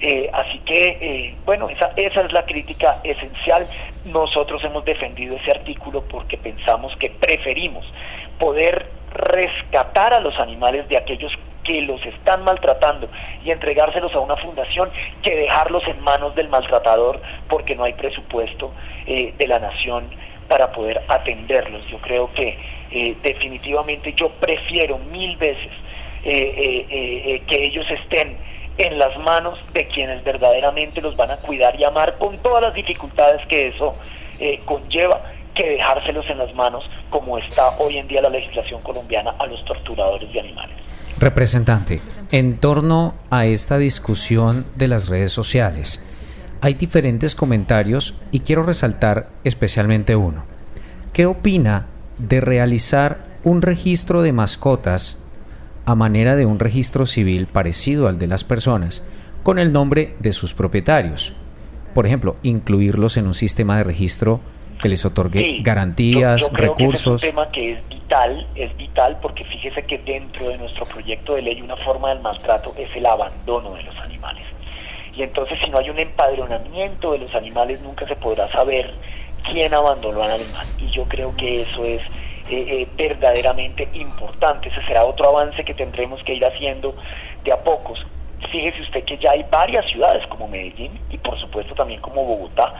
Eh, 0.00 0.30
así 0.32 0.58
que, 0.60 0.86
eh, 1.00 1.34
bueno, 1.44 1.68
esa, 1.68 1.92
esa 1.96 2.22
es 2.22 2.32
la 2.32 2.44
crítica 2.44 3.00
esencial. 3.02 3.66
Nosotros 4.04 4.62
hemos 4.64 4.84
defendido 4.84 5.36
ese 5.36 5.50
artículo 5.50 6.02
porque 6.02 6.36
pensamos 6.36 6.94
que 6.96 7.10
preferimos 7.10 7.84
poder 8.38 8.86
rescatar 9.12 10.14
a 10.14 10.20
los 10.20 10.38
animales 10.38 10.88
de 10.88 10.98
aquellos 10.98 11.32
que 11.64 11.82
los 11.82 12.04
están 12.06 12.44
maltratando 12.44 13.08
y 13.44 13.50
entregárselos 13.50 14.14
a 14.14 14.20
una 14.20 14.36
fundación 14.36 14.90
que 15.22 15.34
dejarlos 15.34 15.86
en 15.88 16.00
manos 16.00 16.34
del 16.34 16.48
maltratador 16.48 17.20
porque 17.48 17.74
no 17.74 17.84
hay 17.84 17.94
presupuesto 17.94 18.72
de 19.06 19.46
la 19.46 19.58
nación 19.58 20.08
para 20.48 20.70
poder 20.72 21.02
atenderlos. 21.08 21.86
Yo 21.88 21.98
creo 21.98 22.32
que 22.32 22.58
definitivamente 23.22 24.14
yo 24.14 24.30
prefiero 24.30 24.98
mil 24.98 25.36
veces 25.36 25.72
eh, 26.24 26.52
eh, 26.56 26.86
eh, 26.90 27.42
que 27.46 27.62
ellos 27.62 27.86
estén 27.90 28.36
en 28.78 28.98
las 28.98 29.16
manos 29.18 29.58
de 29.74 29.86
quienes 29.88 30.22
verdaderamente 30.24 31.00
los 31.00 31.16
van 31.16 31.32
a 31.32 31.36
cuidar 31.36 31.78
y 31.78 31.84
amar 31.84 32.16
con 32.18 32.38
todas 32.38 32.62
las 32.62 32.74
dificultades 32.74 33.46
que 33.48 33.68
eso 33.68 33.94
conlleva 34.64 35.20
que 35.54 35.68
dejárselos 35.70 36.24
en 36.30 36.38
las 36.38 36.54
manos 36.54 36.84
como 37.10 37.36
está 37.38 37.70
hoy 37.80 37.98
en 37.98 38.06
día 38.06 38.22
la 38.22 38.30
legislación 38.30 38.80
colombiana 38.80 39.34
a 39.38 39.46
los 39.46 39.64
torturadores 39.64 40.32
de 40.32 40.40
animales. 40.40 40.76
Representante, 41.18 42.00
en 42.30 42.58
torno 42.58 43.14
a 43.30 43.44
esta 43.44 43.76
discusión 43.78 44.64
de 44.76 44.86
las 44.86 45.08
redes 45.08 45.32
sociales, 45.32 46.06
hay 46.60 46.74
diferentes 46.74 47.34
comentarios 47.34 48.14
y 48.30 48.40
quiero 48.40 48.62
resaltar 48.62 49.24
especialmente 49.42 50.14
uno. 50.14 50.44
¿Qué 51.12 51.26
opina 51.26 51.86
de 52.18 52.40
realizar 52.40 53.18
un 53.42 53.62
registro 53.62 54.22
de 54.22 54.32
mascotas 54.32 55.20
a 55.88 55.94
manera 55.94 56.36
de 56.36 56.44
un 56.44 56.58
registro 56.58 57.06
civil 57.06 57.46
parecido 57.46 58.08
al 58.08 58.18
de 58.18 58.26
las 58.26 58.44
personas, 58.44 59.06
con 59.42 59.58
el 59.58 59.72
nombre 59.72 60.14
de 60.18 60.34
sus 60.34 60.52
propietarios. 60.52 61.32
Por 61.94 62.06
ejemplo, 62.06 62.36
incluirlos 62.42 63.16
en 63.16 63.26
un 63.26 63.32
sistema 63.32 63.78
de 63.78 63.84
registro 63.84 64.40
que 64.82 64.90
les 64.90 65.06
otorgue 65.06 65.58
garantías, 65.62 66.50
recursos. 66.52 67.22
es 67.22 67.30
un 67.30 67.34
tema 67.34 67.50
que 67.50 67.72
es 67.72 67.88
vital, 67.88 68.46
es 68.54 68.76
vital 68.76 69.18
porque 69.22 69.44
fíjese 69.44 69.82
que 69.84 69.98
dentro 69.98 70.50
de 70.50 70.58
nuestro 70.58 70.84
proyecto 70.84 71.34
de 71.34 71.42
ley 71.42 71.60
una 71.62 71.76
forma 71.76 72.10
del 72.10 72.20
maltrato 72.20 72.74
es 72.76 72.94
el 72.94 73.06
abandono 73.06 73.72
de 73.74 73.82
los 73.82 73.96
animales. 73.96 74.44
Y 75.16 75.22
entonces 75.22 75.58
si 75.64 75.70
no 75.70 75.78
hay 75.78 75.88
un 75.88 75.98
empadronamiento 75.98 77.12
de 77.12 77.18
los 77.18 77.34
animales 77.34 77.80
nunca 77.80 78.06
se 78.06 78.14
podrá 78.14 78.52
saber 78.52 78.90
quién 79.50 79.72
abandonó 79.72 80.22
al 80.22 80.32
animal. 80.32 80.66
Y 80.78 80.90
yo 80.90 81.04
creo 81.04 81.34
que 81.34 81.62
eso 81.62 81.82
es 81.82 82.02
eh, 82.50 82.82
eh, 82.82 82.88
verdaderamente 82.96 83.88
importante. 83.92 84.68
Ese 84.68 84.82
será 84.86 85.04
otro 85.04 85.28
avance 85.28 85.64
que 85.64 85.74
tendremos 85.74 86.22
que 86.24 86.34
ir 86.34 86.44
haciendo 86.44 86.94
de 87.44 87.52
a 87.52 87.56
pocos. 87.62 88.04
Fíjese 88.50 88.82
usted 88.82 89.04
que 89.04 89.18
ya 89.18 89.32
hay 89.32 89.44
varias 89.50 89.84
ciudades 89.86 90.26
como 90.28 90.48
Medellín 90.48 90.98
y 91.10 91.18
por 91.18 91.38
supuesto 91.40 91.74
también 91.74 92.00
como 92.00 92.24
Bogotá, 92.24 92.72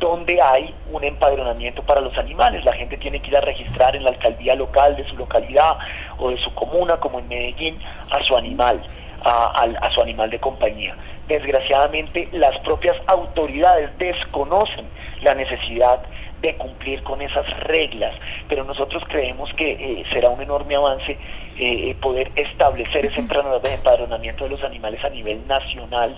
donde 0.00 0.40
hay 0.40 0.74
un 0.90 1.04
empadronamiento 1.04 1.82
para 1.82 2.00
los 2.00 2.16
animales. 2.18 2.64
La 2.64 2.72
gente 2.72 2.96
tiene 2.96 3.20
que 3.20 3.28
ir 3.28 3.36
a 3.36 3.40
registrar 3.40 3.94
en 3.94 4.04
la 4.04 4.10
alcaldía 4.10 4.54
local 4.56 4.96
de 4.96 5.04
su 5.08 5.16
localidad 5.16 5.78
o 6.18 6.30
de 6.30 6.38
su 6.38 6.52
comuna, 6.54 6.96
como 6.96 7.18
en 7.18 7.28
Medellín, 7.28 7.78
a 8.10 8.22
su 8.24 8.36
animal, 8.36 8.82
a, 9.22 9.64
a 9.80 9.90
su 9.90 10.02
animal 10.02 10.30
de 10.30 10.40
compañía. 10.40 10.96
Desgraciadamente, 11.28 12.28
las 12.32 12.58
propias 12.60 12.96
autoridades 13.06 13.96
desconocen 13.98 14.86
la 15.22 15.34
necesidad 15.34 16.00
de 16.42 16.56
cumplir 16.56 17.02
con 17.04 17.22
esas 17.22 17.48
reglas, 17.60 18.14
pero 18.48 18.64
nosotros 18.64 19.02
creemos 19.08 19.50
que 19.54 19.70
eh, 19.72 20.04
será 20.12 20.28
un 20.28 20.42
enorme 20.42 20.74
avance 20.74 21.12
eh, 21.12 21.18
eh, 21.56 21.96
poder 22.00 22.30
establecer 22.34 23.06
ese 23.06 23.20
empadronamiento 23.20 24.44
de 24.44 24.50
los 24.50 24.62
animales 24.64 25.02
a 25.04 25.08
nivel 25.08 25.46
nacional, 25.46 26.16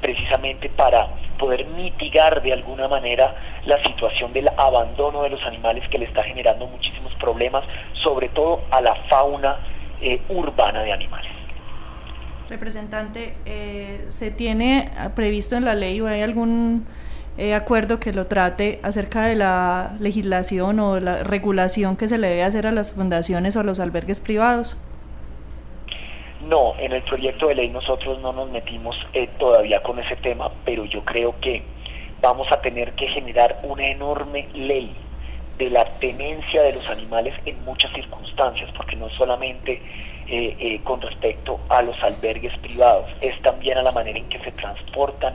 precisamente 0.00 0.68
para 0.68 1.08
poder 1.38 1.66
mitigar 1.66 2.40
de 2.40 2.52
alguna 2.52 2.86
manera 2.86 3.34
la 3.64 3.82
situación 3.82 4.32
del 4.32 4.48
abandono 4.56 5.22
de 5.22 5.30
los 5.30 5.42
animales 5.42 5.82
que 5.88 5.98
le 5.98 6.04
está 6.04 6.22
generando 6.22 6.68
muchísimos 6.68 7.12
problemas, 7.14 7.64
sobre 8.04 8.28
todo 8.28 8.62
a 8.70 8.80
la 8.80 8.94
fauna 9.08 9.58
urbana 10.28 10.84
de 10.84 10.92
animales. 10.92 11.36
Representante, 12.48 13.34
eh, 13.44 14.06
¿se 14.10 14.30
tiene 14.30 14.90
previsto 15.16 15.56
en 15.56 15.64
la 15.64 15.74
ley 15.74 16.00
o 16.00 16.06
hay 16.06 16.22
algún 16.22 16.86
eh, 17.38 17.54
acuerdo 17.54 18.00
que 18.00 18.12
lo 18.12 18.26
trate 18.26 18.80
acerca 18.82 19.26
de 19.26 19.34
la 19.34 19.96
legislación 20.00 20.80
o 20.80 21.00
la 21.00 21.22
regulación 21.22 21.96
que 21.96 22.08
se 22.08 22.18
le 22.18 22.28
debe 22.28 22.44
hacer 22.44 22.66
a 22.66 22.72
las 22.72 22.92
fundaciones 22.92 23.56
o 23.56 23.60
a 23.60 23.62
los 23.62 23.80
albergues 23.80 24.20
privados? 24.20 24.76
No, 26.48 26.74
en 26.78 26.92
el 26.92 27.02
proyecto 27.02 27.48
de 27.48 27.56
ley 27.56 27.68
nosotros 27.68 28.20
no 28.20 28.32
nos 28.32 28.50
metimos 28.50 28.96
eh, 29.12 29.28
todavía 29.38 29.82
con 29.82 29.98
ese 29.98 30.16
tema, 30.16 30.50
pero 30.64 30.84
yo 30.84 31.04
creo 31.04 31.34
que 31.40 31.62
vamos 32.20 32.46
a 32.52 32.60
tener 32.60 32.92
que 32.92 33.08
generar 33.08 33.60
una 33.64 33.86
enorme 33.86 34.48
ley 34.54 34.94
de 35.58 35.70
la 35.70 35.84
tenencia 35.98 36.62
de 36.62 36.74
los 36.74 36.88
animales 36.88 37.34
en 37.46 37.64
muchas 37.64 37.92
circunstancias, 37.92 38.70
porque 38.76 38.96
no 38.96 39.08
solamente 39.10 39.82
eh, 40.28 40.56
eh, 40.58 40.80
con 40.84 41.00
respecto 41.00 41.58
a 41.68 41.82
los 41.82 42.00
albergues 42.02 42.56
privados, 42.58 43.10
es 43.20 43.40
también 43.42 43.78
a 43.78 43.82
la 43.82 43.92
manera 43.92 44.18
en 44.18 44.28
que 44.28 44.38
se 44.40 44.52
transportan 44.52 45.34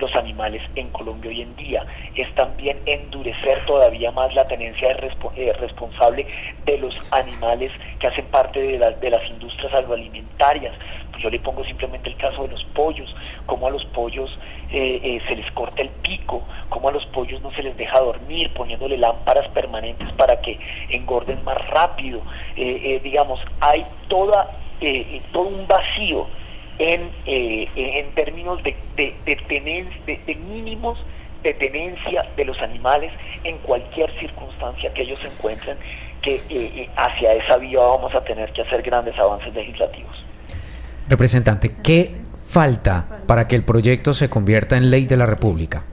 los 0.00 0.14
animales 0.16 0.62
en 0.74 0.88
Colombia 0.90 1.30
hoy 1.30 1.42
en 1.42 1.54
día, 1.56 1.84
es 2.14 2.32
también 2.34 2.78
endurecer 2.86 3.64
todavía 3.66 4.10
más 4.10 4.34
la 4.34 4.46
tenencia 4.48 4.90
eh, 5.36 5.52
responsable 5.60 6.26
de 6.64 6.78
los 6.78 7.12
animales 7.12 7.72
que 7.98 8.06
hacen 8.06 8.26
parte 8.26 8.60
de, 8.60 8.78
de 8.78 9.10
las 9.10 9.28
industrias 9.28 9.72
agroalimentarias. 9.74 10.74
Pues 11.10 11.22
yo 11.22 11.30
le 11.30 11.38
pongo 11.38 11.64
simplemente 11.64 12.08
el 12.08 12.16
caso 12.16 12.42
de 12.42 12.48
los 12.48 12.64
pollos, 12.64 13.14
como 13.46 13.66
a 13.66 13.70
los 13.70 13.84
pollos 13.86 14.30
eh, 14.72 15.00
eh, 15.02 15.20
se 15.28 15.36
les 15.36 15.50
corta 15.52 15.82
el 15.82 15.88
pico, 15.88 16.42
como 16.68 16.88
a 16.88 16.92
los 16.92 17.04
pollos 17.06 17.42
no 17.42 17.50
se 17.52 17.62
les 17.62 17.76
deja 17.76 17.98
dormir, 18.00 18.52
poniéndole 18.54 18.96
lámparas 18.96 19.48
permanentes 19.48 20.10
para 20.12 20.40
que 20.40 20.58
engorden 20.88 21.42
más 21.44 21.58
rápido. 21.68 22.22
Eh, 22.56 23.00
digamos, 23.02 23.40
hay 23.60 23.84
toda, 24.08 24.50
todo 25.32 25.48
un 25.48 25.66
vacío 25.66 26.26
en, 26.80 27.10
en 27.26 28.10
términos 28.14 28.62
de, 28.62 28.74
de, 28.96 29.14
de, 29.26 30.34
mínimos 30.34 30.98
de 31.42 31.52
tenencia 31.54 32.26
de 32.36 32.44
los 32.44 32.58
animales 32.60 33.12
en 33.44 33.58
cualquier 33.58 34.10
circunstancia 34.18 34.92
que 34.94 35.02
ellos 35.02 35.18
se 35.18 35.28
encuentren, 35.28 35.76
que 36.22 36.88
hacia 36.96 37.34
esa 37.34 37.58
vía 37.58 37.80
vamos 37.80 38.14
a 38.14 38.24
tener 38.24 38.52
que 38.52 38.62
hacer 38.62 38.82
grandes 38.82 39.18
avances 39.18 39.54
legislativos. 39.54 40.24
Representante, 41.08 41.70
¿qué 41.82 42.16
falta 42.46 43.20
para 43.26 43.46
que 43.46 43.56
el 43.56 43.62
proyecto 43.62 44.14
se 44.14 44.30
convierta 44.30 44.76
en 44.76 44.90
ley 44.90 45.06
de 45.06 45.16
la 45.16 45.26
República? 45.26 45.84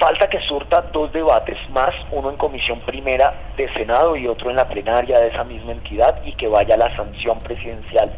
Falta 0.00 0.30
que 0.30 0.40
surta 0.48 0.80
dos 0.80 1.12
debates 1.12 1.58
más, 1.72 1.90
uno 2.10 2.30
en 2.30 2.38
comisión 2.38 2.80
primera 2.80 3.34
de 3.58 3.70
Senado 3.74 4.16
y 4.16 4.26
otro 4.26 4.48
en 4.48 4.56
la 4.56 4.66
plenaria 4.66 5.20
de 5.20 5.26
esa 5.26 5.44
misma 5.44 5.72
entidad 5.72 6.22
y 6.24 6.32
que 6.32 6.48
vaya 6.48 6.74
la 6.78 6.88
sanción 6.96 7.38
presidencial 7.38 8.10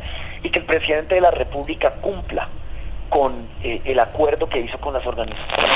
y 0.45 0.51
que 0.51 0.61
el 0.61 0.65
presidente 0.65 1.17
de 1.17 1.21
la 1.21 1.33
República 1.33 1.91
cumpla 2.01 2.49
con 3.09 3.49
eh, 3.65 3.81
el 3.85 3.99
acuerdo 3.99 4.49
que 4.49 4.61
hizo 4.61 4.79
con 4.79 4.95
las 4.95 5.05
organizaciones 5.05 5.69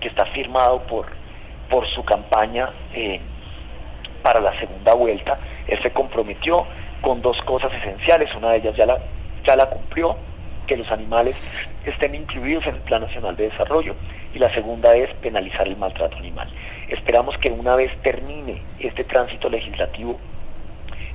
que 0.00 0.08
está 0.08 0.26
firmado 0.26 0.82
por, 0.82 1.06
por 1.70 1.88
su 1.94 2.04
campaña 2.04 2.68
eh, 2.92 3.22
para 4.22 4.38
la 4.38 4.52
segunda 4.60 4.92
vuelta. 4.92 5.38
Él 5.66 5.80
se 5.82 5.94
comprometió 5.94 6.66
con 7.00 7.22
dos 7.22 7.40
cosas 7.46 7.72
esenciales, 7.72 8.34
una 8.34 8.50
de 8.50 8.58
ellas 8.58 8.76
ya 8.76 8.84
la, 8.84 8.98
ya 9.46 9.56
la 9.56 9.64
cumplió, 9.64 10.14
que 10.70 10.76
los 10.76 10.90
animales 10.92 11.34
estén 11.84 12.14
incluidos 12.14 12.64
en 12.64 12.76
el 12.76 12.80
Plan 12.82 13.02
Nacional 13.02 13.34
de 13.34 13.50
Desarrollo 13.50 13.96
y 14.32 14.38
la 14.38 14.54
segunda 14.54 14.94
es 14.94 15.12
penalizar 15.16 15.66
el 15.66 15.76
maltrato 15.76 16.16
animal. 16.16 16.48
Esperamos 16.88 17.36
que 17.38 17.50
una 17.50 17.74
vez 17.74 17.90
termine 18.02 18.62
este 18.78 19.02
tránsito 19.02 19.48
legislativo, 19.48 20.20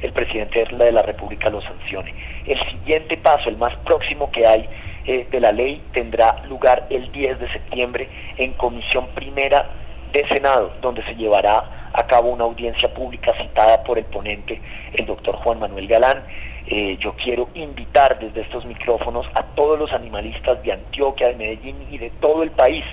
el 0.01 0.11
presidente 0.11 0.65
de 0.65 0.91
la 0.91 1.03
República 1.03 1.49
lo 1.49 1.61
sancione. 1.61 2.13
El 2.45 2.59
siguiente 2.69 3.15
paso, 3.15 3.47
el 3.47 3.55
más 3.55 3.73
próximo 3.77 4.29
que 4.29 4.45
hay 4.45 4.67
eh, 5.05 5.25
de 5.31 5.39
la 5.39 5.53
ley, 5.53 5.81
tendrá 5.93 6.43
lugar 6.49 6.87
el 6.89 7.09
10 7.13 7.39
de 7.39 7.47
septiembre 7.47 8.09
en 8.35 8.51
comisión 8.53 9.07
primera 9.15 9.69
de 10.11 10.25
Senado, 10.25 10.73
donde 10.81 11.01
se 11.05 11.15
llevará 11.15 11.91
a 11.93 12.05
cabo 12.07 12.29
una 12.29 12.43
audiencia 12.43 12.93
pública 12.93 13.31
citada 13.41 13.81
por 13.85 13.97
el 13.97 14.03
ponente, 14.03 14.59
el 14.95 15.05
doctor 15.05 15.33
Juan 15.35 15.59
Manuel 15.59 15.87
Galán, 15.87 16.23
eh, 16.67 16.97
yo 16.99 17.13
quiero 17.13 17.49
invitar 17.53 18.17
desde 18.19 18.41
estos 18.41 18.65
micrófonos 18.65 19.27
a 19.35 19.43
todos 19.55 19.79
los 19.79 19.93
animalistas 19.93 20.61
de 20.63 20.73
Antioquia, 20.73 21.27
de 21.27 21.35
Medellín 21.35 21.75
y 21.91 21.97
de 21.97 22.09
todo 22.21 22.43
el 22.43 22.51
país 22.51 22.83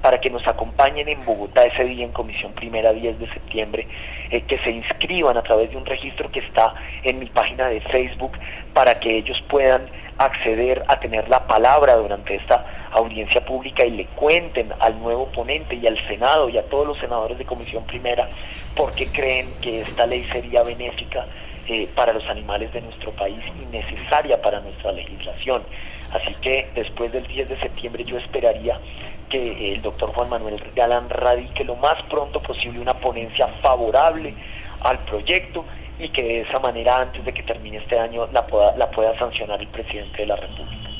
para 0.00 0.20
que 0.20 0.30
nos 0.30 0.46
acompañen 0.46 1.08
en 1.08 1.24
Bogotá 1.24 1.64
ese 1.64 1.84
día 1.84 2.04
en 2.04 2.12
Comisión 2.12 2.52
Primera 2.52 2.92
10 2.92 3.18
de 3.18 3.28
septiembre, 3.32 3.88
eh, 4.30 4.42
que 4.42 4.58
se 4.58 4.70
inscriban 4.70 5.36
a 5.36 5.42
través 5.42 5.70
de 5.70 5.76
un 5.76 5.84
registro 5.84 6.30
que 6.30 6.40
está 6.40 6.74
en 7.02 7.18
mi 7.18 7.26
página 7.26 7.66
de 7.66 7.80
Facebook 7.80 8.38
para 8.72 9.00
que 9.00 9.16
ellos 9.16 9.42
puedan 9.48 9.88
acceder 10.18 10.84
a 10.86 11.00
tener 11.00 11.28
la 11.28 11.46
palabra 11.46 11.96
durante 11.96 12.36
esta 12.36 12.88
audiencia 12.92 13.44
pública 13.44 13.84
y 13.84 13.90
le 13.90 14.06
cuenten 14.06 14.72
al 14.78 14.98
nuevo 15.00 15.26
ponente 15.32 15.74
y 15.74 15.86
al 15.86 15.98
Senado 16.06 16.48
y 16.48 16.56
a 16.56 16.62
todos 16.68 16.86
los 16.86 16.98
senadores 16.98 17.36
de 17.36 17.44
Comisión 17.44 17.84
Primera 17.84 18.28
por 18.74 18.92
qué 18.94 19.06
creen 19.08 19.46
que 19.60 19.82
esta 19.82 20.06
ley 20.06 20.22
sería 20.24 20.62
benéfica 20.62 21.26
eh, 21.68 21.88
para 21.94 22.12
los 22.12 22.24
animales 22.28 22.72
de 22.72 22.80
nuestro 22.80 23.10
país 23.12 23.40
y 23.60 23.66
necesaria 23.66 24.40
para 24.40 24.60
nuestra 24.60 24.92
legislación. 24.92 25.62
Así 26.12 26.34
que 26.40 26.68
después 26.74 27.12
del 27.12 27.26
10 27.26 27.48
de 27.48 27.60
septiembre 27.60 28.04
yo 28.04 28.18
esperaría 28.18 28.78
que 29.28 29.74
el 29.74 29.82
doctor 29.82 30.10
Juan 30.10 30.30
Manuel 30.30 30.62
Galán 30.74 31.10
radique 31.10 31.64
lo 31.64 31.76
más 31.76 32.00
pronto 32.08 32.40
posible 32.40 32.78
una 32.80 32.94
ponencia 32.94 33.48
favorable 33.60 34.34
al 34.80 34.98
proyecto 34.98 35.64
y 35.98 36.08
que 36.10 36.22
de 36.22 36.40
esa 36.42 36.60
manera 36.60 37.00
antes 37.00 37.24
de 37.24 37.32
que 37.32 37.42
termine 37.42 37.78
este 37.78 37.98
año 37.98 38.26
la 38.32 38.46
pueda, 38.46 38.76
la 38.76 38.90
pueda 38.90 39.18
sancionar 39.18 39.60
el 39.60 39.68
presidente 39.68 40.18
de 40.18 40.26
la 40.26 40.36
República. 40.36 40.90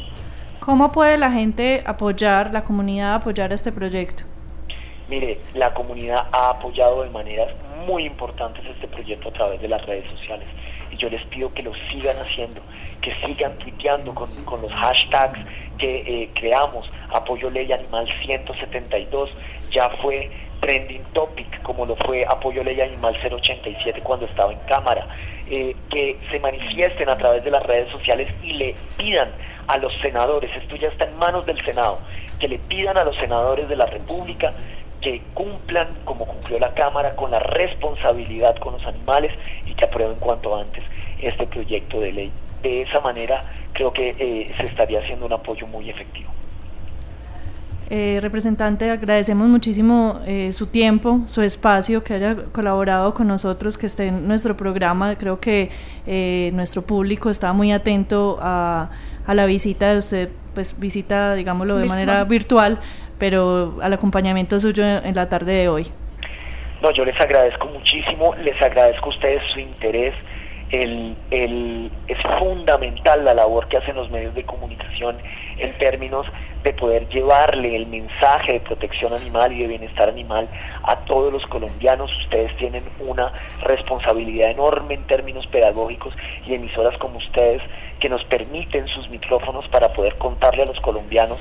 ¿Cómo 0.58 0.90
puede 0.90 1.16
la 1.16 1.30
gente 1.30 1.82
apoyar, 1.86 2.52
la 2.52 2.64
comunidad 2.64 3.14
apoyar 3.14 3.52
este 3.52 3.70
proyecto? 3.70 4.24
Mire, 5.08 5.38
la 5.54 5.72
comunidad 5.72 6.26
ha 6.32 6.50
apoyado 6.50 7.02
de 7.02 7.10
maneras 7.10 7.48
muy 7.86 8.04
importantes 8.04 8.64
este 8.66 8.88
proyecto 8.88 9.28
a 9.28 9.32
través 9.32 9.60
de 9.60 9.68
las 9.68 9.84
redes 9.86 10.10
sociales 10.10 10.48
y 10.90 10.96
yo 10.96 11.08
les 11.08 11.24
pido 11.26 11.52
que 11.54 11.62
lo 11.62 11.72
sigan 11.90 12.16
haciendo, 12.18 12.60
que 13.00 13.12
sigan 13.24 13.56
tuiteando 13.58 14.14
con, 14.14 14.28
los 14.62 14.72
hashtags 14.72 15.38
que 15.78 16.22
eh, 16.22 16.30
creamos. 16.34 16.90
Apoyo 17.10 17.50
Ley 17.50 17.70
Animal 17.70 18.08
172 18.24 19.30
ya 19.70 19.88
fue 20.02 20.30
trending 20.60 21.04
topic 21.12 21.62
como 21.62 21.86
lo 21.86 21.96
fue 21.96 22.24
Apoyo 22.24 22.64
Ley 22.64 22.80
Animal 22.80 23.16
087 23.22 24.00
cuando 24.02 24.26
estaba 24.26 24.52
en 24.52 24.58
cámara. 24.60 25.06
Eh, 25.48 25.76
que 25.90 26.18
se 26.32 26.40
manifiesten 26.40 27.08
a 27.08 27.16
través 27.16 27.44
de 27.44 27.52
las 27.52 27.64
redes 27.64 27.88
sociales 27.90 28.28
y 28.42 28.54
le 28.54 28.74
pidan 28.96 29.30
a 29.68 29.78
los 29.78 29.96
senadores, 29.98 30.50
esto 30.56 30.74
ya 30.74 30.88
está 30.88 31.04
en 31.04 31.16
manos 31.18 31.46
del 31.46 31.64
Senado, 31.64 32.00
que 32.40 32.48
le 32.48 32.58
pidan 32.58 32.98
a 32.98 33.04
los 33.04 33.16
senadores 33.16 33.68
de 33.68 33.76
la 33.76 33.86
República 33.86 34.52
que 35.06 35.22
cumplan, 35.34 35.86
como 36.04 36.26
cumplió 36.26 36.58
la 36.58 36.72
Cámara, 36.72 37.14
con 37.14 37.30
la 37.30 37.38
responsabilidad 37.38 38.56
con 38.56 38.72
los 38.72 38.84
animales 38.84 39.30
y 39.64 39.72
que 39.72 39.84
aprueben 39.84 40.16
cuanto 40.18 40.56
antes 40.56 40.82
este 41.22 41.46
proyecto 41.46 42.00
de 42.00 42.12
ley. 42.12 42.32
De 42.60 42.82
esa 42.82 42.98
manera 42.98 43.40
creo 43.72 43.92
que 43.92 44.10
eh, 44.18 44.52
se 44.56 44.66
estaría 44.66 44.98
haciendo 44.98 45.26
un 45.26 45.32
apoyo 45.32 45.64
muy 45.68 45.88
efectivo. 45.88 46.28
Eh, 47.88 48.18
representante, 48.20 48.90
agradecemos 48.90 49.48
muchísimo 49.48 50.18
eh, 50.26 50.50
su 50.50 50.66
tiempo, 50.66 51.20
su 51.28 51.40
espacio, 51.40 52.02
que 52.02 52.14
haya 52.14 52.34
colaborado 52.50 53.14
con 53.14 53.28
nosotros, 53.28 53.78
que 53.78 53.86
esté 53.86 54.08
en 54.08 54.26
nuestro 54.26 54.56
programa. 54.56 55.14
Creo 55.14 55.38
que 55.38 55.70
nuestro 56.52 56.82
público 56.82 57.30
está 57.30 57.52
muy 57.52 57.70
atento 57.70 58.38
a, 58.40 58.90
a, 59.24 59.34
la 59.34 59.46
visita 59.46 59.92
de 59.92 59.98
usted, 59.98 60.30
pues 60.52 60.76
visita, 60.76 61.36
digámoslo, 61.36 61.76
de 61.76 61.84
manera 61.84 62.24
virtual 62.24 62.80
pero 63.18 63.78
al 63.82 63.92
acompañamiento 63.92 64.58
suyo 64.60 64.84
en 64.84 65.14
la 65.14 65.28
tarde 65.28 65.52
de 65.52 65.68
hoy. 65.68 65.86
No, 66.82 66.90
yo 66.90 67.04
les 67.04 67.18
agradezco 67.20 67.66
muchísimo, 67.68 68.34
les 68.36 68.60
agradezco 68.60 69.06
a 69.06 69.08
ustedes 69.08 69.42
su 69.52 69.60
interés. 69.60 70.14
El, 70.70 71.16
el, 71.30 71.92
es 72.08 72.18
fundamental 72.40 73.24
la 73.24 73.34
labor 73.34 73.68
que 73.68 73.76
hacen 73.76 73.94
los 73.94 74.10
medios 74.10 74.34
de 74.34 74.42
comunicación 74.44 75.16
en 75.58 75.78
términos 75.78 76.26
de 76.64 76.72
poder 76.72 77.08
llevarle 77.08 77.76
el 77.76 77.86
mensaje 77.86 78.54
de 78.54 78.60
protección 78.60 79.12
animal 79.12 79.52
y 79.52 79.62
de 79.62 79.68
bienestar 79.68 80.08
animal 80.08 80.48
a 80.82 80.96
todos 81.04 81.32
los 81.32 81.46
colombianos. 81.46 82.10
Ustedes 82.24 82.54
tienen 82.56 82.82
una 82.98 83.32
responsabilidad 83.62 84.50
enorme 84.50 84.94
en 84.94 85.04
términos 85.04 85.46
pedagógicos 85.46 86.14
y 86.44 86.54
emisoras 86.54 86.98
como 86.98 87.18
ustedes 87.18 87.62
que 88.00 88.08
nos 88.08 88.24
permiten 88.24 88.88
sus 88.88 89.08
micrófonos 89.08 89.68
para 89.68 89.92
poder 89.92 90.16
contarle 90.16 90.64
a 90.64 90.66
los 90.66 90.80
colombianos 90.80 91.38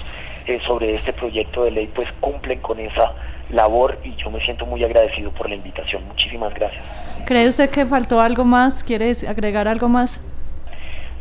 eh, 0.48 0.60
sobre 0.68 0.93
este 0.93 1.14
proyecto 1.14 1.64
de 1.64 1.72
ley, 1.72 1.89
pues 1.93 2.12
cumplen 2.20 2.60
con 2.60 2.80
esa 2.80 3.14
labor 3.50 4.00
y 4.04 4.16
yo 4.16 4.30
me 4.30 4.43
siento 4.43 4.66
muy 4.66 4.84
agradecido 4.84 5.32
por 5.32 5.50
la 5.50 5.56
invitación. 5.56 6.06
Muchísimas 6.08 6.54
gracias. 6.54 7.24
¿Cree 7.26 7.48
usted 7.48 7.70
que 7.70 7.86
faltó 7.86 8.22
algo 8.22 8.43
más? 8.43 8.84
¿Quiere 8.84 9.12
agregar 9.28 9.68
algo 9.68 9.88
más? 9.88 10.22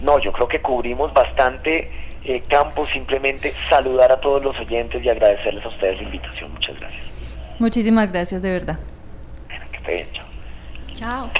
No, 0.01 0.19
yo 0.19 0.33
creo 0.33 0.49
que 0.49 0.61
cubrimos 0.61 1.13
bastante 1.13 1.91
eh, 2.25 2.41
campo, 2.49 2.87
simplemente 2.87 3.53
saludar 3.69 4.13
a 4.13 4.21
todos 4.21 4.43
los 4.43 4.59
oyentes 4.59 5.05
y 5.05 5.09
agradecerles 5.09 5.65
a 5.65 5.69
ustedes 5.69 5.97
la 5.99 6.03
invitación. 6.03 6.53
Muchas 6.53 6.79
gracias. 6.79 7.03
Muchísimas 7.59 8.11
gracias, 8.11 8.43
de 8.43 8.51
verdad. 8.51 8.79
Bueno, 9.49 9.65
que 9.71 9.95
esté 9.95 10.09
Chao. 10.93 11.31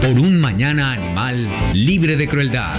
por 0.00 0.18
un 0.18 0.38
mañana 0.38 0.92
animal 0.92 1.48
libre 1.72 2.16
de 2.16 2.28
crueldad. 2.28 2.76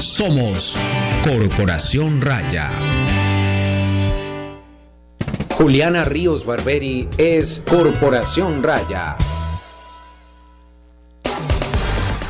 Somos 0.00 0.76
Corporación 1.24 2.20
Raya. 2.20 2.70
Juliana 5.54 6.04
Ríos 6.04 6.44
Barberi 6.44 7.08
es 7.16 7.62
Corporación 7.66 8.62
Raya. 8.62 9.16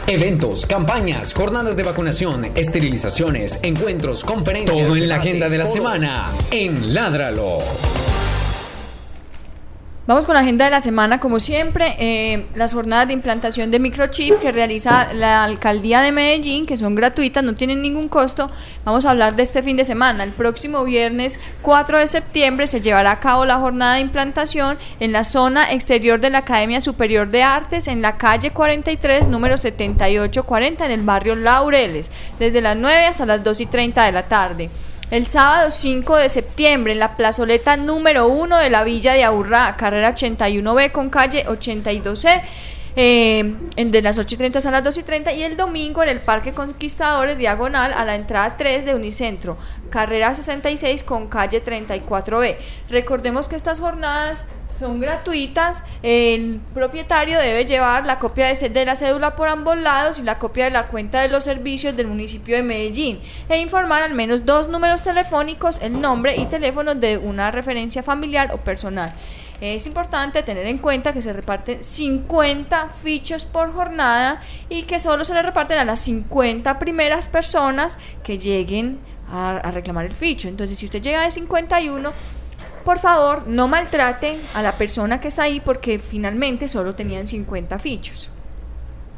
Eventos, 0.07 0.65
campañas, 0.65 1.35
jornadas 1.35 1.77
de 1.77 1.83
vacunación, 1.83 2.45
esterilizaciones, 2.55 3.59
encuentros, 3.63 4.23
conferencias. 4.23 4.87
Todo 4.87 4.95
en 4.95 5.09
la 5.09 5.17
debates, 5.17 5.29
agenda 5.29 5.49
de 5.49 5.59
la 5.59 5.67
semana 5.67 6.31
en 6.53 6.95
Ládralo. 6.95 7.59
Vamos 10.07 10.25
con 10.25 10.37
la 10.37 10.43
agenda 10.43 10.67
de 10.67 10.71
la 10.71 10.81
semana, 10.81 11.19
como 11.19 11.41
siempre, 11.41 11.97
eh, 11.99 12.47
las 12.55 12.75
jornadas 12.75 13.09
de 13.09 13.13
implantación 13.13 13.73
de 13.73 13.81
microchip 13.81 14.39
que 14.39 14.53
realiza 14.53 15.13
la 15.13 15.43
alcaldía 15.43 16.01
de 16.01 16.13
Medellín, 16.13 16.65
que 16.65 16.77
son 16.77 16.95
gratuitas, 16.95 17.43
no 17.43 17.57
tienen 17.57 17.83
ningún 17.83 18.09
costo. 18.09 18.49
Vamos 18.85 19.05
a 19.05 19.11
hablar 19.11 19.35
de 19.35 19.43
este 19.43 19.65
fin 19.65 19.77
de 19.77 19.85
semana. 19.85 20.23
El 20.23 20.31
próximo 20.31 20.85
viernes 20.85 21.41
4 21.63 21.99
de 21.99 22.07
septiembre 22.07 22.69
se 22.69 22.81
llevará 22.81 23.11
a 23.11 23.19
cabo 23.19 23.45
la 23.45 23.59
jornada 23.59 23.95
de 23.95 24.01
implantación 24.03 24.79
en 25.01 25.11
la 25.11 25.25
zona 25.25 25.73
exterior 25.73 26.21
de 26.21 26.31
la 26.31 26.39
Academia 26.39 26.81
Superior 26.81 27.29
de 27.29 27.43
Artes, 27.43 27.89
en 27.89 28.01
la 28.01 28.17
calle 28.17 28.53
43, 28.53 29.27
número 29.27 29.57
7840, 29.57 30.85
en 30.85 30.91
el 30.93 31.03
barrio 31.03 31.35
Laureles, 31.35 32.13
desde 32.39 32.61
las 32.61 32.77
9 32.77 33.07
hasta 33.07 33.27
las 33.27 33.43
2 33.43 33.61
y 33.61 33.67
30 33.67 34.05
de 34.05 34.13
la 34.13 34.23
tarde. 34.23 34.71
El 35.09 35.29
sábado 35.29 35.71
5 35.71 36.17
de 36.17 36.29
septiembre 36.29 36.93
en 36.93 36.99
la 36.99 37.17
plazoleta 37.17 37.77
número 37.77 38.27
1 38.27 38.59
de 38.59 38.71
la 38.71 38.83
Villa 38.83 39.13
de 39.13 39.23
Aburrá, 39.23 39.77
carrera 39.77 40.17
81B 40.17 40.91
con 40.91 41.11
calle 41.11 41.47
82C, 41.47 42.43
eh, 42.97 43.55
de 43.77 44.03
las 44.03 44.19
8 44.19 44.35
y 44.35 44.39
30 44.39 44.59
a 44.67 44.71
las 44.73 44.85
2 44.85 44.99
y 44.99 45.03
30 45.03 45.33
y 45.35 45.43
el 45.43 45.57
domingo 45.57 46.03
en 46.03 46.09
el 46.09 46.21
Parque 46.21 46.53
Conquistadores 46.53 47.37
diagonal 47.37 47.93
a 47.93 48.05
la 48.07 48.15
entrada 48.15 48.57
3 48.57 48.87
de 48.87 48.95
Unicentro, 48.95 49.59
carrera 49.91 50.33
66 50.33 51.03
con 51.05 51.29
calle 51.29 51.63
34B. 51.63 52.57
Recordemos 52.89 53.49
que 53.49 53.57
estas 53.57 53.81
jornadas 53.81 54.47
son 54.67 54.99
gratuitas, 54.99 55.85
el 56.03 56.61
propietario 56.75 57.39
debe 57.39 57.67
llevar 57.67 58.07
la 58.07 58.19
copia 58.19 58.47
de 58.53 58.85
la 58.85 58.97
cédula 58.97 59.37
por 59.37 59.49
ambos 59.49 59.77
lados 59.77 60.19
y 60.19 60.23
la 60.23 60.39
copia 60.39 60.65
de 60.65 60.71
la 60.71 60.89
cuenta 60.89 61.21
de 61.21 61.29
los 61.29 61.45
servicios 61.45 61.97
del 61.97 62.07
municipio 62.07 62.57
de 62.57 62.63
Medellín 62.63 63.21
e 63.49 63.59
informar 63.59 64.03
al 64.03 64.15
menos 64.15 64.47
dos 64.47 64.69
números 64.69 65.03
telefónicos, 65.03 65.81
el 65.83 66.01
nombre 66.01 66.37
y 66.37 66.47
teléfono 66.47 66.95
de 66.95 67.19
una 67.19 67.51
referencia 67.51 68.03
familiar 68.03 68.51
o 68.53 68.59
personal. 68.59 69.13
Es 69.61 69.87
importante 69.87 70.43
tener 70.43 70.67
en 70.67 70.79
cuenta 70.79 71.13
que 71.13 71.23
se 71.23 71.33
reparten 71.33 71.83
50 71.83 72.91
fichos 72.91 73.47
por 73.47 73.73
jornada 73.73 74.41
y 74.69 74.83
que 74.83 74.99
solo 74.99 75.25
se 75.25 75.33
le 75.33 75.43
reparten 75.43 75.79
a 75.79 75.85
las 75.85 76.01
50 76.01 76.79
primeras 76.79 77.27
personas 77.29 77.99
que 78.23 78.39
lleguen 78.39 78.99
a, 79.33 79.71
reclamar 79.73 80.05
el 80.05 80.13
ficho. 80.13 80.49
Entonces, 80.49 80.79
si 80.79 80.85
usted 80.85 81.01
llega 81.01 81.23
de 81.23 81.31
51, 81.31 82.13
por 82.85 82.99
favor, 82.99 83.49
no 83.49 83.67
maltrate 83.67 84.39
a 84.55 84.63
la 84.63 84.73
persona 84.73 85.21
que 85.21 85.29
está 85.29 85.45
ahí 85.45 85.61
porque 85.61 85.99
finalmente 85.99 86.69
solo 86.69 86.95
tenían 86.95 87.27
50 87.27 87.79
fichos. 87.79 88.31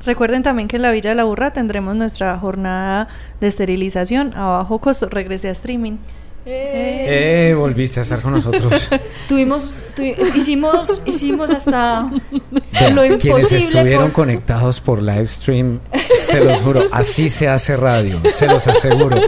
Recuerden 0.05 0.45
también 0.45 0.69
que 0.69 0.77
en 0.77 0.83
la 0.83 0.93
Villa 0.93 1.11
de 1.11 1.17
la 1.17 1.25
Burra 1.25 1.53
tendremos 1.53 1.97
nuestra 1.97 2.39
jornada 2.39 3.09
de 3.41 3.49
esterilización 3.49 4.33
a 4.35 4.47
bajo 4.47 4.79
costo. 4.79 5.09
Regresé 5.09 5.49
a 5.49 5.53
streaming. 5.53 5.99
Eh, 6.51 7.55
volviste 7.57 8.01
a 8.01 8.03
estar 8.03 8.21
con 8.23 8.33
nosotros. 8.33 8.89
Tuvimos, 9.29 9.85
tuvi- 9.97 10.17
hicimos, 10.35 11.03
hicimos 11.05 11.51
hasta 11.51 12.11
Vean, 12.73 12.95
lo 12.95 13.03
quienes 13.03 13.25
imposible 13.25 13.59
estuvieron 13.59 14.05
por- 14.07 14.13
conectados 14.13 14.81
por 14.81 15.03
live 15.03 15.27
stream, 15.27 15.81
se 16.15 16.43
los 16.45 16.61
juro, 16.61 16.85
así 16.93 17.29
se 17.29 17.49
hace 17.49 17.77
radio, 17.77 18.21
se 18.31 18.47
los 18.47 18.67
aseguro. 18.67 19.21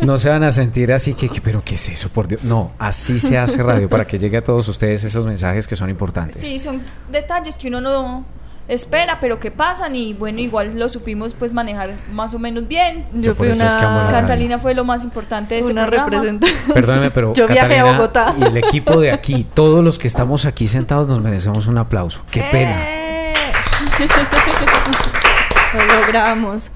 No 0.00 0.18
se 0.18 0.28
van 0.28 0.42
a 0.42 0.52
sentir 0.52 0.92
así 0.92 1.14
que, 1.14 1.28
que, 1.28 1.40
pero 1.40 1.62
¿qué 1.64 1.76
es 1.76 1.88
eso? 1.88 2.08
Por 2.08 2.28
Dios. 2.28 2.42
No, 2.44 2.72
así 2.78 3.18
se 3.18 3.38
hace 3.38 3.62
radio 3.62 3.88
para 3.88 4.06
que 4.06 4.18
llegue 4.18 4.38
a 4.38 4.44
todos 4.44 4.66
ustedes 4.68 5.04
esos 5.04 5.24
mensajes 5.26 5.66
que 5.66 5.76
son 5.76 5.88
importantes. 5.90 6.40
Sí, 6.40 6.58
son 6.58 6.82
detalles 7.10 7.56
que 7.56 7.68
uno 7.68 7.80
no 7.80 8.26
espera, 8.68 9.18
pero 9.20 9.38
que 9.38 9.50
pasan 9.50 9.94
y 9.94 10.14
bueno, 10.14 10.38
igual 10.40 10.78
lo 10.78 10.88
supimos 10.88 11.34
pues 11.34 11.52
manejar 11.52 11.90
más 12.12 12.32
o 12.34 12.38
menos 12.38 12.66
bien. 12.66 13.06
Yo, 13.12 13.20
Yo 13.22 13.34
fui 13.34 13.48
eso 13.48 13.64
es 13.64 13.74
que 13.74 13.84
una. 13.84 14.08
Catalina 14.10 14.58
fue 14.58 14.74
lo 14.74 14.84
más 14.84 15.04
importante 15.04 15.54
de 15.54 15.60
este 15.60 15.72
una 15.72 15.82
programa. 15.86 16.10
representante. 16.10 16.72
Perdóneme, 16.72 17.10
pero 17.10 17.34
Yo 17.34 17.46
viajé 17.46 17.78
a 17.78 17.84
Bogotá. 17.84 18.34
y 18.38 18.44
el 18.44 18.56
equipo 18.56 18.98
de 19.00 19.12
aquí, 19.12 19.44
todos 19.54 19.84
los 19.84 19.98
que 19.98 20.08
estamos 20.08 20.46
aquí 20.46 20.66
sentados 20.66 21.08
nos 21.08 21.20
merecemos 21.20 21.66
un 21.66 21.78
aplauso. 21.78 22.22
Qué 22.30 22.42
pena. 22.50 22.76
¡Eh! 22.80 23.52
Lo 25.74 26.00
logramos. 26.00 26.70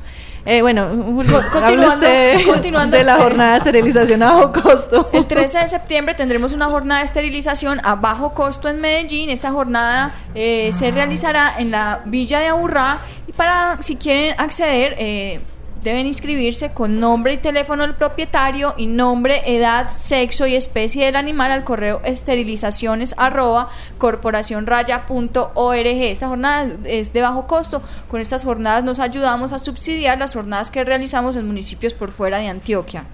Eh, 0.44 0.62
bueno, 0.62 0.88
continuando, 1.52 1.88
usted 1.88 2.46
continuando. 2.46 2.96
de 2.96 3.04
la 3.04 3.16
jornada 3.16 3.52
de 3.52 3.58
esterilización 3.58 4.22
a 4.22 4.32
bajo 4.32 4.52
costo. 4.52 5.10
El 5.12 5.26
13 5.26 5.58
de 5.58 5.68
septiembre 5.68 6.14
tendremos 6.14 6.52
una 6.52 6.66
jornada 6.66 7.00
de 7.00 7.06
esterilización 7.06 7.80
a 7.84 7.96
bajo 7.96 8.34
costo 8.34 8.68
en 8.68 8.80
Medellín. 8.80 9.30
Esta 9.30 9.50
jornada 9.50 10.14
eh, 10.34 10.70
se 10.72 10.90
realizará 10.90 11.54
en 11.58 11.70
la 11.70 12.02
Villa 12.04 12.40
de 12.40 12.48
Aburrá 12.48 12.98
y 13.26 13.32
para 13.32 13.76
si 13.80 13.96
quieren 13.96 14.34
acceder 14.38 14.94
eh, 14.98 15.40
deben 15.82 16.06
inscribirse 16.06 16.72
con 16.72 16.98
nombre 16.98 17.34
y 17.34 17.36
teléfono 17.38 17.82
del 17.84 17.94
propietario 17.94 18.74
y 18.76 18.86
nombre, 18.86 19.42
edad, 19.46 19.90
sexo 19.90 20.46
y 20.46 20.54
especie 20.54 21.04
del 21.06 21.16
animal 21.16 21.50
al 21.50 21.64
correo 21.64 22.00
esterilizaciones 22.04 23.14
arroba 23.16 23.68
corporacionraya.org. 23.98 25.86
Esta 25.86 26.28
jornada 26.28 26.68
es 26.84 27.12
de 27.12 27.20
bajo 27.22 27.46
costo. 27.46 27.82
Con 28.08 28.20
estas 28.20 28.44
jornadas 28.44 28.84
nos 28.84 29.00
ayudamos 29.00 29.52
a 29.52 29.58
subsidiar 29.58 30.18
las 30.18 30.34
jornadas 30.34 30.70
que 30.70 30.84
realizamos 30.84 31.36
en 31.36 31.46
municipios 31.46 31.94
por 31.94 32.10
fuera 32.10 32.38
de 32.38 32.48
Antioquia. 32.48 33.04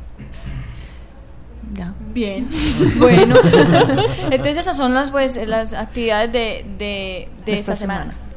Ya. 1.74 1.92
Bien, 2.12 2.48
bueno. 2.98 3.36
Entonces 4.30 4.58
esas 4.58 4.76
son 4.76 4.94
las 4.94 5.10
pues 5.10 5.36
las 5.46 5.72
actividades 5.74 6.32
de, 6.32 6.64
de, 6.78 7.28
de 7.44 7.52
esta, 7.54 7.72
Esta 7.72 7.76
semana. 7.76 8.12
semana. 8.12 8.33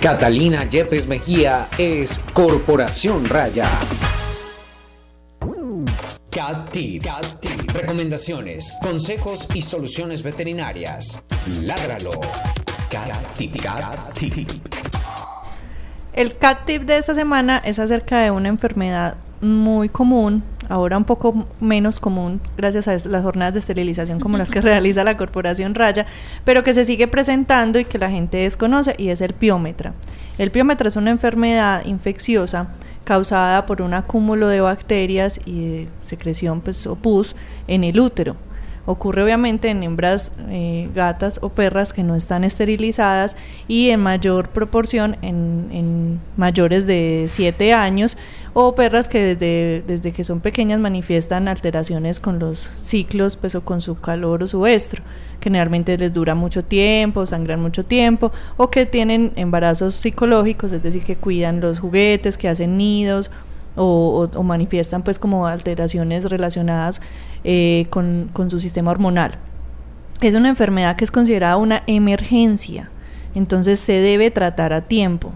Catalina 0.00 0.64
Yepes 0.64 1.06
Mejía 1.06 1.68
es 1.76 2.18
Corporación 2.32 3.26
Raya. 3.26 3.68
Cat 6.30 6.70
Tip. 6.70 7.04
Recomendaciones, 7.74 8.78
consejos 8.80 9.46
y 9.52 9.60
soluciones 9.60 10.22
veterinarias. 10.22 11.20
Ládralo. 11.62 12.12
Cat 12.88 13.12
Tip. 13.34 13.60
Cat. 13.62 14.18
El 16.14 16.38
cat 16.38 16.64
tip 16.64 16.84
de 16.84 16.96
esta 16.96 17.14
semana 17.14 17.58
es 17.58 17.78
acerca 17.78 18.20
de 18.20 18.30
una 18.30 18.48
enfermedad 18.48 19.16
muy 19.42 19.90
común, 19.90 20.42
ahora 20.70 20.96
un 20.96 21.04
poco 21.04 21.46
menos 21.60 22.00
común 22.00 22.40
gracias 22.56 22.88
a 22.88 22.96
las 23.08 23.24
jornadas 23.24 23.54
de 23.54 23.60
esterilización 23.60 24.20
como 24.20 24.38
las 24.38 24.50
que 24.50 24.60
realiza 24.62 25.04
la 25.04 25.16
Corporación 25.16 25.74
Raya, 25.74 26.06
pero 26.44 26.64
que 26.64 26.72
se 26.72 26.84
sigue 26.84 27.08
presentando 27.08 27.78
y 27.78 27.84
que 27.84 27.98
la 27.98 28.10
gente 28.10 28.38
desconoce 28.38 28.94
y 28.96 29.08
es 29.08 29.20
el 29.20 29.34
piómetra. 29.34 29.92
El 30.38 30.50
piómetra 30.50 30.88
es 30.88 30.96
una 30.96 31.10
enfermedad 31.10 31.84
infecciosa 31.84 32.68
causada 33.04 33.66
por 33.66 33.82
un 33.82 33.92
acúmulo 33.92 34.48
de 34.48 34.60
bacterias 34.60 35.40
y 35.44 35.88
secreción 36.06 36.60
pues, 36.60 36.86
o 36.86 36.94
pus 36.94 37.34
en 37.66 37.82
el 37.82 37.98
útero. 37.98 38.36
Ocurre 38.86 39.22
obviamente 39.22 39.68
en 39.68 39.82
hembras 39.82 40.32
eh, 40.48 40.88
gatas 40.94 41.38
o 41.42 41.50
perras 41.50 41.92
que 41.92 42.02
no 42.02 42.16
están 42.16 42.44
esterilizadas 42.44 43.36
y 43.68 43.90
en 43.90 44.00
mayor 44.00 44.48
proporción 44.48 45.16
en, 45.22 45.68
en 45.72 46.20
mayores 46.36 46.86
de 46.86 47.26
7 47.28 47.74
años 47.74 48.16
o 48.52 48.74
perras 48.74 49.08
que 49.08 49.18
desde, 49.34 49.82
desde 49.86 50.12
que 50.12 50.24
son 50.24 50.40
pequeñas 50.40 50.80
manifiestan 50.80 51.48
alteraciones 51.48 52.18
con 52.20 52.38
los 52.38 52.70
ciclos 52.82 53.36
pues, 53.36 53.54
o 53.54 53.60
con 53.62 53.80
su 53.80 53.94
calor 53.96 54.42
o 54.42 54.48
su 54.48 54.66
estro. 54.66 55.02
Generalmente 55.40 55.96
les 55.96 56.12
dura 56.12 56.34
mucho 56.34 56.64
tiempo, 56.64 57.26
sangran 57.26 57.60
mucho 57.60 57.84
tiempo 57.84 58.30
o 58.56 58.70
que 58.70 58.86
tienen 58.86 59.32
embarazos 59.36 59.94
psicológicos, 59.94 60.72
es 60.72 60.82
decir, 60.82 61.02
que 61.04 61.16
cuidan 61.16 61.60
los 61.60 61.78
juguetes, 61.80 62.36
que 62.36 62.48
hacen 62.48 62.76
nidos 62.76 63.30
o, 63.76 63.84
o- 64.34 64.38
o 64.38 64.42
manifiestan 64.42 65.02
pues 65.02 65.18
como 65.18 65.46
alteraciones 65.46 66.24
relacionadas 66.28 67.00
eh, 67.44 67.86
con, 67.90 68.28
con 68.32 68.50
su 68.50 68.58
sistema 68.60 68.90
hormonal. 68.90 69.36
Es 70.20 70.34
una 70.34 70.50
enfermedad 70.50 70.96
que 70.96 71.04
es 71.04 71.10
considerada 71.10 71.56
una 71.56 71.82
emergencia, 71.86 72.90
entonces 73.34 73.80
se 73.80 73.94
debe 73.94 74.30
tratar 74.30 74.72
a 74.74 74.82
tiempo. 74.82 75.32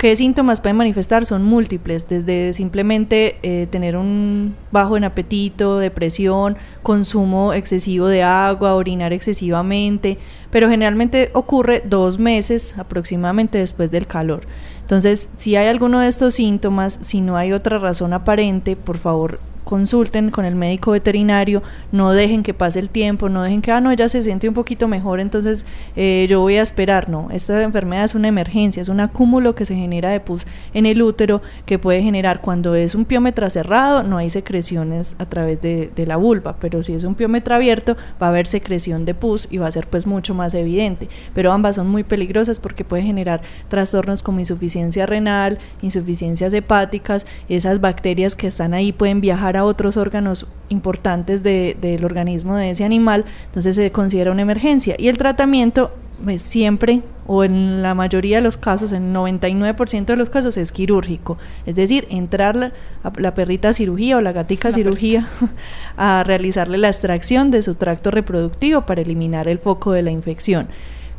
¿Qué 0.00 0.16
síntomas 0.16 0.62
pueden 0.62 0.78
manifestar? 0.78 1.26
Son 1.26 1.42
múltiples, 1.42 2.08
desde 2.08 2.54
simplemente 2.54 3.36
eh, 3.42 3.66
tener 3.70 3.98
un 3.98 4.56
bajo 4.72 4.96
en 4.96 5.04
apetito, 5.04 5.76
depresión, 5.76 6.56
consumo 6.82 7.52
excesivo 7.52 8.06
de 8.06 8.22
agua, 8.22 8.76
orinar 8.76 9.12
excesivamente, 9.12 10.16
pero 10.50 10.70
generalmente 10.70 11.28
ocurre 11.34 11.82
dos 11.84 12.18
meses 12.18 12.78
aproximadamente 12.78 13.58
después 13.58 13.90
del 13.90 14.06
calor. 14.06 14.46
Entonces, 14.80 15.28
si 15.36 15.56
hay 15.56 15.66
alguno 15.68 16.00
de 16.00 16.08
estos 16.08 16.32
síntomas, 16.32 16.98
si 17.02 17.20
no 17.20 17.36
hay 17.36 17.52
otra 17.52 17.78
razón 17.78 18.14
aparente, 18.14 18.76
por 18.76 18.96
favor 18.96 19.49
consulten 19.70 20.32
con 20.32 20.44
el 20.44 20.56
médico 20.56 20.90
veterinario, 20.90 21.62
no 21.92 22.10
dejen 22.10 22.42
que 22.42 22.54
pase 22.54 22.80
el 22.80 22.90
tiempo, 22.90 23.28
no 23.28 23.44
dejen 23.44 23.62
que, 23.62 23.70
ah, 23.70 23.80
no, 23.80 23.92
ella 23.92 24.08
se 24.08 24.20
siente 24.24 24.48
un 24.48 24.54
poquito 24.54 24.88
mejor, 24.88 25.20
entonces 25.20 25.64
eh, 25.94 26.26
yo 26.28 26.40
voy 26.40 26.56
a 26.56 26.62
esperar. 26.62 27.08
No, 27.08 27.28
esta 27.30 27.62
enfermedad 27.62 28.02
es 28.02 28.16
una 28.16 28.26
emergencia, 28.26 28.82
es 28.82 28.88
un 28.88 28.98
acúmulo 28.98 29.54
que 29.54 29.64
se 29.64 29.76
genera 29.76 30.10
de 30.10 30.18
pus 30.18 30.42
en 30.74 30.86
el 30.86 31.00
útero 31.00 31.40
que 31.66 31.78
puede 31.78 32.02
generar 32.02 32.40
cuando 32.40 32.74
es 32.74 32.96
un 32.96 33.04
piómetra 33.04 33.48
cerrado, 33.48 34.02
no 34.02 34.16
hay 34.18 34.28
secreciones 34.28 35.14
a 35.18 35.26
través 35.26 35.60
de, 35.60 35.92
la 36.04 36.16
vulva, 36.16 36.56
pero 36.58 36.82
si 36.82 36.94
es 36.94 37.04
un 37.04 37.14
piómetra 37.14 37.54
abierto, 37.54 37.96
va 38.20 38.26
a 38.26 38.30
haber 38.30 38.48
secreción 38.48 39.04
de 39.04 39.14
pus 39.14 39.46
y 39.52 39.58
va 39.58 39.68
a 39.68 39.70
ser 39.70 39.86
pues 39.86 40.04
mucho 40.04 40.34
más 40.34 40.52
evidente. 40.54 41.08
Pero 41.32 41.52
ambas 41.52 41.76
son 41.76 41.86
muy 41.86 42.02
peligrosas 42.02 42.58
porque 42.58 42.84
puede 42.84 43.04
generar 43.04 43.42
trastornos 43.68 44.24
como 44.24 44.40
insuficiencia 44.40 45.06
renal, 45.06 45.58
insuficiencias 45.80 46.52
hepáticas, 46.54 47.24
esas 47.48 47.80
bacterias 47.80 48.34
que 48.34 48.48
están 48.48 48.74
ahí 48.74 48.90
pueden 48.90 49.20
viajar 49.20 49.56
a 49.56 49.59
otros 49.64 49.96
órganos 49.96 50.46
importantes 50.68 51.42
de- 51.42 51.76
del 51.80 52.04
organismo 52.04 52.56
de 52.56 52.70
ese 52.70 52.84
animal, 52.84 53.24
entonces 53.46 53.76
se 53.76 53.90
considera 53.92 54.30
una 54.32 54.42
emergencia. 54.42 54.94
Y 54.98 55.08
el 55.08 55.18
tratamiento 55.18 55.92
pues, 56.24 56.42
siempre 56.42 57.00
o 57.26 57.44
en 57.44 57.80
la 57.82 57.94
mayoría 57.94 58.36
de 58.38 58.42
los 58.42 58.56
casos, 58.56 58.92
en 58.92 59.12
99% 59.14 60.04
de 60.12 60.16
los 60.16 60.28
casos 60.30 60.56
es 60.56 60.70
quirúrgico, 60.72 61.38
es 61.64 61.76
decir, 61.76 62.06
entrar 62.10 62.56
la, 62.56 62.72
a 63.04 63.12
la 63.18 63.32
perrita 63.34 63.70
a 63.70 63.72
cirugía 63.72 64.16
o 64.18 64.20
la 64.20 64.32
gatica 64.32 64.68
a 64.68 64.72
cirugía 64.72 65.28
a 65.96 66.22
realizarle 66.24 66.76
la 66.76 66.88
extracción 66.88 67.50
de 67.50 67.62
su 67.62 67.74
tracto 67.76 68.10
reproductivo 68.10 68.82
para 68.82 69.00
eliminar 69.00 69.48
el 69.48 69.58
foco 69.60 69.92
de 69.92 70.02
la 70.02 70.10
infección. 70.10 70.68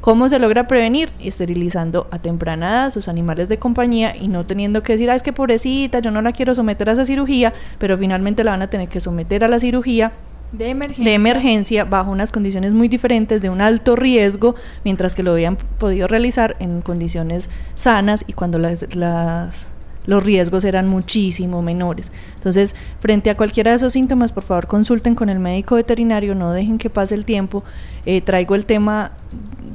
¿Cómo 0.01 0.29
se 0.29 0.39
logra 0.39 0.67
prevenir? 0.67 1.09
Esterilizando 1.19 2.07
a 2.11 2.17
temprana 2.19 2.69
edad 2.69 2.91
sus 2.91 3.07
animales 3.07 3.49
de 3.49 3.59
compañía 3.59 4.15
y 4.15 4.27
no 4.29 4.45
teniendo 4.47 4.81
que 4.81 4.93
decir, 4.93 5.11
ah, 5.11 5.15
es 5.15 5.21
que 5.23 5.31
pobrecita, 5.31 5.99
yo 5.99 6.09
no 6.09 6.21
la 6.23 6.31
quiero 6.31 6.55
someter 6.55 6.89
a 6.89 6.93
esa 6.93 7.05
cirugía, 7.05 7.53
pero 7.77 7.97
finalmente 7.97 8.43
la 8.43 8.51
van 8.51 8.63
a 8.63 8.69
tener 8.69 8.89
que 8.89 8.99
someter 8.99 9.43
a 9.43 9.47
la 9.47 9.59
cirugía 9.59 10.11
De 10.51 10.69
emergencia. 10.69 11.05
de 11.05 11.13
emergencia 11.13 11.83
bajo 11.85 12.09
unas 12.09 12.31
condiciones 12.31 12.73
muy 12.73 12.87
diferentes, 12.87 13.41
de 13.43 13.51
un 13.51 13.61
alto 13.61 13.95
riesgo, 13.95 14.55
mientras 14.83 15.13
que 15.13 15.21
lo 15.21 15.33
habían 15.33 15.55
podido 15.55 16.07
realizar 16.07 16.55
en 16.59 16.81
condiciones 16.81 17.51
sanas 17.75 18.25
y 18.27 18.33
cuando 18.33 18.57
las, 18.57 18.95
las- 18.95 19.67
los 20.05 20.23
riesgos 20.23 20.63
eran 20.63 20.87
muchísimo 20.87 21.61
menores. 21.61 22.11
Entonces, 22.35 22.75
frente 22.99 23.29
a 23.29 23.37
cualquiera 23.37 23.71
de 23.71 23.77
esos 23.77 23.93
síntomas, 23.93 24.31
por 24.31 24.43
favor 24.43 24.67
consulten 24.67 25.15
con 25.15 25.29
el 25.29 25.39
médico 25.39 25.75
veterinario, 25.75 26.35
no 26.35 26.51
dejen 26.51 26.77
que 26.77 26.89
pase 26.89 27.15
el 27.15 27.25
tiempo. 27.25 27.63
Eh, 28.05 28.21
traigo 28.21 28.55
el 28.55 28.65
tema 28.65 29.11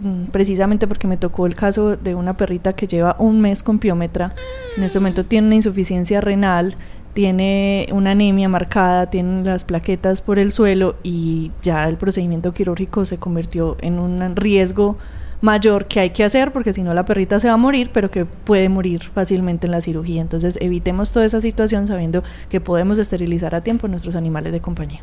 mm, 0.02 0.26
precisamente 0.26 0.86
porque 0.86 1.06
me 1.06 1.16
tocó 1.16 1.46
el 1.46 1.54
caso 1.54 1.96
de 1.96 2.14
una 2.14 2.36
perrita 2.36 2.74
que 2.74 2.86
lleva 2.86 3.16
un 3.18 3.40
mes 3.40 3.62
con 3.62 3.78
piómetra. 3.78 4.34
En 4.76 4.82
este 4.82 4.98
momento 4.98 5.24
tiene 5.24 5.46
una 5.46 5.56
insuficiencia 5.56 6.20
renal, 6.20 6.74
tiene 7.14 7.88
una 7.92 8.10
anemia 8.10 8.48
marcada, 8.48 9.08
tiene 9.08 9.42
las 9.42 9.64
plaquetas 9.64 10.20
por 10.20 10.38
el 10.38 10.52
suelo 10.52 10.96
y 11.02 11.50
ya 11.62 11.88
el 11.88 11.96
procedimiento 11.96 12.52
quirúrgico 12.52 13.06
se 13.06 13.16
convirtió 13.16 13.78
en 13.80 13.98
un 13.98 14.36
riesgo 14.36 14.98
mayor 15.40 15.86
que 15.86 16.00
hay 16.00 16.10
que 16.10 16.24
hacer 16.24 16.52
porque 16.52 16.72
si 16.72 16.82
no 16.82 16.94
la 16.94 17.04
perrita 17.04 17.40
se 17.40 17.48
va 17.48 17.54
a 17.54 17.58
morir, 17.58 17.90
pero 17.92 18.10
que 18.10 18.24
puede 18.24 18.68
morir 18.68 19.02
fácilmente 19.02 19.66
en 19.66 19.72
la 19.72 19.80
cirugía. 19.80 20.22
Entonces 20.22 20.58
evitemos 20.60 21.12
toda 21.12 21.26
esa 21.26 21.40
situación 21.40 21.86
sabiendo 21.86 22.22
que 22.48 22.60
podemos 22.60 22.98
esterilizar 22.98 23.54
a 23.54 23.62
tiempo 23.62 23.88
nuestros 23.88 24.14
animales 24.14 24.52
de 24.52 24.60
compañía. 24.60 25.02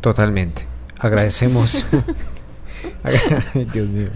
Totalmente. 0.00 0.66
Agradecemos. 0.98 1.86
Dios 3.72 3.88
mío. 3.88 4.08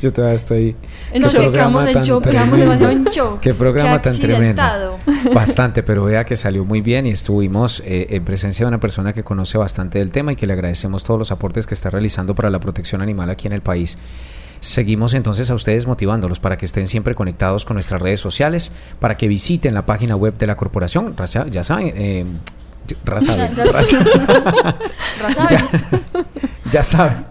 Yo 0.00 0.12
todavía 0.12 0.36
estoy. 0.36 0.76
Nos 1.18 1.32
quedamos 1.32 1.52
programa 1.52 1.86
en 1.88 1.92
tan 1.94 2.02
shock, 2.04 2.22
quedamos 2.24 2.48
tremendo. 2.58 2.88
demasiado 2.88 2.92
en. 3.34 3.40
Qué 3.40 3.54
programa 3.54 3.96
Qué 4.00 4.10
tan 4.10 4.18
tremendo. 4.18 4.98
Bastante, 5.34 5.82
pero 5.82 6.04
vea 6.04 6.24
que 6.24 6.36
salió 6.36 6.64
muy 6.64 6.80
bien 6.80 7.06
y 7.06 7.10
estuvimos 7.10 7.82
eh, 7.84 8.06
en 8.10 8.24
presencia 8.24 8.64
de 8.64 8.68
una 8.68 8.80
persona 8.80 9.12
que 9.12 9.24
conoce 9.24 9.58
bastante 9.58 9.98
del 9.98 10.10
tema 10.12 10.32
y 10.32 10.36
que 10.36 10.46
le 10.46 10.52
agradecemos 10.52 11.02
todos 11.04 11.18
los 11.18 11.32
aportes 11.32 11.66
que 11.66 11.74
está 11.74 11.90
realizando 11.90 12.34
para 12.34 12.48
la 12.50 12.60
protección 12.60 13.02
animal 13.02 13.28
aquí 13.30 13.46
en 13.46 13.52
el 13.54 13.60
país. 13.62 13.98
Seguimos 14.60 15.14
entonces 15.14 15.50
a 15.50 15.54
ustedes 15.54 15.86
motivándolos 15.86 16.40
para 16.40 16.56
que 16.56 16.64
estén 16.64 16.88
siempre 16.88 17.14
conectados 17.14 17.64
con 17.64 17.74
nuestras 17.74 18.00
redes 18.02 18.20
sociales, 18.20 18.72
para 19.00 19.16
que 19.16 19.28
visiten 19.28 19.72
la 19.74 19.86
página 19.86 20.16
web 20.16 20.36
de 20.38 20.46
la 20.46 20.56
corporación. 20.56 21.16
Raza- 21.16 21.46
ya 21.48 21.62
saben, 21.64 21.92
eh, 21.96 22.24
raza- 23.04 23.36
Ya- 23.36 23.52
ya 23.54 23.64
raza- 23.64 23.98
Raza, 25.22 25.46
ya, 25.48 25.68
ya 26.72 26.82
saben. 26.82 27.26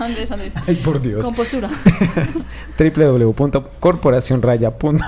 Andrés, 0.00 0.30
Andrés. 0.30 0.52
Ay, 0.66 0.74
por 0.76 1.00
Dios. 1.00 1.24
Con 1.24 1.34
postura. 1.34 1.70
www.corporacionraya.com 2.78 4.98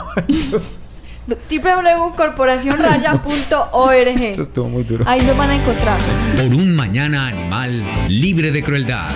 www.corporacionraya.org 1.27 4.09
Esto 4.09 4.43
estuvo 4.43 4.69
muy 4.69 4.83
duro. 4.83 5.05
Ahí 5.07 5.21
lo 5.21 5.35
van 5.37 5.51
a 5.51 5.57
encontrar. 5.57 5.99
Por 6.37 6.47
un 6.47 6.75
mañana 6.75 7.29
animal 7.29 7.83
libre 8.09 8.51
de 8.51 8.63
crueldad. 8.63 9.11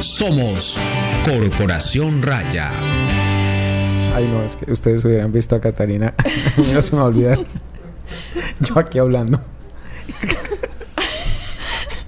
Somos 0.00 0.76
Corporación 1.24 2.22
Raya. 2.22 2.70
Ay, 4.16 4.28
no, 4.32 4.42
es 4.42 4.56
que 4.56 4.72
ustedes 4.72 5.04
hubieran 5.04 5.32
visto 5.32 5.54
a 5.54 5.60
Catarina. 5.60 6.14
No 6.72 6.82
se 6.82 6.92
me 6.92 6.98
va 6.98 7.04
a 7.04 7.08
olvidar. 7.08 7.38
Yo 8.60 8.78
aquí 8.78 8.98
hablando. 8.98 9.40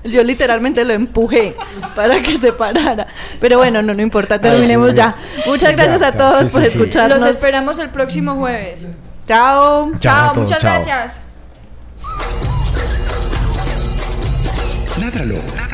Yo 0.04 0.24
literalmente 0.24 0.84
lo 0.84 0.92
empujé 0.94 1.54
para 1.94 2.20
que 2.22 2.36
se 2.38 2.52
parara. 2.52 3.06
Pero 3.40 3.58
bueno, 3.58 3.82
no, 3.82 3.94
no 3.94 4.02
importa, 4.02 4.40
terminemos 4.40 4.94
ya. 4.94 5.14
Muchas 5.46 5.70
Ya, 5.70 5.76
gracias 5.76 6.02
a 6.02 6.16
todos 6.16 6.38
sí, 6.38 6.44
por 6.52 6.64
sí, 6.64 6.70
sí. 6.70 6.78
escucharnos. 6.78 7.20
Los 7.22 7.28
esperamos 7.36 7.78
el 7.78 7.90
próximo 7.90 8.34
jueves. 8.34 8.86
Chao. 9.28 9.92
Chao 9.92 10.00
Chao, 10.00 10.30
a 10.30 10.32
todos, 10.32 10.36
muchas 10.44 10.58
chao. 10.62 10.72
gracias. 10.72 11.20
Ládralo, 15.00 15.36